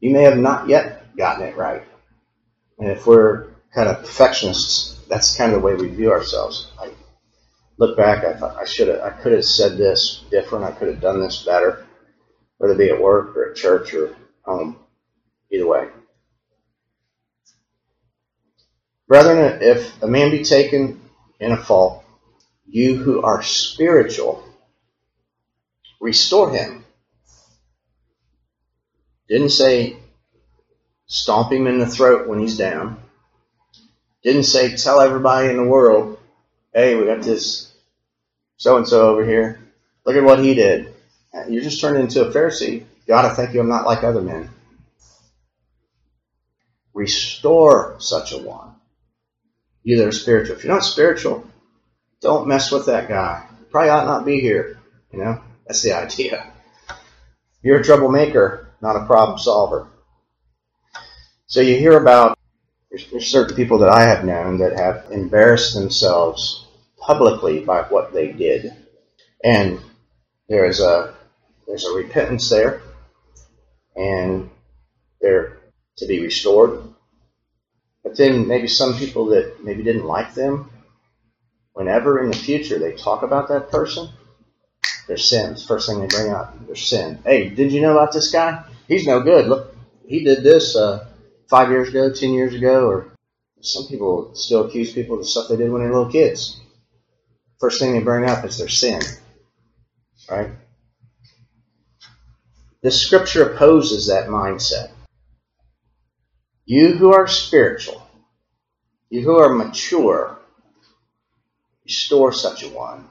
You 0.00 0.10
may 0.10 0.22
have 0.22 0.38
not 0.38 0.68
yet 0.68 1.16
gotten 1.16 1.46
it 1.46 1.56
right, 1.56 1.82
and 2.78 2.90
if 2.90 3.06
we're 3.06 3.48
kind 3.74 3.88
of 3.88 4.02
perfectionists, 4.02 4.93
that's 5.08 5.36
kind 5.36 5.52
of 5.52 5.60
the 5.60 5.66
way 5.66 5.74
we 5.74 5.88
view 5.88 6.10
ourselves. 6.10 6.70
I 6.80 6.90
look 7.78 7.96
back, 7.96 8.24
I 8.24 8.34
thought 8.34 8.56
I 8.56 8.64
should 8.64 8.88
have, 8.88 9.00
I 9.00 9.10
could 9.10 9.32
have 9.32 9.44
said 9.44 9.76
this 9.76 10.24
different. 10.30 10.64
I 10.64 10.72
could 10.72 10.88
have 10.88 11.00
done 11.00 11.20
this 11.20 11.42
better, 11.42 11.86
whether 12.58 12.74
it 12.74 12.78
be 12.78 12.90
at 12.90 13.00
work 13.00 13.36
or 13.36 13.50
at 13.50 13.56
church 13.56 13.94
or 13.94 14.14
home. 14.42 14.78
Either 15.50 15.66
way. 15.66 15.88
Brethren, 19.06 19.62
if 19.62 20.02
a 20.02 20.06
man 20.06 20.30
be 20.30 20.42
taken 20.42 21.00
in 21.38 21.52
a 21.52 21.56
fault, 21.56 22.02
you 22.66 22.96
who 22.96 23.22
are 23.22 23.42
spiritual, 23.42 24.42
restore 26.00 26.50
him. 26.50 26.84
Didn't 29.28 29.50
say 29.50 29.98
stomp 31.06 31.52
him 31.52 31.66
in 31.66 31.78
the 31.78 31.86
throat 31.86 32.28
when 32.28 32.40
he's 32.40 32.56
down. 32.56 33.03
Didn't 34.24 34.44
say 34.44 34.74
tell 34.76 35.00
everybody 35.00 35.50
in 35.50 35.56
the 35.56 35.64
world, 35.64 36.18
hey, 36.72 36.96
we 36.96 37.04
got 37.06 37.22
this 37.22 37.72
so 38.56 38.76
and 38.78 38.88
so 38.88 39.10
over 39.10 39.24
here. 39.24 39.60
Look 40.04 40.16
at 40.16 40.24
what 40.24 40.40
he 40.40 40.54
did. 40.54 40.92
You're 41.48 41.62
just 41.62 41.80
turning 41.80 42.02
into 42.02 42.26
a 42.26 42.32
Pharisee. 42.32 42.84
God, 43.06 43.24
I 43.24 43.34
thank 43.34 43.54
you 43.54 43.60
I'm 43.60 43.68
not 43.68 43.86
like 43.86 44.02
other 44.02 44.22
men 44.22 44.50
restore 46.94 47.96
such 47.98 48.32
a 48.32 48.38
one. 48.38 48.76
You 49.82 49.98
that 49.98 50.08
are 50.08 50.12
spiritual. 50.12 50.56
If 50.56 50.64
you're 50.64 50.72
not 50.72 50.84
spiritual, 50.84 51.46
don't 52.22 52.48
mess 52.48 52.70
with 52.72 52.86
that 52.86 53.08
guy. 53.08 53.46
Probably 53.70 53.90
ought 53.90 54.06
not 54.06 54.24
be 54.24 54.40
here. 54.40 54.78
You 55.12 55.18
know, 55.18 55.42
that's 55.66 55.82
the 55.82 55.92
idea. 55.92 56.50
You're 57.62 57.80
a 57.80 57.84
troublemaker, 57.84 58.70
not 58.80 58.96
a 58.96 59.06
problem 59.06 59.38
solver. 59.38 59.88
So 61.46 61.60
you 61.60 61.76
hear 61.76 61.98
about 62.00 62.33
there's 63.10 63.26
certain 63.26 63.56
people 63.56 63.78
that 63.78 63.88
I 63.88 64.02
have 64.02 64.24
known 64.24 64.58
that 64.58 64.78
have 64.78 65.06
embarrassed 65.10 65.74
themselves 65.74 66.66
publicly 66.98 67.60
by 67.60 67.82
what 67.82 68.12
they 68.12 68.32
did, 68.32 68.72
and 69.42 69.80
there 70.48 70.66
is 70.66 70.80
a 70.80 71.14
there's 71.66 71.84
a 71.84 71.94
repentance 71.94 72.48
there, 72.48 72.82
and 73.96 74.50
they're 75.20 75.58
to 75.98 76.06
be 76.06 76.20
restored. 76.20 76.82
But 78.02 78.16
then 78.16 78.46
maybe 78.46 78.68
some 78.68 78.94
people 78.94 79.26
that 79.26 79.64
maybe 79.64 79.82
didn't 79.82 80.04
like 80.04 80.34
them, 80.34 80.70
whenever 81.72 82.22
in 82.22 82.30
the 82.30 82.36
future 82.36 82.78
they 82.78 82.92
talk 82.92 83.22
about 83.22 83.48
that 83.48 83.70
person, 83.70 84.08
their 85.06 85.16
sins. 85.16 85.66
First 85.66 85.88
thing 85.88 86.00
they 86.00 86.06
bring 86.06 86.32
up, 86.32 86.66
their 86.66 86.76
sin. 86.76 87.18
Hey, 87.24 87.48
did 87.48 87.72
you 87.72 87.80
know 87.80 87.92
about 87.92 88.12
this 88.12 88.30
guy? 88.30 88.64
He's 88.88 89.06
no 89.06 89.20
good. 89.20 89.46
Look, 89.46 89.74
he 90.06 90.22
did 90.24 90.42
this 90.42 90.76
uh, 90.76 91.08
five 91.48 91.70
years 91.70 91.88
ago, 91.88 92.12
ten 92.12 92.32
years 92.32 92.54
ago, 92.54 92.86
or 92.88 93.16
some 93.60 93.86
people 93.86 94.34
still 94.34 94.66
accuse 94.66 94.92
people 94.92 95.16
of 95.16 95.22
the 95.22 95.28
stuff 95.28 95.48
they 95.48 95.56
did 95.56 95.70
when 95.70 95.82
they 95.82 95.88
were 95.88 95.98
little 95.98 96.12
kids. 96.12 96.60
First 97.58 97.80
thing 97.80 97.92
they 97.92 98.00
bring 98.00 98.28
up 98.28 98.44
is 98.44 98.58
their 98.58 98.68
sin. 98.68 99.00
Right? 100.30 100.50
The 102.82 102.90
scripture 102.90 103.50
opposes 103.50 104.08
that 104.08 104.28
mindset. 104.28 104.90
You 106.66 106.92
who 106.92 107.12
are 107.12 107.26
spiritual, 107.26 108.06
you 109.08 109.22
who 109.22 109.36
are 109.38 109.54
mature, 109.54 110.38
restore 111.84 112.32
such 112.32 112.62
a 112.62 112.68
one 112.68 113.08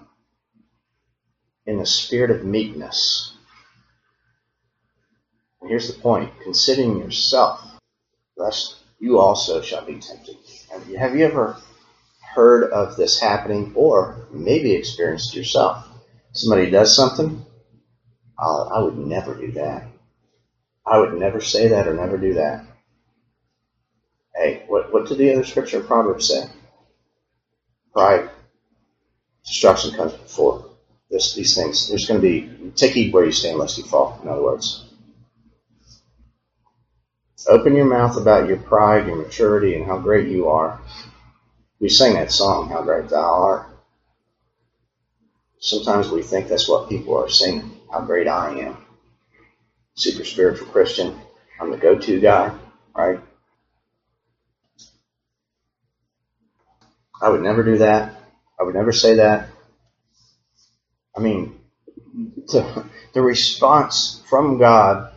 in 1.66 1.78
the 1.78 1.86
spirit 1.86 2.32
of 2.32 2.46
meekness. 2.46 3.34
And 5.62 5.70
here's 5.70 5.88
the 5.88 6.00
point 6.00 6.32
considering 6.44 7.00
yourself, 7.00 7.73
lest 8.38 8.78
you 9.00 9.20
also 9.20 9.62
shall 9.62 9.86
be 9.86 9.96
tempted. 9.96 10.38
Have 10.98 11.16
you 11.16 11.26
ever 11.26 11.58
heard 12.22 12.72
of 12.72 12.96
this 12.96 13.20
happening 13.20 13.74
or 13.76 14.28
maybe 14.32 14.74
experienced 14.74 15.36
yourself? 15.36 15.88
Somebody 16.32 16.70
does 16.72 16.96
something, 16.96 17.46
uh, 18.38 18.64
I 18.66 18.82
would 18.82 18.98
never 18.98 19.36
do 19.36 19.52
that. 19.54 19.88
I 20.86 21.00
would 21.00 21.14
never 21.14 21.42
say 21.42 21.70
that 21.70 21.88
or 21.88 21.94
never 21.94 22.18
do 22.18 22.36
that. 22.36 22.66
Hey, 24.36 24.64
what, 24.68 24.92
what 24.92 25.08
did 25.08 25.20
the 25.20 25.32
other 25.34 25.44
scripture 25.44 25.80
in 25.80 25.86
Proverbs 25.86 26.28
say? 26.28 26.50
Pride, 27.94 28.30
destruction 29.46 29.96
comes 29.96 30.14
before 30.14 30.66
this, 31.10 31.36
these 31.36 31.56
things. 31.56 31.88
There's 31.88 32.06
going 32.08 32.20
to 32.20 32.28
be, 32.28 32.72
take 32.76 32.94
heed 32.94 33.14
where 33.14 33.26
you 33.26 33.32
stand 33.32 33.60
lest 33.60 33.78
you 33.78 33.84
fall, 33.84 34.20
in 34.24 34.28
other 34.28 34.42
words. 34.42 34.84
Open 37.48 37.76
your 37.76 37.86
mouth 37.86 38.18
about 38.18 38.48
your 38.48 38.58
pride, 38.58 39.08
your 39.08 39.18
maturity, 39.18 39.76
and 39.76 39.86
how 39.86 39.98
great 39.98 40.30
you 40.30 40.50
are. 40.50 40.80
We 41.80 41.90
sing 41.90 42.14
that 42.14 42.32
song, 42.32 42.70
How 42.70 42.82
Great 42.82 43.10
Thou 43.10 43.20
Art. 43.20 43.68
Sometimes 45.60 46.10
we 46.10 46.24
think 46.24 46.48
that's 46.48 46.70
what 46.70 46.90
people 46.90 47.18
are 47.18 47.30
singing, 47.30 47.72
how 47.92 48.02
great 48.02 48.28
I 48.28 48.60
am. 48.60 48.78
Super 49.96 50.24
spiritual 50.24 50.68
Christian. 50.68 51.20
I'm 51.60 51.72
the 51.72 51.78
go 51.78 51.98
to 51.98 52.20
guy, 52.20 52.58
right? 52.96 53.20
I 57.22 57.30
would 57.30 57.42
never 57.42 57.64
do 57.64 57.78
that. 57.80 58.16
I 58.60 58.64
would 58.64 58.76
never 58.76 58.92
say 58.94 59.16
that. 59.16 59.50
I 61.16 61.20
mean, 61.20 61.60
the, 62.14 62.86
the 63.14 63.22
response 63.22 64.22
from 64.30 64.58
God 64.58 65.14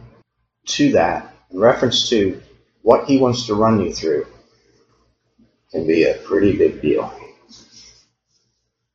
to 0.66 0.92
that, 0.92 1.35
in 1.56 1.62
reference 1.62 2.10
to 2.10 2.42
what 2.82 3.08
He 3.08 3.16
wants 3.16 3.46
to 3.46 3.54
run 3.54 3.80
you 3.80 3.92
through, 3.92 4.26
can 5.70 5.86
be 5.86 6.04
a 6.04 6.18
pretty 6.18 6.54
big 6.54 6.82
deal. 6.82 7.10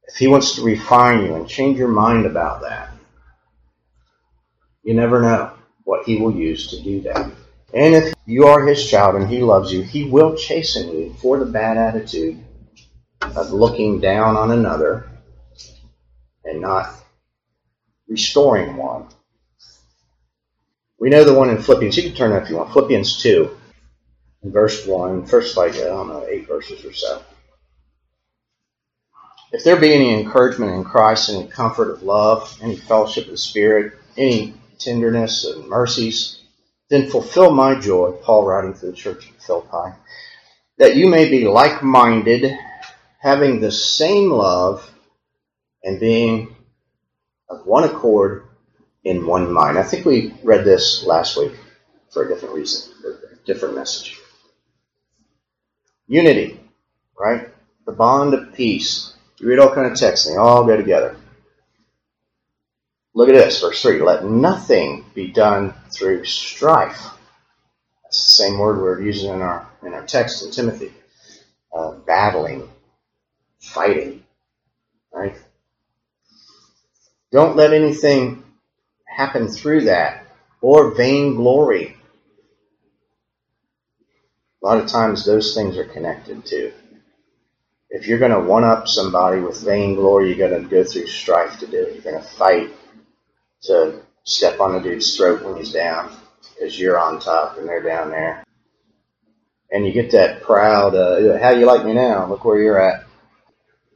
If 0.04 0.16
He 0.16 0.28
wants 0.28 0.56
to 0.56 0.64
refine 0.64 1.26
you 1.26 1.34
and 1.34 1.50
change 1.50 1.80
your 1.80 1.88
mind 1.88 2.28
about 2.28 2.62
that, 2.62 2.92
you 4.84 4.94
never 4.94 5.22
know 5.22 5.54
what 5.86 6.06
He 6.06 6.18
will 6.18 6.36
use 6.36 6.68
to 6.68 6.84
do 6.84 7.02
that. 7.02 7.32
And 7.74 7.96
if 7.96 8.14
you 8.28 8.46
are 8.46 8.64
His 8.64 8.88
child 8.88 9.16
and 9.16 9.28
He 9.28 9.42
loves 9.42 9.74
you, 9.74 9.82
He 9.82 10.04
will 10.04 10.38
chasten 10.38 10.96
you 10.96 11.16
for 11.20 11.40
the 11.40 11.46
bad 11.48 11.78
attitude 11.78 12.38
of 13.24 13.52
looking 13.52 14.00
down 14.00 14.38
on 14.38 14.52
another 14.52 15.10
and 16.46 16.62
not 16.62 16.94
restoring 18.08 18.78
one. 18.78 19.08
We 21.02 21.10
know 21.10 21.24
the 21.24 21.34
one 21.34 21.50
in 21.50 21.60
Philippians. 21.60 21.98
You 21.98 22.04
can 22.04 22.14
turn 22.14 22.30
that 22.30 22.44
if 22.44 22.50
you 22.52 22.58
want. 22.58 22.74
Philippians 22.74 23.24
2, 23.24 23.58
verse 24.44 24.86
1, 24.86 25.26
first 25.26 25.58
like, 25.58 25.74
I 25.74 25.86
don't 25.86 26.10
know, 26.10 26.28
eight 26.30 26.48
verses 26.48 26.86
or 26.86 26.94
so. 26.94 27.24
If 29.52 29.64
there 29.64 29.78
be 29.78 29.96
any 29.96 30.14
encouragement 30.14 30.76
in 30.76 30.84
Christ, 30.84 31.32
any 31.32 31.48
comfort 31.48 31.90
of 31.90 32.04
love, 32.04 32.56
any 32.62 32.76
fellowship 32.76 33.26
of 33.26 33.32
the 33.32 33.38
Spirit, 33.38 33.94
any 34.16 34.54
tenderness 34.78 35.44
and 35.44 35.68
mercies, 35.68 36.40
then 36.92 37.10
fulfill 37.10 37.50
my 37.50 37.80
joy, 37.80 38.12
Paul 38.22 38.46
writing 38.46 38.76
to 38.76 38.86
the 38.86 38.94
church 38.94 39.28
at 39.28 39.42
Philippi, 39.42 39.98
that 40.78 40.96
you 40.96 41.08
may 41.08 41.32
be 41.32 41.48
like 41.48 41.82
minded, 41.82 42.56
having 43.20 43.60
the 43.60 43.72
same 43.72 44.30
love, 44.30 44.88
and 45.84 46.00
being 46.00 46.56
of 47.50 47.66
one 47.66 47.86
accord 47.86 48.46
in 49.04 49.26
one 49.26 49.52
mind. 49.52 49.78
I 49.78 49.84
think 49.84 50.06
we 50.06 50.34
read 50.44 50.66
this 50.66 51.04
last 51.06 51.38
week 51.38 51.54
for 52.10 52.26
a 52.26 52.28
different 52.30 52.56
reason, 52.56 52.94
a 53.06 53.36
different 53.46 53.76
message. 53.76 54.20
Unity, 56.08 56.60
right? 57.18 57.50
The 57.86 57.92
bond 57.94 58.34
of 58.34 58.54
peace. 58.54 59.14
You 59.40 59.48
read 59.48 59.60
all 59.60 59.74
kind 59.74 59.92
of 59.92 59.98
texts, 59.98 60.28
and 60.28 60.36
they 60.36 60.40
all 60.40 60.66
go 60.66 60.78
together. 60.78 61.16
Look 63.14 63.30
at 63.30 63.36
this, 63.36 63.60
verse 63.60 63.82
3. 63.82 64.02
Let 64.02 64.26
nothing 64.26 65.06
be 65.14 65.28
done 65.28 65.74
through 65.92 66.26
strife. 66.26 67.02
That's 68.04 68.26
the 68.26 68.44
same 68.44 68.60
word 68.60 68.82
we're 68.82 69.02
using 69.02 69.34
in 69.34 69.42
our 69.42 69.68
in 69.84 69.94
our 69.94 70.06
text 70.06 70.44
in 70.46 70.52
Timothy. 70.52 70.94
Uh, 71.74 71.94
battling, 71.94 72.70
fighting, 73.60 74.24
right? 75.14 75.36
Don't 77.32 77.56
let 77.56 77.74
anything 77.74 78.41
happen 79.16 79.48
through 79.48 79.82
that 79.86 80.26
or 80.62 80.96
vainglory. 80.96 81.96
A 84.64 84.66
lot 84.66 84.78
of 84.78 84.88
times 84.88 85.26
those 85.26 85.56
things 85.56 85.78
are 85.78 85.86
connected 85.86 86.46
too. 86.46 86.72
If 87.90 88.08
you're 88.08 88.20
going 88.20 88.32
to 88.32 88.40
one 88.40 88.64
up 88.64 88.88
somebody 88.88 89.42
with 89.42 89.62
vainglory, 89.62 90.30
you're 90.30 90.50
going 90.50 90.64
to 90.64 90.70
go 90.70 90.84
through 90.84 91.08
strife 91.08 91.60
to 91.60 91.68
do 91.68 91.84
it. 91.84 91.94
You're 91.94 92.14
going 92.14 92.24
to 92.24 92.30
fight 92.30 92.72
to 93.64 94.02
step 94.24 94.60
on 94.60 94.74
the 94.74 94.80
dude's 94.80 95.16
throat 95.18 95.44
when 95.44 95.58
he's 95.58 95.74
down 95.74 96.16
because 96.54 96.80
you're 96.80 97.00
on 97.00 97.20
top 97.20 97.58
and 97.58 97.68
they're 97.68 97.84
down 97.84 98.12
there. 98.12 98.44
And 99.72 99.86
you 99.86 99.92
get 99.92 100.12
that 100.12 100.42
proud, 100.44 100.96
uh, 100.96 101.40
how 101.40 101.52
you 101.52 101.66
like 101.66 101.86
me 101.86 101.94
now? 101.94 102.28
Look 102.28 102.46
where 102.46 102.62
you're 102.62 102.82
at. 102.82 103.06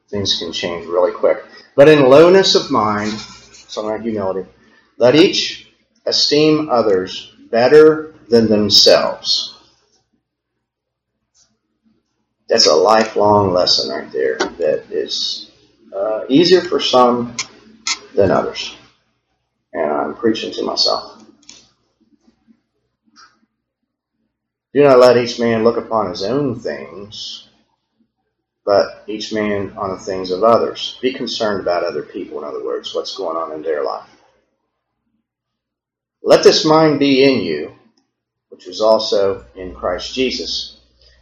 Things 0.10 0.38
can 0.40 0.52
change 0.52 0.86
really 0.86 1.12
quick. 1.12 1.44
But 1.76 1.90
in 1.90 2.10
lowness 2.10 2.56
of 2.56 2.72
mind, 2.72 3.12
something 3.12 3.92
like 3.92 4.02
humility, 4.02 4.50
let 4.98 5.16
each 5.16 5.68
esteem 6.06 6.70
others 6.70 7.34
better 7.52 8.14
than 8.30 8.48
themselves. 8.48 9.54
That's 12.48 12.68
a 12.68 12.76
lifelong 12.76 13.54
lesson 13.54 13.90
right 13.90 14.12
there 14.12 14.38
that 14.38 14.86
is 14.92 15.52
uh, 15.96 16.26
easier 16.30 16.62
for 16.62 16.80
some 16.80 17.36
than 18.14 18.32
others. 18.32 18.76
And 19.74 19.92
I'm 19.92 20.16
preaching 20.16 20.54
to 20.54 20.64
myself. 20.64 21.24
Do 24.74 24.84
not 24.84 25.00
let 25.00 25.18
each 25.18 25.40
man 25.40 25.64
look 25.64 25.78
upon 25.78 26.10
his 26.10 26.24
own 26.24 26.60
things 26.60 27.46
but 28.66 29.04
each 29.08 29.32
man 29.32 29.72
on 29.78 29.92
the 29.92 30.00
things 30.00 30.32
of 30.32 30.44
others. 30.44 30.98
Be 31.02 31.14
concerned 31.14 31.62
about 31.62 31.84
other 31.84 32.02
people, 32.02 32.40
in 32.40 32.44
other 32.44 32.66
words, 32.66 32.94
what's 32.96 33.16
going 33.16 33.38
on 33.38 33.54
in 33.54 33.62
their 33.62 33.84
life. 33.84 34.10
Let 36.28 36.44
this 36.44 36.66
mind 36.66 36.98
be 36.98 37.24
in 37.24 37.42
you, 37.42 37.76
which 38.50 38.66
was 38.66 38.82
also 38.82 39.46
in 39.56 39.76
Christ 39.76 40.12
Jesus, 40.12 40.76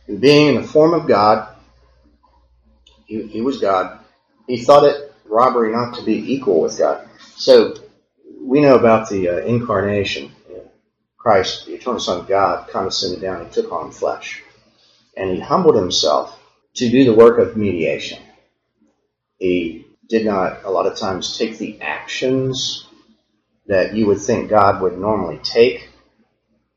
who 0.07 0.17
being 0.17 0.55
in 0.55 0.61
the 0.61 0.67
form 0.67 0.93
of 0.93 1.09
God, 1.09 1.53
he, 3.05 3.27
he 3.27 3.41
was 3.41 3.59
God, 3.59 3.99
he 4.47 4.63
thought 4.63 4.85
it 4.85 5.13
robbery 5.25 5.73
not 5.73 5.95
to 5.95 6.05
be 6.05 6.33
equal 6.33 6.61
with 6.61 6.77
God. 6.77 7.05
So 7.35 7.75
we 8.39 8.61
know 8.61 8.75
about 8.75 9.09
the 9.09 9.27
uh, 9.27 9.37
incarnation. 9.39 10.31
Christ, 11.17 11.65
the 11.65 11.73
eternal 11.73 11.99
Son 11.99 12.21
of 12.21 12.27
God, 12.27 12.69
condescended 12.69 13.21
down, 13.21 13.41
and 13.41 13.51
took 13.51 13.73
on 13.73 13.91
flesh. 13.91 14.41
And 15.17 15.31
he 15.31 15.39
humbled 15.39 15.75
himself 15.75 16.39
to 16.75 16.89
do 16.89 17.03
the 17.03 17.13
work 17.13 17.39
of 17.39 17.57
mediation. 17.57 18.21
He 19.37 19.85
did 20.07 20.25
not, 20.25 20.63
a 20.63 20.69
lot 20.69 20.85
of 20.85 20.97
times, 20.97 21.37
take 21.37 21.57
the 21.57 21.81
actions 21.81 22.87
that 23.67 23.95
you 23.95 24.07
would 24.07 24.19
think 24.19 24.49
God 24.49 24.81
would 24.81 24.97
normally 24.97 25.39
take. 25.43 25.89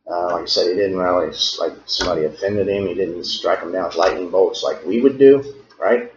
Uh, 0.09 0.33
like 0.33 0.43
I 0.43 0.47
said, 0.47 0.69
he 0.69 0.75
didn't 0.75 0.99
really, 0.99 1.35
like 1.59 1.73
somebody 1.87 2.25
offended 2.25 2.69
him, 2.69 2.87
he 2.87 2.95
didn't 2.95 3.25
strike 3.25 3.61
him 3.61 3.73
down 3.73 3.87
with 3.87 3.97
lightning 3.97 4.31
bolts 4.31 4.63
like 4.63 4.85
we 4.85 5.01
would 5.01 5.19
do, 5.19 5.63
right? 5.81 6.13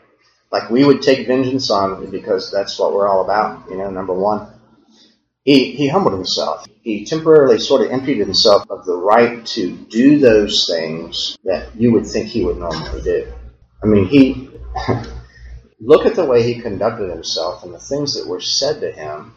Like 0.52 0.70
we 0.70 0.86
would 0.86 1.02
take 1.02 1.28
vengeance 1.28 1.72
on 1.72 2.10
because 2.12 2.52
that's 2.52 2.78
what 2.78 2.94
we're 2.94 3.08
all 3.08 3.24
about, 3.24 3.70
you 3.70 3.78
know, 3.78 3.90
number 3.90 4.14
one. 4.14 4.48
He, 5.44 5.72
he 5.72 5.88
humbled 5.88 6.14
himself. 6.14 6.68
He 6.84 7.06
temporarily 7.06 7.60
sort 7.60 7.82
of 7.82 7.92
emptied 7.92 8.20
himself 8.20 8.70
of 8.70 8.86
the 8.86 8.96
right 8.96 9.44
to 9.48 9.72
do 9.72 10.20
those 10.20 10.68
things 10.68 11.38
that 11.44 11.76
you 11.76 11.92
would 11.94 12.06
think 12.06 12.28
he 12.28 12.44
would 12.44 12.58
normally 12.58 13.02
do. 13.02 13.32
I 13.82 13.88
mean, 13.88 14.06
he 14.06 14.50
look 15.80 16.06
at 16.06 16.16
the 16.16 16.26
way 16.26 16.44
he 16.44 16.62
conducted 16.62 17.10
himself 17.10 17.64
and 17.64 17.74
the 17.74 17.80
things 17.80 18.16
that 18.16 18.28
were 18.28 18.42
said 18.42 18.82
to 18.82 18.92
him, 18.92 19.34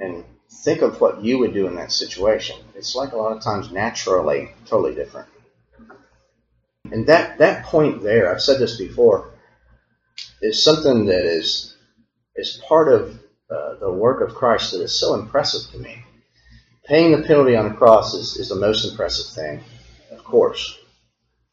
and 0.00 0.24
think 0.50 0.82
of 0.82 1.00
what 1.00 1.22
you 1.22 1.38
would 1.38 1.52
do 1.52 1.66
in 1.66 1.76
that 1.76 1.92
situation. 1.92 2.56
It's 2.74 2.94
like 2.94 3.12
a 3.12 3.16
lot 3.16 3.36
of 3.36 3.42
times 3.42 3.72
naturally 3.72 4.50
totally 4.66 4.94
different. 4.94 5.28
And 6.84 7.06
that 7.08 7.38
that 7.38 7.64
point 7.64 8.02
there, 8.02 8.30
I've 8.30 8.42
said 8.42 8.60
this 8.60 8.78
before, 8.78 9.30
is 10.40 10.62
something 10.62 11.06
that 11.06 11.24
is 11.24 11.76
is 12.36 12.62
part 12.68 12.92
of 12.92 13.18
uh, 13.50 13.74
the 13.80 13.92
work 13.92 14.20
of 14.20 14.34
Christ 14.34 14.72
that 14.72 14.82
is 14.82 14.92
so 14.92 15.14
impressive 15.14 15.70
to 15.72 15.78
me. 15.78 16.04
Paying 16.84 17.12
the 17.12 17.26
penalty 17.26 17.56
on 17.56 17.68
the 17.68 17.74
cross 17.74 18.14
is, 18.14 18.36
is 18.36 18.48
the 18.48 18.54
most 18.54 18.88
impressive 18.88 19.34
thing, 19.34 19.64
of 20.12 20.22
course. 20.22 20.78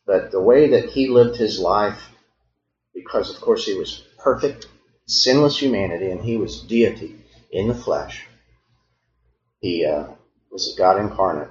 But 0.06 0.32
the 0.32 0.42
way 0.42 0.70
that 0.70 0.90
he 0.90 1.08
lived 1.08 1.38
his 1.38 1.60
life 1.60 2.10
because, 2.94 3.34
of 3.34 3.42
course, 3.42 3.66
he 3.66 3.74
was 3.74 4.04
perfect, 4.18 4.68
sinless 5.08 5.58
humanity, 5.58 6.12
and 6.12 6.22
he 6.22 6.38
was 6.38 6.62
deity 6.62 7.16
in 7.52 7.68
the 7.68 7.76
flesh. 7.76 8.26
He 9.64 9.86
uh, 9.86 10.08
was 10.52 10.74
a 10.74 10.78
God 10.78 11.00
incarnate. 11.00 11.48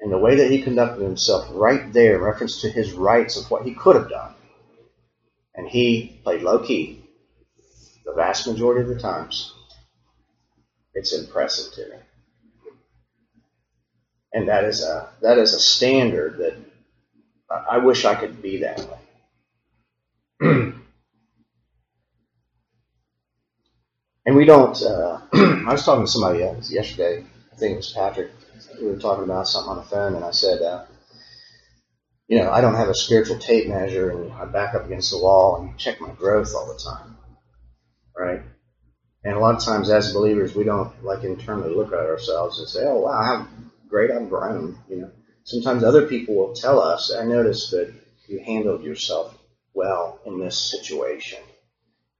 And 0.00 0.10
the 0.10 0.18
way 0.18 0.36
that 0.36 0.50
he 0.50 0.62
conducted 0.62 1.02
himself 1.02 1.46
right 1.52 1.92
there, 1.92 2.16
in 2.16 2.22
reference 2.22 2.62
to 2.62 2.70
his 2.70 2.94
rights 2.94 3.36
of 3.36 3.50
what 3.50 3.64
he 3.64 3.74
could 3.74 3.94
have 3.96 4.08
done. 4.08 4.34
And 5.54 5.68
he 5.68 6.18
played 6.24 6.40
low 6.42 6.60
key 6.60 6.98
the 8.06 8.14
vast 8.14 8.46
majority 8.48 8.80
of 8.80 8.88
the 8.88 8.98
times. 8.98 9.52
It's 10.94 11.12
impressive 11.12 11.74
to 11.74 11.90
me. 11.90 11.96
And 14.32 14.48
that 14.48 14.64
is 14.64 14.82
a 14.82 15.10
that 15.20 15.36
is 15.36 15.52
a 15.52 15.60
standard 15.60 16.38
that 16.38 16.54
I 17.70 17.78
wish 17.78 18.06
I 18.06 18.14
could 18.14 18.40
be 18.40 18.58
that 18.62 18.80
way. 20.40 20.69
and 24.26 24.36
we 24.36 24.44
don't. 24.44 24.80
Uh, 24.82 25.20
I 25.32 25.72
was 25.72 25.84
talking 25.84 26.04
to 26.04 26.10
somebody 26.10 26.40
yesterday. 26.40 27.24
I 27.52 27.56
think 27.56 27.74
it 27.74 27.76
was 27.76 27.92
Patrick. 27.92 28.30
We 28.80 28.86
were 28.86 28.98
talking 28.98 29.24
about 29.24 29.48
something 29.48 29.70
on 29.70 29.76
the 29.76 29.82
phone, 29.82 30.14
and 30.14 30.24
I 30.24 30.30
said, 30.30 30.62
uh, 30.62 30.84
you 32.28 32.38
know, 32.38 32.50
I 32.50 32.60
don't 32.60 32.76
have 32.76 32.88
a 32.88 32.94
spiritual 32.94 33.38
tape 33.38 33.68
measure, 33.68 34.10
and 34.10 34.32
I 34.32 34.44
back 34.44 34.74
up 34.74 34.84
against 34.84 35.10
the 35.10 35.18
wall 35.18 35.56
and 35.56 35.78
check 35.78 36.00
my 36.00 36.12
growth 36.12 36.54
all 36.54 36.66
the 36.66 36.78
time, 36.78 37.16
right? 38.16 38.42
And 39.24 39.36
a 39.36 39.40
lot 39.40 39.56
of 39.56 39.64
times, 39.64 39.90
as 39.90 40.12
believers, 40.12 40.54
we 40.54 40.64
don't 40.64 41.04
like 41.04 41.24
internally 41.24 41.74
look 41.74 41.88
at 41.92 41.98
ourselves 41.98 42.58
and 42.58 42.68
say, 42.68 42.84
"Oh, 42.84 43.00
wow, 43.00 43.22
how 43.22 43.48
great 43.88 44.10
I've 44.10 44.30
grown." 44.30 44.78
You 44.88 44.96
know, 44.96 45.10
sometimes 45.44 45.84
other 45.84 46.06
people 46.06 46.34
will 46.36 46.54
tell 46.54 46.80
us, 46.80 47.12
"I 47.12 47.24
noticed 47.24 47.70
that 47.72 47.92
you 48.28 48.40
handled 48.44 48.82
yourself 48.82 49.36
well 49.74 50.18
in 50.24 50.38
this 50.38 50.56
situation." 50.56 51.40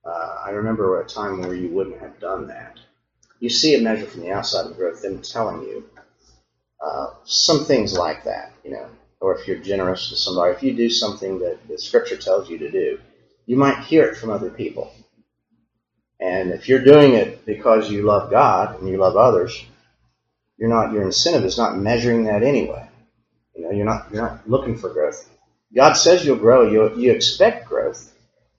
Uh, 0.05 0.43
I 0.47 0.51
remember 0.51 1.01
a 1.01 1.07
time 1.07 1.41
where 1.41 1.55
you 1.55 1.69
wouldn't 1.69 2.01
have 2.01 2.21
done 2.21 2.49
that. 2.49 2.79
You 3.41 3.51
see 3.51 3.75
a 3.75 3.81
measure 3.81 4.07
from 4.07 4.23
the 4.23 4.33
outside 4.33 4.67
of 4.67 4.77
growth, 4.77 5.03
them 5.03 5.23
telling 5.23 5.63
you 5.63 5.85
uh, 6.83 7.11
some 7.25 7.65
things 7.65 7.97
like 7.97 8.25
that, 8.25 8.53
you 8.65 8.73
know 8.73 8.89
or 9.21 9.37
if 9.39 9.47
you're 9.47 9.59
generous 9.59 10.09
to 10.09 10.17
somebody, 10.17 10.53
if 10.55 10.63
you 10.63 10.75
do 10.75 10.89
something 10.89 11.39
that 11.41 11.59
the 11.69 11.79
scripture 11.79 12.17
tells 12.17 12.49
you 12.49 12.59
to 12.59 12.71
do, 12.71 12.99
you 13.47 13.57
might 13.57 13.85
hear 13.85 14.05
it 14.07 14.17
from 14.17 14.31
other 14.31 14.51
people. 14.51 14.93
And 16.19 16.51
if 16.51 16.69
you're 16.69 16.83
doing 16.85 17.15
it 17.15 17.45
because 17.47 17.91
you 17.91 18.03
love 18.03 18.31
God 18.31 18.79
and 18.79 18.89
you 18.89 18.97
love 18.99 19.17
others, 19.17 19.65
you're 20.59 20.69
not 20.69 20.93
your 20.93 21.03
incentive 21.05 21.45
is 21.45 21.59
not 21.59 21.77
measuring 21.77 22.25
that 22.25 22.43
anyway. 22.43 22.89
You 23.55 23.63
know, 23.63 23.71
you're 23.71 23.87
not 23.87 24.13
you're 24.13 24.23
not 24.23 24.49
looking 24.49 24.77
for 24.77 24.91
growth. 24.91 25.29
God 25.75 25.95
says 25.95 26.25
you'll 26.25 26.37
grow, 26.37 26.71
you 26.71 26.97
you 26.97 27.13
expect 27.13 27.69
growth, 27.69 28.10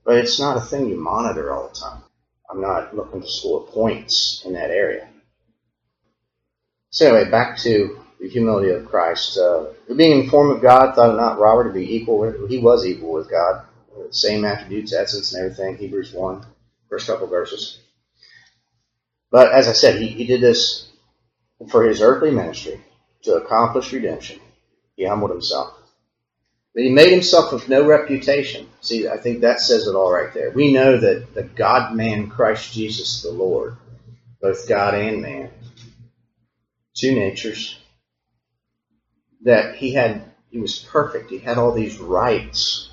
but 0.04 0.18
it's 0.18 0.40
not 0.40 0.58
a 0.58 0.62
thing 0.62 0.88
you 0.88 0.98
monitor 0.98 1.52
all 1.54 1.70
the 1.70 1.76
time. 1.80 2.04
I'm 2.50 2.62
not 2.62 2.96
looking 2.96 3.22
to 3.22 3.30
score 3.30 3.66
points 3.68 4.44
in 4.46 4.54
that 4.54 4.72
area. 4.72 5.08
So 6.90 7.08
anyway, 7.16 7.30
back 7.32 7.58
to 7.60 8.00
the 8.20 8.30
humility 8.30 8.72
of 8.72 8.86
Christ. 8.86 9.38
Uh, 9.38 9.68
being 9.96 10.22
in 10.24 10.30
form 10.30 10.52
of 10.52 10.62
God, 10.62 10.96
thought 10.96 11.14
it 11.14 11.18
not 11.18 11.40
robbery 11.40 11.70
to 11.70 11.74
be 11.74 11.96
equal 11.96 12.18
with. 12.20 12.50
He 12.50 12.60
was 12.60 12.86
equal 12.86 13.14
with 13.14 13.30
God. 13.30 13.66
Same 14.12 14.46
attributes, 14.46 14.94
essence, 14.94 15.34
and 15.34 15.46
everything. 15.46 15.78
Hebrews 15.78 16.14
1, 16.14 16.46
first 16.90 17.08
couple 17.08 17.28
verses. 17.28 17.80
But 19.32 19.54
as 19.54 19.68
I 19.68 19.74
said, 19.74 20.02
he, 20.02 20.08
he 20.08 20.26
did 20.26 20.42
this 20.42 20.90
for 21.70 21.84
his 21.84 22.02
earthly 22.02 22.32
ministry 22.32 22.82
to 23.24 23.36
accomplish 23.36 23.94
redemption. 23.94 24.40
He 24.96 25.06
humbled 25.06 25.32
himself. 25.32 25.81
But 26.74 26.84
he 26.84 26.90
made 26.90 27.12
himself 27.12 27.52
of 27.54 27.68
no 27.68 27.86
reputation. 27.86 28.68
See, 28.80 29.08
I 29.08 29.18
think 29.18 29.42
that 29.42 29.60
says 29.60 29.88
it 29.88 29.96
all 29.96 30.12
right 30.12 30.34
there. 30.34 30.52
We 30.52 30.74
know 30.74 30.98
that 30.98 31.34
the 31.34 31.44
God 31.44 31.94
man 31.96 32.30
Christ 32.30 32.74
Jesus 32.74 33.22
the 33.22 33.32
Lord, 33.32 33.76
both 34.42 34.68
God 34.70 34.94
and 34.94 35.22
man, 35.22 35.52
two 36.96 37.14
natures, 37.14 37.78
that 39.44 39.76
he 39.76 39.94
had 39.94 40.24
he 40.50 40.60
was 40.60 40.80
perfect. 40.80 41.30
He 41.30 41.40
had 41.40 41.58
all 41.58 41.72
these 41.72 41.98
rights. 41.98 42.90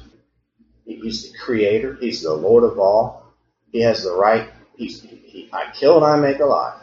He's 0.85 1.31
the 1.31 1.39
creator. 1.39 1.97
He's 2.01 2.22
the 2.22 2.33
Lord 2.35 2.64
of 2.64 2.79
all. 2.79 3.24
He 3.72 3.81
has 3.83 4.05
the 4.05 4.12
right. 4.12 4.49
He's, 4.76 5.03
he, 5.03 5.51
I 5.53 5.70
kill 5.72 5.97
and 5.97 6.07
I 6.07 6.16
make 6.16 6.41
alive. 6.41 6.81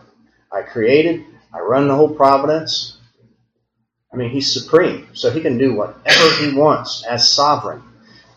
I 0.52 0.62
created. 0.62 1.26
I 1.54 1.60
run 1.60 1.88
the 1.88 1.96
whole 1.96 2.14
providence. 2.14 2.95
I 4.16 4.18
mean, 4.18 4.30
he's 4.30 4.54
supreme, 4.54 5.10
so 5.12 5.30
he 5.30 5.42
can 5.42 5.58
do 5.58 5.76
whatever 5.76 6.36
he 6.40 6.56
wants 6.56 7.04
as 7.04 7.30
sovereign. 7.30 7.84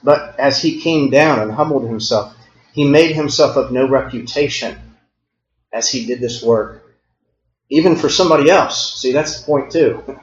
But 0.03 0.35
as 0.41 0.61
he 0.61 0.81
came 0.81 1.09
down 1.09 1.39
and 1.39 1.53
humbled 1.53 1.87
himself, 1.87 2.35
he 2.72 2.83
made 2.83 3.14
himself 3.14 3.57
of 3.57 3.70
no 3.70 3.87
reputation 3.87 4.76
as 5.72 5.89
he 5.89 6.05
did 6.05 6.20
this 6.20 6.43
work, 6.43 6.83
even 7.70 7.95
for 7.95 8.09
somebody 8.09 8.51
else. 8.51 9.01
See, 9.01 9.12
that's 9.12 9.39
the 9.39 9.47
point, 9.47 9.70
too. 9.70 10.18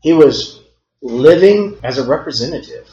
He 0.00 0.14
was 0.14 0.62
living 1.02 1.78
as 1.84 1.98
a 1.98 2.08
representative. 2.08 2.88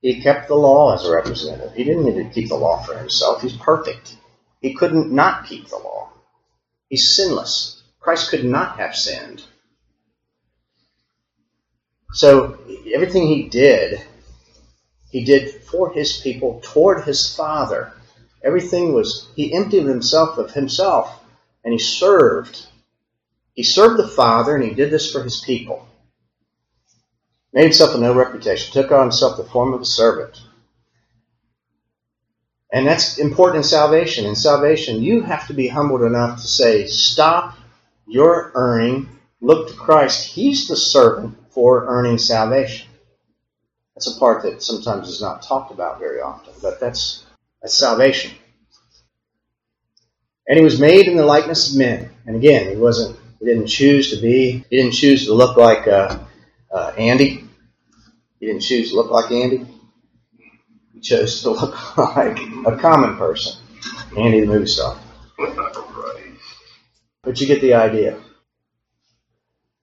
He 0.00 0.22
kept 0.22 0.46
the 0.46 0.54
law 0.54 0.94
as 0.94 1.04
a 1.04 1.12
representative. 1.12 1.74
He 1.74 1.82
didn't 1.82 2.04
need 2.04 2.22
to 2.22 2.30
keep 2.32 2.50
the 2.50 2.54
law 2.54 2.84
for 2.84 2.96
himself. 2.96 3.42
He's 3.42 3.56
perfect. 3.56 4.14
He 4.60 4.74
couldn't 4.74 5.10
not 5.10 5.46
keep 5.46 5.66
the 5.66 5.78
law. 5.78 6.10
He's 6.88 7.16
sinless. 7.16 7.82
Christ 7.98 8.30
could 8.30 8.44
not 8.44 8.78
have 8.78 8.94
sinned. 8.94 9.42
So 12.12 12.58
everything 12.92 13.26
he 13.26 13.48
did, 13.48 14.00
he 15.10 15.24
did 15.24 15.62
for 15.62 15.92
his 15.92 16.18
people, 16.18 16.60
toward 16.62 17.04
his 17.04 17.34
Father. 17.34 17.92
Everything 18.42 18.92
was, 18.92 19.28
he 19.36 19.52
emptied 19.52 19.84
himself 19.84 20.38
of 20.38 20.52
himself 20.52 21.22
and 21.64 21.72
he 21.72 21.78
served 21.78 22.68
he 23.58 23.64
served 23.64 23.98
the 23.98 24.06
Father, 24.06 24.54
and 24.54 24.62
he 24.62 24.72
did 24.72 24.92
this 24.92 25.10
for 25.10 25.20
his 25.20 25.40
people. 25.40 25.84
Made 27.52 27.64
himself 27.64 27.92
of 27.92 28.00
no 28.00 28.14
reputation, 28.14 28.72
took 28.72 28.92
on 28.92 29.00
himself 29.00 29.36
the 29.36 29.42
form 29.42 29.74
of 29.74 29.80
a 29.80 29.84
servant. 29.84 30.40
And 32.72 32.86
that's 32.86 33.18
important 33.18 33.56
in 33.56 33.62
salvation. 33.64 34.26
In 34.26 34.36
salvation, 34.36 35.02
you 35.02 35.22
have 35.22 35.48
to 35.48 35.54
be 35.54 35.66
humbled 35.66 36.02
enough 36.02 36.40
to 36.40 36.46
say, 36.46 36.86
Stop 36.86 37.58
your 38.06 38.52
earning, 38.54 39.08
look 39.40 39.70
to 39.70 39.74
Christ. 39.74 40.28
He's 40.28 40.68
the 40.68 40.76
servant 40.76 41.47
for 41.58 41.86
earning 41.88 42.18
salvation. 42.18 42.86
That's 43.96 44.06
a 44.06 44.16
part 44.20 44.44
that 44.44 44.62
sometimes 44.62 45.08
is 45.08 45.20
not 45.20 45.42
talked 45.42 45.72
about 45.72 45.98
very 45.98 46.20
often, 46.20 46.54
but 46.62 46.78
that's, 46.78 47.24
that's 47.60 47.74
salvation. 47.74 48.30
And 50.46 50.56
he 50.56 50.62
was 50.62 50.78
made 50.78 51.08
in 51.08 51.16
the 51.16 51.26
likeness 51.26 51.72
of 51.72 51.78
men. 51.78 52.10
And 52.26 52.36
again, 52.36 52.70
he 52.70 52.76
wasn't 52.76 53.18
he 53.40 53.46
didn't 53.46 53.66
choose 53.66 54.12
to 54.12 54.22
be. 54.22 54.64
He 54.70 54.76
didn't 54.76 54.92
choose 54.92 55.26
to 55.26 55.34
look 55.34 55.56
like 55.56 55.88
uh, 55.88 56.20
uh, 56.72 56.92
Andy. 56.96 57.42
He 58.38 58.46
didn't 58.46 58.62
choose 58.62 58.90
to 58.90 58.96
look 58.96 59.10
like 59.10 59.32
Andy. 59.32 59.66
He 60.94 61.00
chose 61.00 61.42
to 61.42 61.50
look 61.50 61.96
like 62.16 62.38
a 62.66 62.78
common 62.78 63.16
person, 63.16 63.60
Andy 64.16 64.42
the 64.42 64.46
movie 64.46 64.66
star. 64.66 64.96
But 67.24 67.40
you 67.40 67.48
get 67.48 67.60
the 67.60 67.74
idea. 67.74 68.16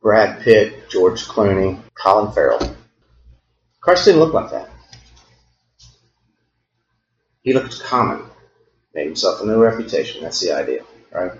Brad 0.05 0.41
Pitt, 0.41 0.87
George 0.87 1.23
Clooney, 1.23 1.79
Colin 1.95 2.31
Farrell. 2.31 2.75
Christ 3.79 4.05
didn't 4.05 4.19
look 4.19 4.35
like 4.35 4.51
that. 4.51 4.69
He 7.41 7.53
looked 7.53 7.81
common, 7.81 8.21
made 8.93 9.07
himself 9.07 9.41
a 9.41 9.47
new 9.47 9.57
reputation. 9.57 10.21
That's 10.21 10.39
the 10.39 10.51
idea, 10.51 10.83
right? 11.11 11.31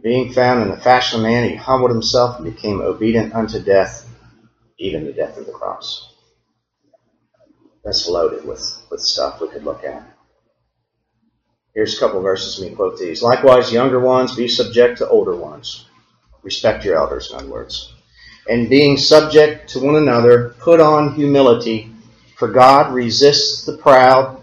being 0.00 0.32
found 0.32 0.62
in 0.62 0.68
the 0.68 0.76
fashion 0.76 1.18
of 1.18 1.24
man, 1.24 1.50
he 1.50 1.56
humbled 1.56 1.90
himself 1.90 2.38
and 2.38 2.44
became 2.44 2.80
obedient 2.80 3.34
unto 3.34 3.60
death, 3.60 4.08
even 4.78 5.04
the 5.04 5.12
death 5.12 5.36
of 5.38 5.46
the 5.46 5.52
cross. 5.52 6.14
That's 7.82 8.08
loaded 8.08 8.44
with, 8.44 8.80
with 8.92 9.00
stuff 9.00 9.40
we 9.40 9.48
could 9.48 9.64
look 9.64 9.82
at. 9.82 10.04
Here's 11.74 11.96
a 11.96 12.00
couple 12.00 12.20
verses. 12.20 12.58
Let 12.58 12.70
me 12.70 12.76
quote 12.76 12.98
these. 12.98 13.22
Likewise, 13.22 13.72
younger 13.72 13.98
ones, 14.00 14.36
be 14.36 14.48
subject 14.48 14.98
to 14.98 15.08
older 15.08 15.34
ones. 15.34 15.86
Respect 16.42 16.84
your 16.84 16.96
elders, 16.96 17.30
in 17.30 17.38
other 17.38 17.48
words. 17.48 17.94
And 18.48 18.68
being 18.68 18.96
subject 18.96 19.70
to 19.70 19.80
one 19.80 19.96
another, 19.96 20.54
put 20.58 20.80
on 20.80 21.14
humility, 21.14 21.90
for 22.36 22.48
God 22.48 22.92
resists 22.92 23.64
the 23.64 23.76
proud, 23.78 24.42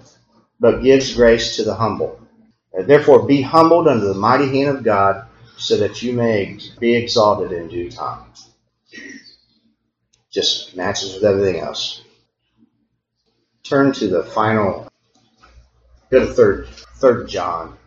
but 0.60 0.82
gives 0.82 1.14
grace 1.14 1.58
to 1.58 1.64
the 1.64 1.76
humble. 1.76 2.20
Uh, 2.78 2.84
therefore, 2.84 3.28
be 3.28 3.42
humbled 3.42 3.88
under 3.88 4.08
the 4.08 4.14
mighty 4.14 4.48
hand 4.48 4.78
of 4.78 4.84
God 4.84 5.28
so 5.58 5.78
that 5.78 6.02
you 6.02 6.14
may 6.14 6.58
be 6.80 6.96
exalted 6.96 7.52
in 7.52 7.68
due 7.68 7.92
time. 7.92 8.24
Just 10.32 10.76
matches 10.76 11.14
with 11.14 11.24
everything 11.24 11.60
else. 11.60 12.02
Turn 13.64 13.92
to 13.94 14.08
the 14.08 14.24
final, 14.24 14.88
go 16.10 16.26
to 16.26 16.34
third, 16.34 16.70
third 17.00 17.30
John. 17.30 17.78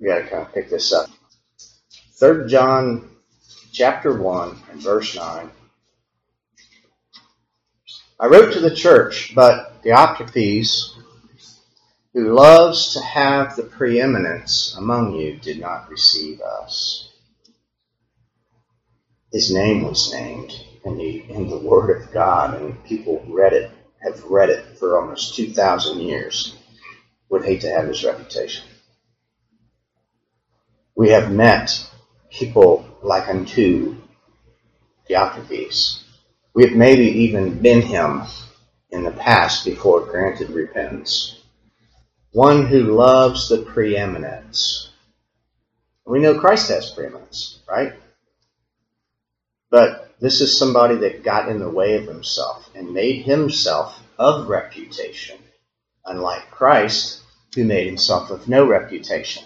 We 0.00 0.08
got 0.08 0.18
to 0.18 0.26
kind 0.26 0.46
of 0.46 0.52
pick 0.52 0.68
this 0.68 0.92
up. 0.92 1.08
Third 2.14 2.48
John, 2.48 3.08
chapter 3.72 4.20
one 4.20 4.56
and 4.70 4.82
verse 4.82 5.14
nine. 5.14 5.50
I 8.20 8.26
wrote 8.26 8.52
to 8.54 8.60
the 8.60 8.74
church, 8.74 9.32
but 9.34 9.80
Diotrephes, 9.84 10.96
who 12.12 12.34
loves 12.34 12.94
to 12.94 13.00
have 13.00 13.54
the 13.54 13.62
preeminence 13.62 14.74
among 14.76 15.14
you 15.14 15.36
did 15.36 15.60
not 15.60 15.88
receive 15.88 16.40
us. 16.40 17.12
His 19.32 19.54
name 19.54 19.84
was 19.84 20.12
named 20.12 20.52
in 20.84 20.96
the, 20.96 21.24
in 21.30 21.48
the 21.48 21.58
Word 21.58 21.96
of 21.96 22.12
God, 22.12 22.60
and 22.60 22.82
people 22.84 23.24
read 23.28 23.52
it, 23.52 23.70
have 24.02 24.24
read 24.24 24.50
it 24.50 24.78
for 24.78 24.98
almost 25.00 25.36
2,000 25.36 26.00
years. 26.00 26.57
Would 27.30 27.44
hate 27.44 27.60
to 27.62 27.70
have 27.70 27.86
his 27.86 28.04
reputation. 28.04 28.66
We 30.94 31.10
have 31.10 31.30
met 31.30 31.86
people 32.30 32.86
like 33.02 33.28
unto 33.28 33.96
Diotrephes. 35.08 36.02
We 36.54 36.64
have 36.64 36.76
maybe 36.76 37.04
even 37.04 37.60
been 37.60 37.82
him 37.82 38.22
in 38.90 39.04
the 39.04 39.12
past 39.12 39.64
before 39.64 40.00
granted 40.00 40.50
repentance. 40.50 41.40
One 42.32 42.66
who 42.66 42.96
loves 42.96 43.48
the 43.48 43.58
preeminence. 43.58 44.90
We 46.04 46.20
know 46.20 46.38
Christ 46.38 46.70
has 46.70 46.90
preeminence, 46.90 47.60
right? 47.68 47.92
But 49.70 50.14
this 50.20 50.40
is 50.40 50.58
somebody 50.58 50.96
that 50.96 51.22
got 51.22 51.48
in 51.48 51.58
the 51.58 51.70
way 51.70 51.96
of 51.96 52.06
himself 52.06 52.70
and 52.74 52.92
made 52.92 53.22
himself 53.22 54.02
of 54.18 54.48
reputation, 54.48 55.38
unlike 56.08 56.50
Christ, 56.50 57.20
who 57.54 57.64
made 57.64 57.86
himself 57.86 58.30
of 58.30 58.48
no 58.48 58.66
reputation. 58.66 59.44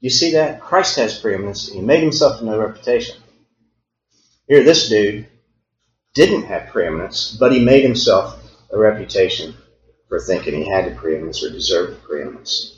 You 0.00 0.10
see 0.10 0.32
that? 0.32 0.60
Christ 0.60 0.96
has 0.96 1.18
preeminence. 1.18 1.70
He 1.72 1.80
made 1.80 2.02
himself 2.02 2.40
of 2.40 2.46
no 2.46 2.58
reputation. 2.58 3.16
Here, 4.46 4.62
this 4.62 4.88
dude 4.88 5.26
didn't 6.14 6.44
have 6.44 6.68
preeminence, 6.68 7.36
but 7.38 7.52
he 7.52 7.64
made 7.64 7.82
himself 7.82 8.38
a 8.70 8.78
reputation 8.78 9.54
for 10.08 10.20
thinking 10.20 10.62
he 10.62 10.68
had 10.68 10.90
the 10.90 10.96
preeminence 10.96 11.42
or 11.44 11.50
deserved 11.50 12.02
preeminence. 12.02 12.74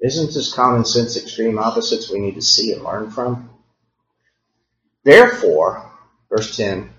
Isn't 0.00 0.32
this 0.32 0.52
common 0.52 0.84
sense 0.84 1.16
extreme 1.16 1.58
opposites 1.58 2.10
we 2.10 2.20
need 2.20 2.34
to 2.34 2.42
see 2.42 2.72
and 2.72 2.82
learn 2.82 3.10
from? 3.10 3.50
Therefore, 5.04 5.90
verse 6.28 6.56
10, 6.56 6.90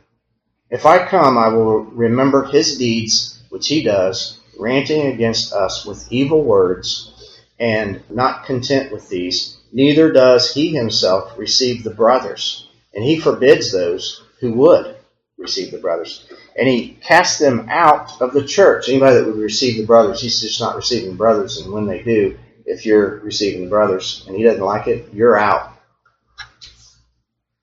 if 0.69 0.85
I 0.85 1.07
come, 1.07 1.37
I 1.37 1.49
will 1.49 1.79
remember 1.79 2.45
his 2.45 2.77
deeds 2.77 3.41
which 3.49 3.67
he 3.67 3.83
does, 3.83 4.39
ranting 4.63 5.07
against 5.07 5.51
us 5.53 5.85
with 5.85 6.11
evil 6.11 6.43
words, 6.43 7.11
and 7.59 8.01
not 8.09 8.45
content 8.45 8.91
with 8.91 9.09
these, 9.09 9.57
neither 9.71 10.11
does 10.11 10.53
he 10.53 10.69
himself 10.69 11.37
receive 11.37 11.83
the 11.83 11.93
brothers, 11.93 12.69
and 12.93 13.03
he 13.03 13.19
forbids 13.19 13.71
those 13.71 14.23
who 14.39 14.53
would 14.53 14.95
receive 15.37 15.71
the 15.71 15.77
brothers. 15.77 16.25
And 16.57 16.67
he 16.67 16.97
casts 17.01 17.39
them 17.39 17.67
out 17.69 18.21
of 18.21 18.33
the 18.33 18.45
church. 18.45 18.87
Anybody 18.87 19.17
that 19.17 19.25
would 19.25 19.35
receive 19.35 19.77
the 19.77 19.85
brothers, 19.85 20.21
he's 20.21 20.41
just 20.41 20.61
not 20.61 20.75
receiving 20.77 21.17
brothers, 21.17 21.57
and 21.57 21.71
when 21.71 21.85
they 21.85 22.01
do, 22.01 22.37
if 22.65 22.85
you're 22.85 23.19
receiving 23.19 23.63
the 23.63 23.69
brothers 23.69 24.23
and 24.27 24.37
he 24.37 24.43
doesn't 24.43 24.63
like 24.63 24.87
it, 24.87 25.13
you're 25.13 25.37
out. 25.37 25.73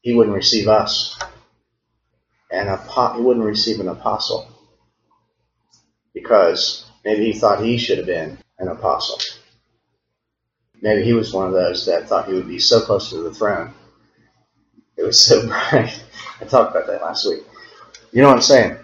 He 0.02 0.14
wouldn't 0.14 0.36
receive 0.36 0.68
us. 0.68 1.18
And 2.50 2.68
he 2.68 3.22
wouldn't 3.22 3.46
receive 3.46 3.80
an 3.80 3.88
apostle 3.88 4.48
because 6.12 6.89
maybe 7.04 7.32
he 7.32 7.38
thought 7.38 7.62
he 7.62 7.78
should 7.78 7.98
have 7.98 8.06
been 8.06 8.38
an 8.58 8.68
apostle. 8.68 9.18
Maybe 10.82 11.04
he 11.04 11.12
was 11.12 11.32
one 11.32 11.46
of 11.46 11.52
those 11.52 11.86
that 11.86 12.08
thought 12.08 12.28
he 12.28 12.34
would 12.34 12.48
be 12.48 12.58
so 12.58 12.80
close 12.80 13.10
to 13.10 13.22
the 13.22 13.34
throne. 13.34 13.74
It 14.96 15.04
was 15.04 15.20
so 15.20 15.46
bright. 15.46 16.02
I 16.40 16.44
talked 16.44 16.70
about 16.74 16.86
that 16.86 17.02
last 17.02 17.26
week. 17.28 17.42
You 18.12 18.22
know 18.22 18.28
what 18.28 18.36
I'm 18.36 18.42
saying? 18.42 18.76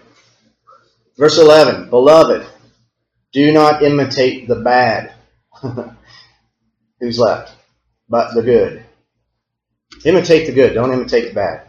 Verse 1.17 1.37
11 1.37 1.89
Beloved, 1.89 2.47
do 3.33 3.51
not 3.51 3.83
imitate 3.83 4.47
the 4.47 4.57
bad. 4.57 5.13
Who's 6.99 7.19
left? 7.19 7.53
But 8.09 8.33
the 8.33 8.41
good. 8.41 8.83
Imitate 10.05 10.47
the 10.47 10.53
good. 10.53 10.73
Don't 10.73 10.93
imitate 10.93 11.29
the 11.29 11.35
bad. 11.35 11.67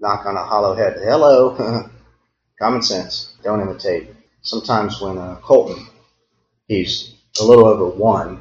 Knock 0.00 0.26
on 0.26 0.36
a 0.36 0.44
hollow 0.44 0.74
head. 0.74 0.96
Hello. 0.98 1.88
Common 2.60 2.82
sense. 2.82 3.34
Don't 3.42 3.60
imitate 3.60 4.10
sometimes 4.42 5.00
when 5.00 5.18
uh, 5.18 5.36
Colton, 5.36 5.86
he's 6.66 7.14
a 7.40 7.44
little 7.44 7.66
over 7.66 7.86
one, 7.86 8.40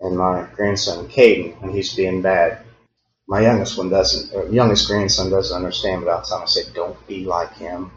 and 0.00 0.16
my 0.16 0.46
grandson 0.54 1.08
Caden, 1.08 1.60
when 1.60 1.72
he's 1.72 1.94
being 1.94 2.22
bad, 2.22 2.64
my 3.26 3.40
youngest 3.40 3.78
one 3.78 3.88
doesn't, 3.90 4.34
or 4.34 4.46
youngest 4.48 4.88
grandson 4.88 5.30
doesn't 5.30 5.56
understand, 5.56 6.04
but 6.04 6.24
time 6.24 6.42
I 6.42 6.46
say, 6.46 6.62
"Don't 6.74 7.06
be 7.06 7.24
like 7.24 7.52
him." 7.54 7.90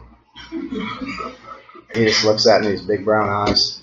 he 1.94 2.04
just 2.06 2.24
looks 2.24 2.46
at 2.46 2.62
me, 2.62 2.68
these 2.68 2.82
big 2.82 3.04
brown 3.04 3.28
eyes. 3.48 3.80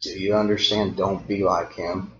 Do 0.00 0.10
you 0.10 0.34
understand? 0.34 0.96
Don't 0.96 1.26
be 1.26 1.42
like 1.42 1.72
him. 1.74 2.12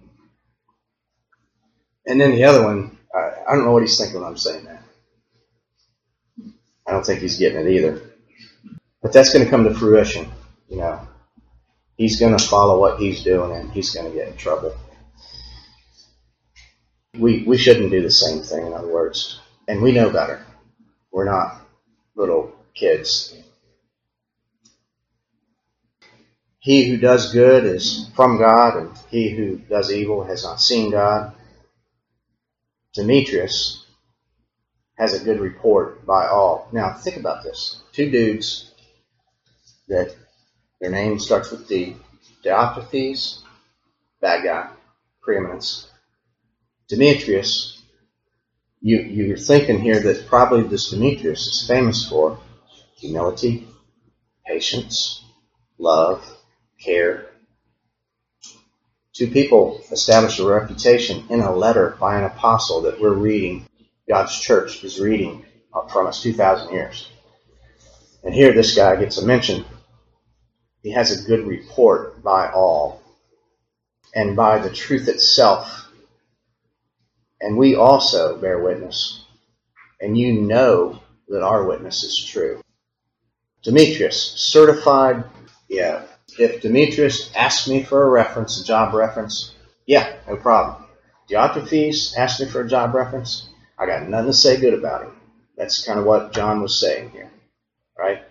And 2.07 2.21
then 2.21 2.33
the 2.33 2.45
other 2.45 2.63
one, 2.63 2.99
I, 3.15 3.33
I 3.49 3.55
don't 3.55 3.65
know 3.65 3.73
what 3.73 3.83
he's 3.83 3.99
thinking 3.99 4.21
when 4.21 4.29
I'm 4.29 4.37
saying 4.37 4.65
that. 4.65 4.83
I 6.87 6.93
don't 6.93 7.05
think 7.05 7.21
he's 7.21 7.39
getting 7.39 7.67
it 7.67 7.71
either. 7.71 8.14
But 9.05 9.13
that's 9.13 9.35
going 9.35 9.45
to 9.45 9.51
come 9.51 9.65
to 9.65 9.75
fruition. 9.75 10.33
You 10.71 10.79
know, 10.79 11.07
he's 11.99 12.19
going 12.19 12.35
to 12.35 12.43
follow 12.43 12.81
what 12.81 12.99
he's 12.99 13.23
doing 13.23 13.53
and 13.53 13.71
he's 13.71 13.95
going 13.95 14.11
to 14.11 14.17
get 14.17 14.29
in 14.29 14.37
trouble. 14.39 14.75
We, 17.13 17.43
we 17.43 17.59
shouldn't 17.59 17.91
do 17.91 18.01
the 18.01 18.11
same 18.11 18.41
thing, 18.41 18.67
in 18.67 18.73
other 18.73 18.89
words. 18.89 19.39
And 19.69 19.83
we 19.83 19.93
know 19.93 20.09
better. 20.09 20.47
We're 21.13 21.27
not 21.27 21.61
little 22.17 22.57
kids. 22.75 23.37
He 26.59 26.89
who 26.89 26.97
does 26.97 27.31
good 27.31 27.67
is 27.67 28.09
from 28.17 28.39
God, 28.39 28.79
and 28.79 28.97
he 29.11 29.29
who 29.29 29.59
does 29.59 29.93
evil 29.93 30.25
has 30.25 30.45
not 30.45 30.63
seen 30.63 30.91
God. 30.91 31.35
Demetrius 32.95 33.85
has 34.95 35.13
a 35.13 35.23
good 35.23 35.41
report 35.41 36.07
by 36.07 36.27
all. 36.27 36.69
Now, 36.73 36.95
think 36.95 37.19
about 37.19 37.43
this. 37.43 37.83
Two 37.93 38.11
dudes 38.11 38.74
that 39.89 40.15
their 40.81 40.91
name 40.91 41.19
starts 41.19 41.51
with 41.51 41.69
D. 41.69 41.97
Diotrephes, 42.45 43.41
bad 44.21 44.45
guy, 44.45 44.71
preeminence. 45.23 45.89
Demetrius, 46.89 47.83
you, 48.81 48.99
you're 48.99 49.37
thinking 49.37 49.81
here 49.81 50.01
that 50.01 50.27
probably 50.27 50.63
this 50.63 50.91
Demetrius 50.91 51.47
is 51.47 51.67
famous 51.67 52.07
for 52.07 52.39
humility, 52.97 53.67
patience, 54.47 55.25
love, 55.79 56.25
care. 56.79 57.27
Two 59.15 59.29
people 59.29 59.81
established 59.91 60.41
a 60.41 60.47
reputation 60.47 61.25
in 61.31 61.41
a 61.41 61.55
letter 61.55 61.97
by 62.01 62.19
an 62.19 62.25
apostle 62.25 62.83
that 62.83 63.01
we're 63.01 63.15
reading, 63.15 63.67
God's 64.09 64.39
church 64.39 64.85
is 64.85 65.01
reading 65.01 65.47
from 65.89 66.07
us 66.07 66.23
2,000 66.23 66.73
years. 66.73 67.09
And 68.23 68.35
here 68.35 68.53
this 68.53 68.75
guy 68.75 68.97
gets 68.97 69.19
a 69.19 69.25
mention 69.27 69.65
he 70.85 70.91
has 70.91 71.11
a 71.11 71.27
good 71.27 71.47
report 71.47 72.23
by 72.23 72.51
all 72.51 73.03
and 74.15 74.37
by 74.37 74.59
the 74.59 74.69
truth 74.69 75.09
itself. 75.09 75.91
And 77.41 77.57
we 77.57 77.75
also 77.75 78.37
bear 78.37 78.63
witness. 78.63 79.25
And 79.99 80.17
you 80.17 80.43
know 80.43 81.01
that 81.29 81.43
our 81.43 81.65
witness 81.65 82.05
is 82.05 82.23
true. 82.23 82.61
Demetrius, 83.63 84.35
certified, 84.37 85.25
yeah. 85.71 86.03
If 86.39 86.61
Demetrius 86.61 87.35
asks 87.35 87.67
me 87.67 87.83
for 87.83 88.05
a 88.05 88.11
reference, 88.11 88.61
a 88.61 88.65
job 88.65 88.93
reference, 88.93 89.55
yeah, 89.87 90.15
no 90.29 90.37
problem. 90.37 90.85
Diotrephes 91.31 92.15
asked 92.19 92.41
me 92.41 92.47
for 92.47 92.61
a 92.61 92.69
job 92.69 92.95
reference, 92.95 93.49
I 93.79 93.87
got 93.87 94.07
nothing 94.07 94.33
to 94.33 94.37
say 94.37 94.61
good 94.61 94.75
about 94.75 95.05
him. 95.05 95.17
That's 95.57 95.83
kind 95.87 95.99
of 95.99 96.05
what 96.05 96.35
John 96.35 96.61
was 96.61 96.79
saying 96.79 97.11
here, 97.11 97.31
right? 97.99 98.23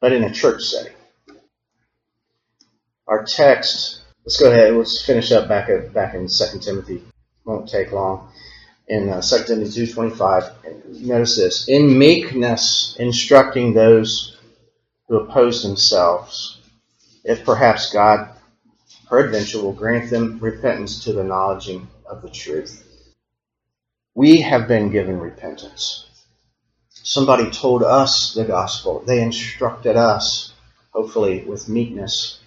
But 0.00 0.12
in 0.12 0.24
a 0.24 0.30
church 0.30 0.64
setting 0.64 0.92
our 3.06 3.24
text, 3.24 4.02
let's 4.24 4.40
go 4.40 4.50
ahead, 4.50 4.74
let's 4.74 5.04
finish 5.04 5.32
up 5.32 5.48
back 5.48 5.68
at, 5.68 5.92
back 5.92 6.14
in 6.14 6.28
2 6.28 6.58
Timothy. 6.60 7.02
Won't 7.44 7.68
take 7.68 7.92
long. 7.92 8.28
In 8.88 9.08
uh, 9.08 9.20
2 9.20 9.44
Timothy 9.44 9.86
2.25, 9.86 11.00
notice 11.02 11.36
this. 11.36 11.68
In 11.68 11.98
meekness 11.98 12.96
instructing 12.98 13.74
those 13.74 14.36
who 15.08 15.18
oppose 15.18 15.62
themselves, 15.62 16.60
if 17.24 17.44
perhaps 17.44 17.92
God 17.92 18.28
peradventure 19.08 19.62
will 19.62 19.72
grant 19.72 20.10
them 20.10 20.38
repentance 20.40 21.04
to 21.04 21.12
the 21.12 21.24
knowledge 21.24 21.68
of 22.06 22.22
the 22.22 22.30
truth. 22.30 22.82
We 24.14 24.40
have 24.40 24.68
been 24.68 24.90
given 24.90 25.20
repentance. 25.20 26.06
Somebody 26.88 27.50
told 27.50 27.82
us 27.82 28.34
the 28.34 28.44
gospel. 28.44 29.02
They 29.06 29.22
instructed 29.22 29.96
us, 29.96 30.52
hopefully 30.92 31.44
with 31.44 31.68
meekness 31.68 32.41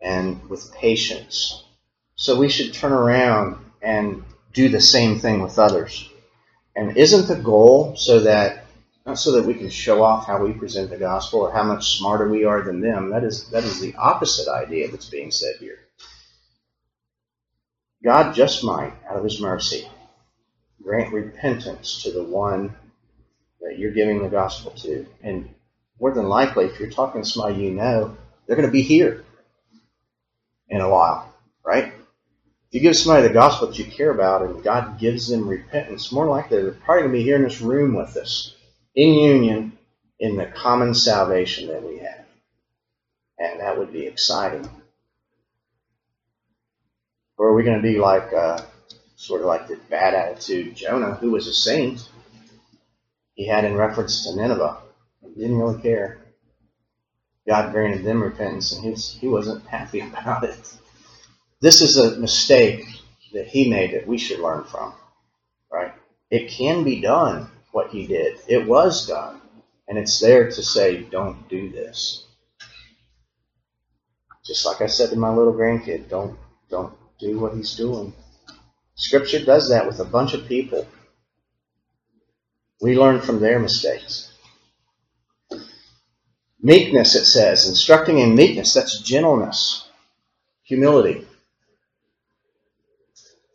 and 0.00 0.48
with 0.48 0.72
patience. 0.74 1.64
So 2.16 2.38
we 2.38 2.48
should 2.48 2.74
turn 2.74 2.92
around 2.92 3.58
and 3.82 4.24
do 4.52 4.68
the 4.68 4.80
same 4.80 5.18
thing 5.18 5.42
with 5.42 5.58
others. 5.58 6.08
And 6.74 6.96
isn't 6.96 7.28
the 7.28 7.42
goal 7.42 7.96
so 7.96 8.20
that 8.20 8.64
not 9.04 9.18
so 9.18 9.32
that 9.32 9.46
we 9.46 9.54
can 9.54 9.70
show 9.70 10.02
off 10.02 10.26
how 10.26 10.42
we 10.42 10.52
present 10.52 10.90
the 10.90 10.96
gospel 10.96 11.40
or 11.40 11.52
how 11.52 11.62
much 11.62 11.96
smarter 11.96 12.28
we 12.28 12.44
are 12.44 12.62
than 12.62 12.80
them? 12.80 13.10
That 13.10 13.22
is 13.22 13.48
that 13.50 13.64
is 13.64 13.80
the 13.80 13.94
opposite 13.94 14.48
idea 14.50 14.90
that's 14.90 15.08
being 15.08 15.30
said 15.30 15.54
here. 15.60 15.78
God 18.02 18.34
just 18.34 18.64
might, 18.64 18.92
out 19.08 19.16
of 19.16 19.24
His 19.24 19.40
mercy, 19.40 19.88
grant 20.82 21.12
repentance 21.12 22.02
to 22.02 22.10
the 22.10 22.22
one 22.22 22.74
that 23.60 23.78
you're 23.78 23.92
giving 23.92 24.22
the 24.22 24.28
gospel 24.28 24.70
to. 24.72 25.06
And 25.22 25.48
more 26.00 26.12
than 26.12 26.28
likely, 26.28 26.66
if 26.66 26.78
you're 26.78 26.90
talking 26.90 27.22
to 27.22 27.28
somebody 27.28 27.64
you 27.64 27.70
know, 27.72 28.16
they're 28.46 28.56
going 28.56 28.68
to 28.68 28.72
be 28.72 28.82
here 28.82 29.25
in 30.68 30.80
a 30.80 30.88
while, 30.88 31.32
right? 31.64 31.92
If 32.68 32.74
you 32.74 32.80
give 32.80 32.96
somebody 32.96 33.28
the 33.28 33.34
gospel 33.34 33.68
that 33.68 33.78
you 33.78 33.84
care 33.84 34.10
about 34.10 34.42
and 34.42 34.62
God 34.62 34.98
gives 34.98 35.28
them 35.28 35.48
repentance, 35.48 36.10
more 36.12 36.26
likely 36.26 36.62
they're 36.62 36.72
probably 36.72 37.02
going 37.02 37.12
to 37.12 37.18
be 37.18 37.24
here 37.24 37.36
in 37.36 37.42
this 37.42 37.60
room 37.60 37.94
with 37.94 38.16
us 38.16 38.54
in 38.94 39.14
union 39.14 39.78
in 40.18 40.36
the 40.36 40.46
common 40.46 40.94
salvation 40.94 41.68
that 41.68 41.82
we 41.82 41.98
have. 41.98 42.24
And 43.38 43.60
that 43.60 43.78
would 43.78 43.92
be 43.92 44.06
exciting. 44.06 44.68
Or 47.36 47.48
are 47.48 47.54
we 47.54 47.64
going 47.64 47.76
to 47.76 47.82
be 47.82 47.98
like, 47.98 48.32
uh, 48.32 48.62
sort 49.16 49.42
of 49.42 49.46
like 49.46 49.68
the 49.68 49.76
bad 49.90 50.14
attitude 50.14 50.74
Jonah, 50.74 51.14
who 51.14 51.30
was 51.30 51.46
a 51.46 51.52
saint? 51.54 52.08
He 53.34 53.46
had 53.46 53.64
in 53.64 53.76
reference 53.76 54.24
to 54.24 54.34
Nineveh. 54.34 54.78
He 55.22 55.40
didn't 55.40 55.58
really 55.58 55.80
care. 55.82 56.18
God 57.46 57.72
granted 57.72 58.04
them 58.04 58.22
repentance, 58.22 58.72
and 58.72 58.84
he, 58.84 58.92
he 58.92 59.28
wasn't 59.28 59.66
happy 59.66 60.00
about 60.00 60.44
it. 60.44 60.76
This 61.60 61.80
is 61.80 61.96
a 61.96 62.18
mistake 62.18 62.84
that 63.32 63.46
he 63.46 63.70
made 63.70 63.94
that 63.94 64.06
we 64.06 64.18
should 64.18 64.40
learn 64.40 64.64
from, 64.64 64.94
right? 65.70 65.92
It 66.30 66.50
can 66.50 66.84
be 66.84 67.00
done, 67.00 67.50
what 67.72 67.90
he 67.90 68.06
did. 68.06 68.38
It 68.48 68.66
was 68.66 69.06
done. 69.06 69.40
And 69.88 69.98
it's 69.98 70.18
there 70.18 70.50
to 70.50 70.62
say, 70.62 71.02
don't 71.02 71.48
do 71.48 71.70
this. 71.70 72.26
Just 74.44 74.64
like 74.64 74.80
I 74.80 74.86
said 74.86 75.10
to 75.10 75.16
my 75.16 75.34
little 75.34 75.52
grandkid, 75.52 76.08
don't 76.08 76.38
don't 76.70 76.94
do 77.18 77.38
what 77.38 77.54
he's 77.54 77.76
doing. 77.76 78.14
Scripture 78.94 79.44
does 79.44 79.68
that 79.68 79.86
with 79.86 80.00
a 80.00 80.04
bunch 80.04 80.34
of 80.34 80.46
people. 80.46 80.86
We 82.80 82.98
learn 82.98 83.20
from 83.20 83.40
their 83.40 83.58
mistakes. 83.58 84.32
Meekness, 86.66 87.14
it 87.14 87.26
says, 87.26 87.68
instructing 87.68 88.18
in 88.18 88.34
meekness, 88.34 88.74
that's 88.74 88.98
gentleness, 88.98 89.86
humility. 90.64 91.24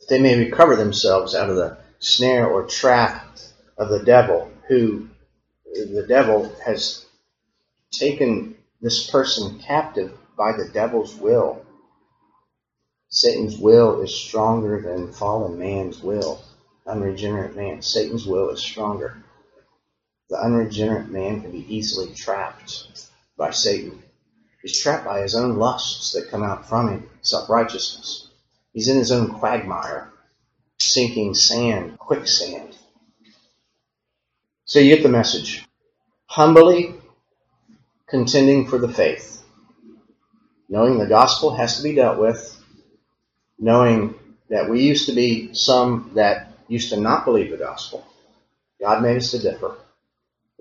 They 0.07 0.17
may 0.17 0.39
recover 0.39 0.77
themselves 0.77 1.35
out 1.35 1.49
of 1.49 1.57
the 1.57 1.77
snare 1.99 2.47
or 2.47 2.65
trap 2.65 3.37
of 3.77 3.89
the 3.89 4.01
devil, 4.05 4.49
who 4.69 5.09
the 5.73 6.05
devil 6.07 6.55
has 6.65 7.05
taken 7.91 8.55
this 8.81 9.09
person 9.09 9.59
captive 9.59 10.17
by 10.37 10.53
the 10.53 10.69
devil's 10.71 11.13
will. 11.13 11.65
Satan's 13.09 13.57
will 13.57 13.99
is 14.03 14.15
stronger 14.15 14.81
than 14.81 15.11
fallen 15.11 15.59
man's 15.59 16.01
will, 16.01 16.41
unregenerate 16.87 17.57
man. 17.57 17.81
Satan's 17.81 18.25
will 18.25 18.51
is 18.51 18.61
stronger. 18.61 19.21
The 20.31 20.41
unregenerate 20.41 21.09
man 21.09 21.41
can 21.41 21.51
be 21.51 21.65
easily 21.67 22.13
trapped 22.13 23.09
by 23.35 23.51
Satan. 23.51 24.01
He's 24.61 24.81
trapped 24.81 25.03
by 25.03 25.19
his 25.19 25.35
own 25.35 25.57
lusts 25.57 26.13
that 26.13 26.29
come 26.29 26.41
out 26.41 26.69
from 26.69 26.87
him, 26.87 27.09
self 27.21 27.49
righteousness. 27.49 28.29
He's 28.71 28.87
in 28.87 28.97
his 28.97 29.11
own 29.11 29.27
quagmire, 29.27 30.09
sinking 30.79 31.33
sand, 31.33 31.99
quicksand. 31.99 32.77
So 34.63 34.79
you 34.79 34.95
get 34.95 35.03
the 35.03 35.09
message. 35.09 35.65
Humbly 36.27 36.95
contending 38.07 38.67
for 38.67 38.77
the 38.77 38.87
faith. 38.87 39.43
Knowing 40.69 40.97
the 40.97 41.07
gospel 41.07 41.53
has 41.57 41.75
to 41.75 41.83
be 41.83 41.93
dealt 41.93 42.17
with. 42.17 42.57
Knowing 43.59 44.15
that 44.49 44.69
we 44.69 44.81
used 44.81 45.07
to 45.07 45.13
be 45.13 45.53
some 45.53 46.11
that 46.13 46.53
used 46.69 46.89
to 46.91 46.97
not 47.01 47.25
believe 47.25 47.51
the 47.51 47.57
gospel. 47.57 48.05
God 48.79 49.03
made 49.03 49.17
us 49.17 49.31
to 49.31 49.39
differ. 49.39 49.75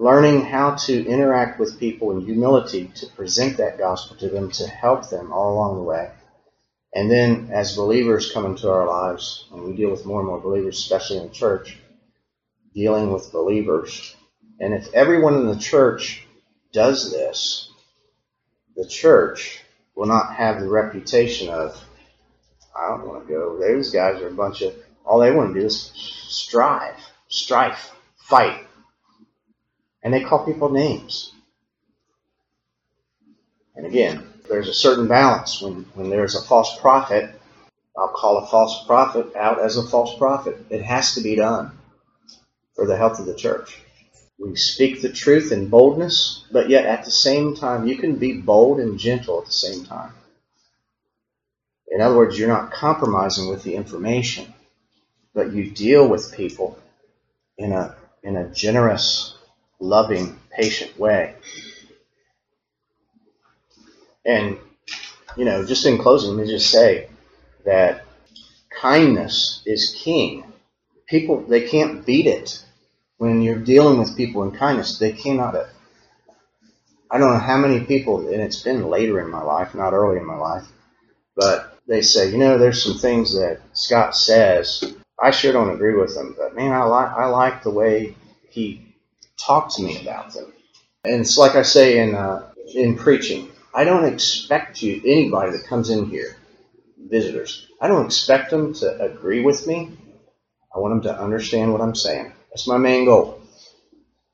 Learning 0.01 0.41
how 0.47 0.77
to 0.77 1.07
interact 1.07 1.61
with 1.61 1.79
people 1.79 2.11
in 2.13 2.25
humility 2.25 2.91
to 2.95 3.07
present 3.09 3.59
that 3.59 3.77
gospel 3.77 4.17
to 4.17 4.31
them, 4.31 4.51
to 4.51 4.67
help 4.67 5.11
them 5.11 5.31
all 5.31 5.53
along 5.53 5.77
the 5.77 5.83
way. 5.83 6.11
And 6.95 7.11
then 7.11 7.51
as 7.53 7.77
believers 7.77 8.33
come 8.33 8.47
into 8.47 8.71
our 8.71 8.87
lives, 8.87 9.45
and 9.53 9.63
we 9.63 9.77
deal 9.77 9.91
with 9.91 10.07
more 10.07 10.21
and 10.21 10.27
more 10.27 10.41
believers, 10.41 10.79
especially 10.79 11.19
in 11.19 11.31
church, 11.33 11.77
dealing 12.75 13.13
with 13.13 13.31
believers. 13.31 14.17
And 14.59 14.73
if 14.73 14.91
everyone 14.95 15.35
in 15.35 15.49
the 15.49 15.59
church 15.59 16.27
does 16.73 17.13
this, 17.13 17.71
the 18.77 18.87
church 18.87 19.61
will 19.95 20.07
not 20.07 20.35
have 20.35 20.63
the 20.63 20.69
reputation 20.71 21.51
of, 21.51 21.79
I 22.75 22.89
don't 22.89 23.07
want 23.07 23.29
to 23.29 23.35
go. 23.35 23.59
Those 23.59 23.91
guys 23.91 24.23
are 24.23 24.29
a 24.29 24.33
bunch 24.33 24.63
of, 24.63 24.75
all 25.05 25.19
they 25.19 25.31
want 25.31 25.53
to 25.53 25.61
do 25.61 25.67
is 25.67 25.93
strive, 25.95 26.97
strife, 27.29 27.95
fight. 28.17 28.67
And 30.03 30.13
they 30.13 30.23
call 30.23 30.45
people 30.45 30.71
names. 30.71 31.33
And 33.77 33.87
again, 33.87 34.27
there's 34.49 34.69
a 34.69 34.75
certain 34.75 35.09
balance. 35.09 35.63
When, 35.63 35.85
when 35.95 36.11
there's 36.11 36.37
a 36.37 36.43
false 36.43 36.79
prophet, 36.81 37.31
I'll 37.97 38.09
call 38.09 38.39
a 38.39 38.47
false 38.47 38.85
prophet 38.87 39.35
out 39.37 39.61
as 39.61 39.77
a 39.77 39.87
false 39.87 40.17
prophet. 40.17 40.57
It 40.71 40.83
has 40.83 41.15
to 41.15 41.23
be 41.23 41.37
done 41.37 41.73
for 42.75 42.87
the 42.87 42.97
health 42.97 43.21
of 43.21 43.27
the 43.27 43.35
church. 43.35 43.79
We 44.39 44.57
speak 44.57 45.03
the 45.03 45.13
truth 45.13 45.53
in 45.53 45.69
boldness, 45.69 46.45
but 46.51 46.71
yet 46.71 46.87
at 46.87 47.05
the 47.05 47.11
same 47.11 47.55
time, 47.55 47.87
you 47.87 47.97
can 47.97 48.17
be 48.17 48.41
bold 48.41 48.81
and 48.81 48.99
gentle 48.99 49.39
at 49.41 49.47
the 49.47 49.53
same 49.53 49.85
time. 49.85 50.13
In 51.89 52.01
other 52.01 52.17
words, 52.17 52.39
you're 52.39 52.49
not 52.49 52.73
compromising 52.73 53.51
with 53.51 53.63
the 53.63 53.75
information, 53.75 54.55
but 55.35 55.53
you 55.53 55.71
deal 55.71 56.09
with 56.09 56.33
people 56.35 56.79
in 57.59 57.73
a, 57.73 57.95
in 58.23 58.37
a 58.37 58.49
generous, 58.49 59.37
loving, 59.81 60.39
patient 60.51 60.99
way. 60.99 61.35
And, 64.25 64.59
you 65.37 65.45
know, 65.45 65.65
just 65.65 65.87
in 65.87 65.99
closing, 65.99 66.37
let 66.37 66.47
me 66.47 66.53
just 66.53 66.71
say 66.71 67.09
that 67.65 68.05
kindness 68.71 69.63
is 69.67 69.97
king. 69.99 70.45
People, 71.07 71.41
they 71.41 71.67
can't 71.69 72.07
beat 72.07 72.27
it 72.27 72.65
when 73.21 73.43
you're 73.43 73.59
dealing 73.59 73.99
with 73.99 74.17
people 74.17 74.43
in 74.45 74.51
kindness, 74.51 74.99
they 74.99 75.13
cannot. 75.13 75.55
I 77.11 77.19
don't 77.19 77.31
know 77.31 77.39
how 77.39 77.59
many 77.59 77.81
people, 77.85 78.27
and 78.33 78.41
it's 78.41 78.63
been 78.63 78.89
later 78.89 79.21
in 79.21 79.29
my 79.29 79.43
life, 79.43 79.75
not 79.75 79.93
early 79.93 80.17
in 80.17 80.25
my 80.25 80.39
life, 80.39 80.67
but 81.37 81.79
they 81.87 82.01
say, 82.01 82.31
you 82.31 82.39
know, 82.39 82.57
there's 82.57 82.83
some 82.83 82.97
things 82.97 83.35
that 83.35 83.61
Scott 83.75 84.17
says. 84.17 84.95
I 85.23 85.33
sure 85.33 85.53
don't 85.53 85.75
agree 85.75 85.95
with 85.97 86.15
them, 86.15 86.35
but 86.39 86.57
man, 86.57 86.73
I 86.73 86.85
like 86.85 87.11
I 87.11 87.27
like 87.27 87.63
the 87.63 87.71
way 87.71 88.17
he 88.49 88.90
talked 89.41 89.77
to 89.77 89.83
me 89.83 90.01
about 90.01 90.33
them. 90.35 90.53
And 91.05 91.21
it's 91.21 91.39
like 91.39 91.57
I 91.57 91.63
say 91.63 91.99
in 91.99 92.15
uh, 92.15 92.51
in 92.75 92.97
preaching, 92.97 93.51
I 93.75 93.85
don't 93.85 94.05
expect 94.05 94.83
you 94.83 95.01
anybody 95.05 95.53
that 95.53 95.67
comes 95.67 95.91
in 95.91 96.11
here, 96.11 96.37
visitors, 96.99 97.69
I 97.81 97.89
don't 97.89 98.07
expect 98.07 98.51
them 98.51 98.75
to 98.75 99.01
agree 99.01 99.43
with 99.43 99.67
me. 99.67 99.97
I 100.75 100.79
want 100.79 101.03
them 101.03 101.15
to 101.15 101.21
understand 101.21 101.73
what 101.73 101.81
I'm 101.81 101.95
saying. 101.95 102.33
That's 102.51 102.69
my 102.69 102.79
main 102.79 103.07
goal. 103.07 103.41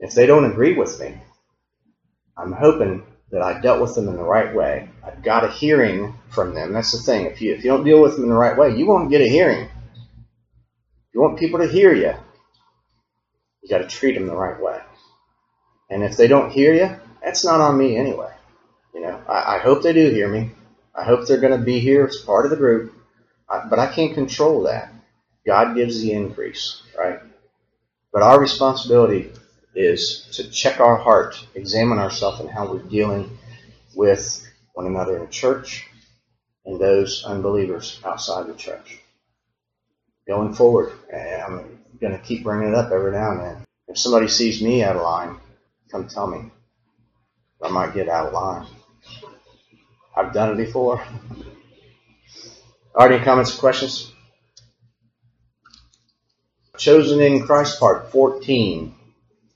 If 0.00 0.14
they 0.14 0.26
don't 0.26 0.50
agree 0.50 0.74
with 0.74 1.00
me, 1.00 1.14
I'm 2.36 2.52
hoping 2.52 3.04
that 3.30 3.42
I 3.42 3.60
dealt 3.60 3.80
with 3.80 3.94
them 3.94 4.08
in 4.08 4.16
the 4.16 4.22
right 4.22 4.54
way. 4.54 4.88
I've 5.04 5.22
got 5.22 5.44
a 5.44 5.48
hearing 5.48 6.14
from 6.28 6.54
them. 6.54 6.72
That's 6.72 6.92
the 6.92 6.98
thing. 6.98 7.26
If 7.26 7.40
you 7.40 7.54
if 7.54 7.64
you 7.64 7.70
don't 7.70 7.84
deal 7.84 8.02
with 8.02 8.14
them 8.14 8.24
in 8.24 8.30
the 8.30 8.36
right 8.36 8.56
way, 8.56 8.76
you 8.76 8.86
won't 8.86 9.10
get 9.10 9.20
a 9.20 9.28
hearing. 9.28 9.68
You 11.14 11.20
want 11.20 11.38
people 11.38 11.60
to 11.60 11.68
hear 11.68 11.94
you. 11.94 12.12
You 13.62 13.68
got 13.70 13.78
to 13.78 13.86
treat 13.86 14.14
them 14.14 14.26
the 14.26 14.36
right 14.36 14.60
way. 14.60 14.80
And 15.88 16.02
if 16.02 16.16
they 16.16 16.26
don't 16.26 16.50
hear 16.50 16.74
you, 16.74 16.96
that's 17.22 17.44
not 17.44 17.60
on 17.60 17.78
me 17.78 17.96
anyway. 17.96 18.32
You 18.94 19.02
know, 19.02 19.20
I, 19.28 19.56
I 19.56 19.58
hope 19.58 19.82
they 19.82 19.92
do 19.92 20.10
hear 20.10 20.28
me. 20.28 20.50
I 20.94 21.04
hope 21.04 21.26
they're 21.26 21.40
going 21.40 21.58
to 21.58 21.64
be 21.64 21.78
here 21.78 22.06
as 22.06 22.16
part 22.16 22.46
of 22.46 22.50
the 22.50 22.56
group. 22.56 22.94
I, 23.48 23.66
but 23.68 23.78
I 23.78 23.86
can't 23.86 24.14
control 24.14 24.62
that. 24.62 24.92
God 25.46 25.74
gives 25.74 26.00
the 26.00 26.12
increase, 26.12 26.82
right? 26.98 27.20
But 28.12 28.22
our 28.22 28.40
responsibility 28.40 29.30
is 29.74 30.26
to 30.32 30.50
check 30.50 30.80
our 30.80 30.96
heart, 30.96 31.46
examine 31.54 31.98
ourselves 31.98 32.40
and 32.40 32.50
how 32.50 32.72
we're 32.72 32.82
dealing 32.82 33.38
with 33.94 34.42
one 34.72 34.86
another 34.86 35.18
in 35.22 35.30
church 35.30 35.86
and 36.64 36.80
those 36.80 37.24
unbelievers 37.24 38.00
outside 38.04 38.46
the 38.46 38.54
church. 38.54 38.98
Going 40.26 40.54
forward, 40.54 40.92
eh, 41.10 41.40
I'm 41.46 41.78
going 42.00 42.12
to 42.12 42.24
keep 42.24 42.42
bringing 42.42 42.68
it 42.68 42.74
up 42.74 42.90
every 42.90 43.12
now 43.12 43.32
and 43.32 43.40
then. 43.40 43.64
If 43.86 43.98
somebody 43.98 44.28
sees 44.28 44.60
me 44.60 44.82
out 44.82 44.96
of 44.96 45.02
line, 45.02 45.36
come 45.90 46.08
tell 46.08 46.26
me. 46.26 46.50
I 47.62 47.70
might 47.70 47.94
get 47.94 48.08
out 48.08 48.28
of 48.28 48.32
line. 48.32 48.66
I've 50.16 50.32
done 50.32 50.52
it 50.52 50.64
before. 50.64 51.02
Are 52.94 53.12
any 53.12 53.22
comments 53.22 53.56
or 53.56 53.60
questions? 53.60 54.10
Chosen 56.78 57.20
in 57.20 57.46
Christ 57.46 57.78
part 57.78 58.10
14 58.10 58.94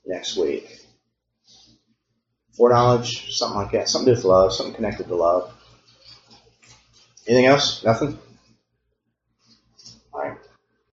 next 0.06 0.36
week. 0.36 0.80
Foreknowledge, 2.52 3.34
something 3.34 3.58
like 3.58 3.72
that. 3.72 3.88
Something 3.88 4.14
to 4.14 4.20
do 4.20 4.26
with 4.26 4.30
love, 4.30 4.52
something 4.52 4.74
connected 4.74 5.08
to 5.08 5.16
love. 5.16 5.52
Anything 7.26 7.46
else? 7.46 7.84
Nothing? 7.84 8.18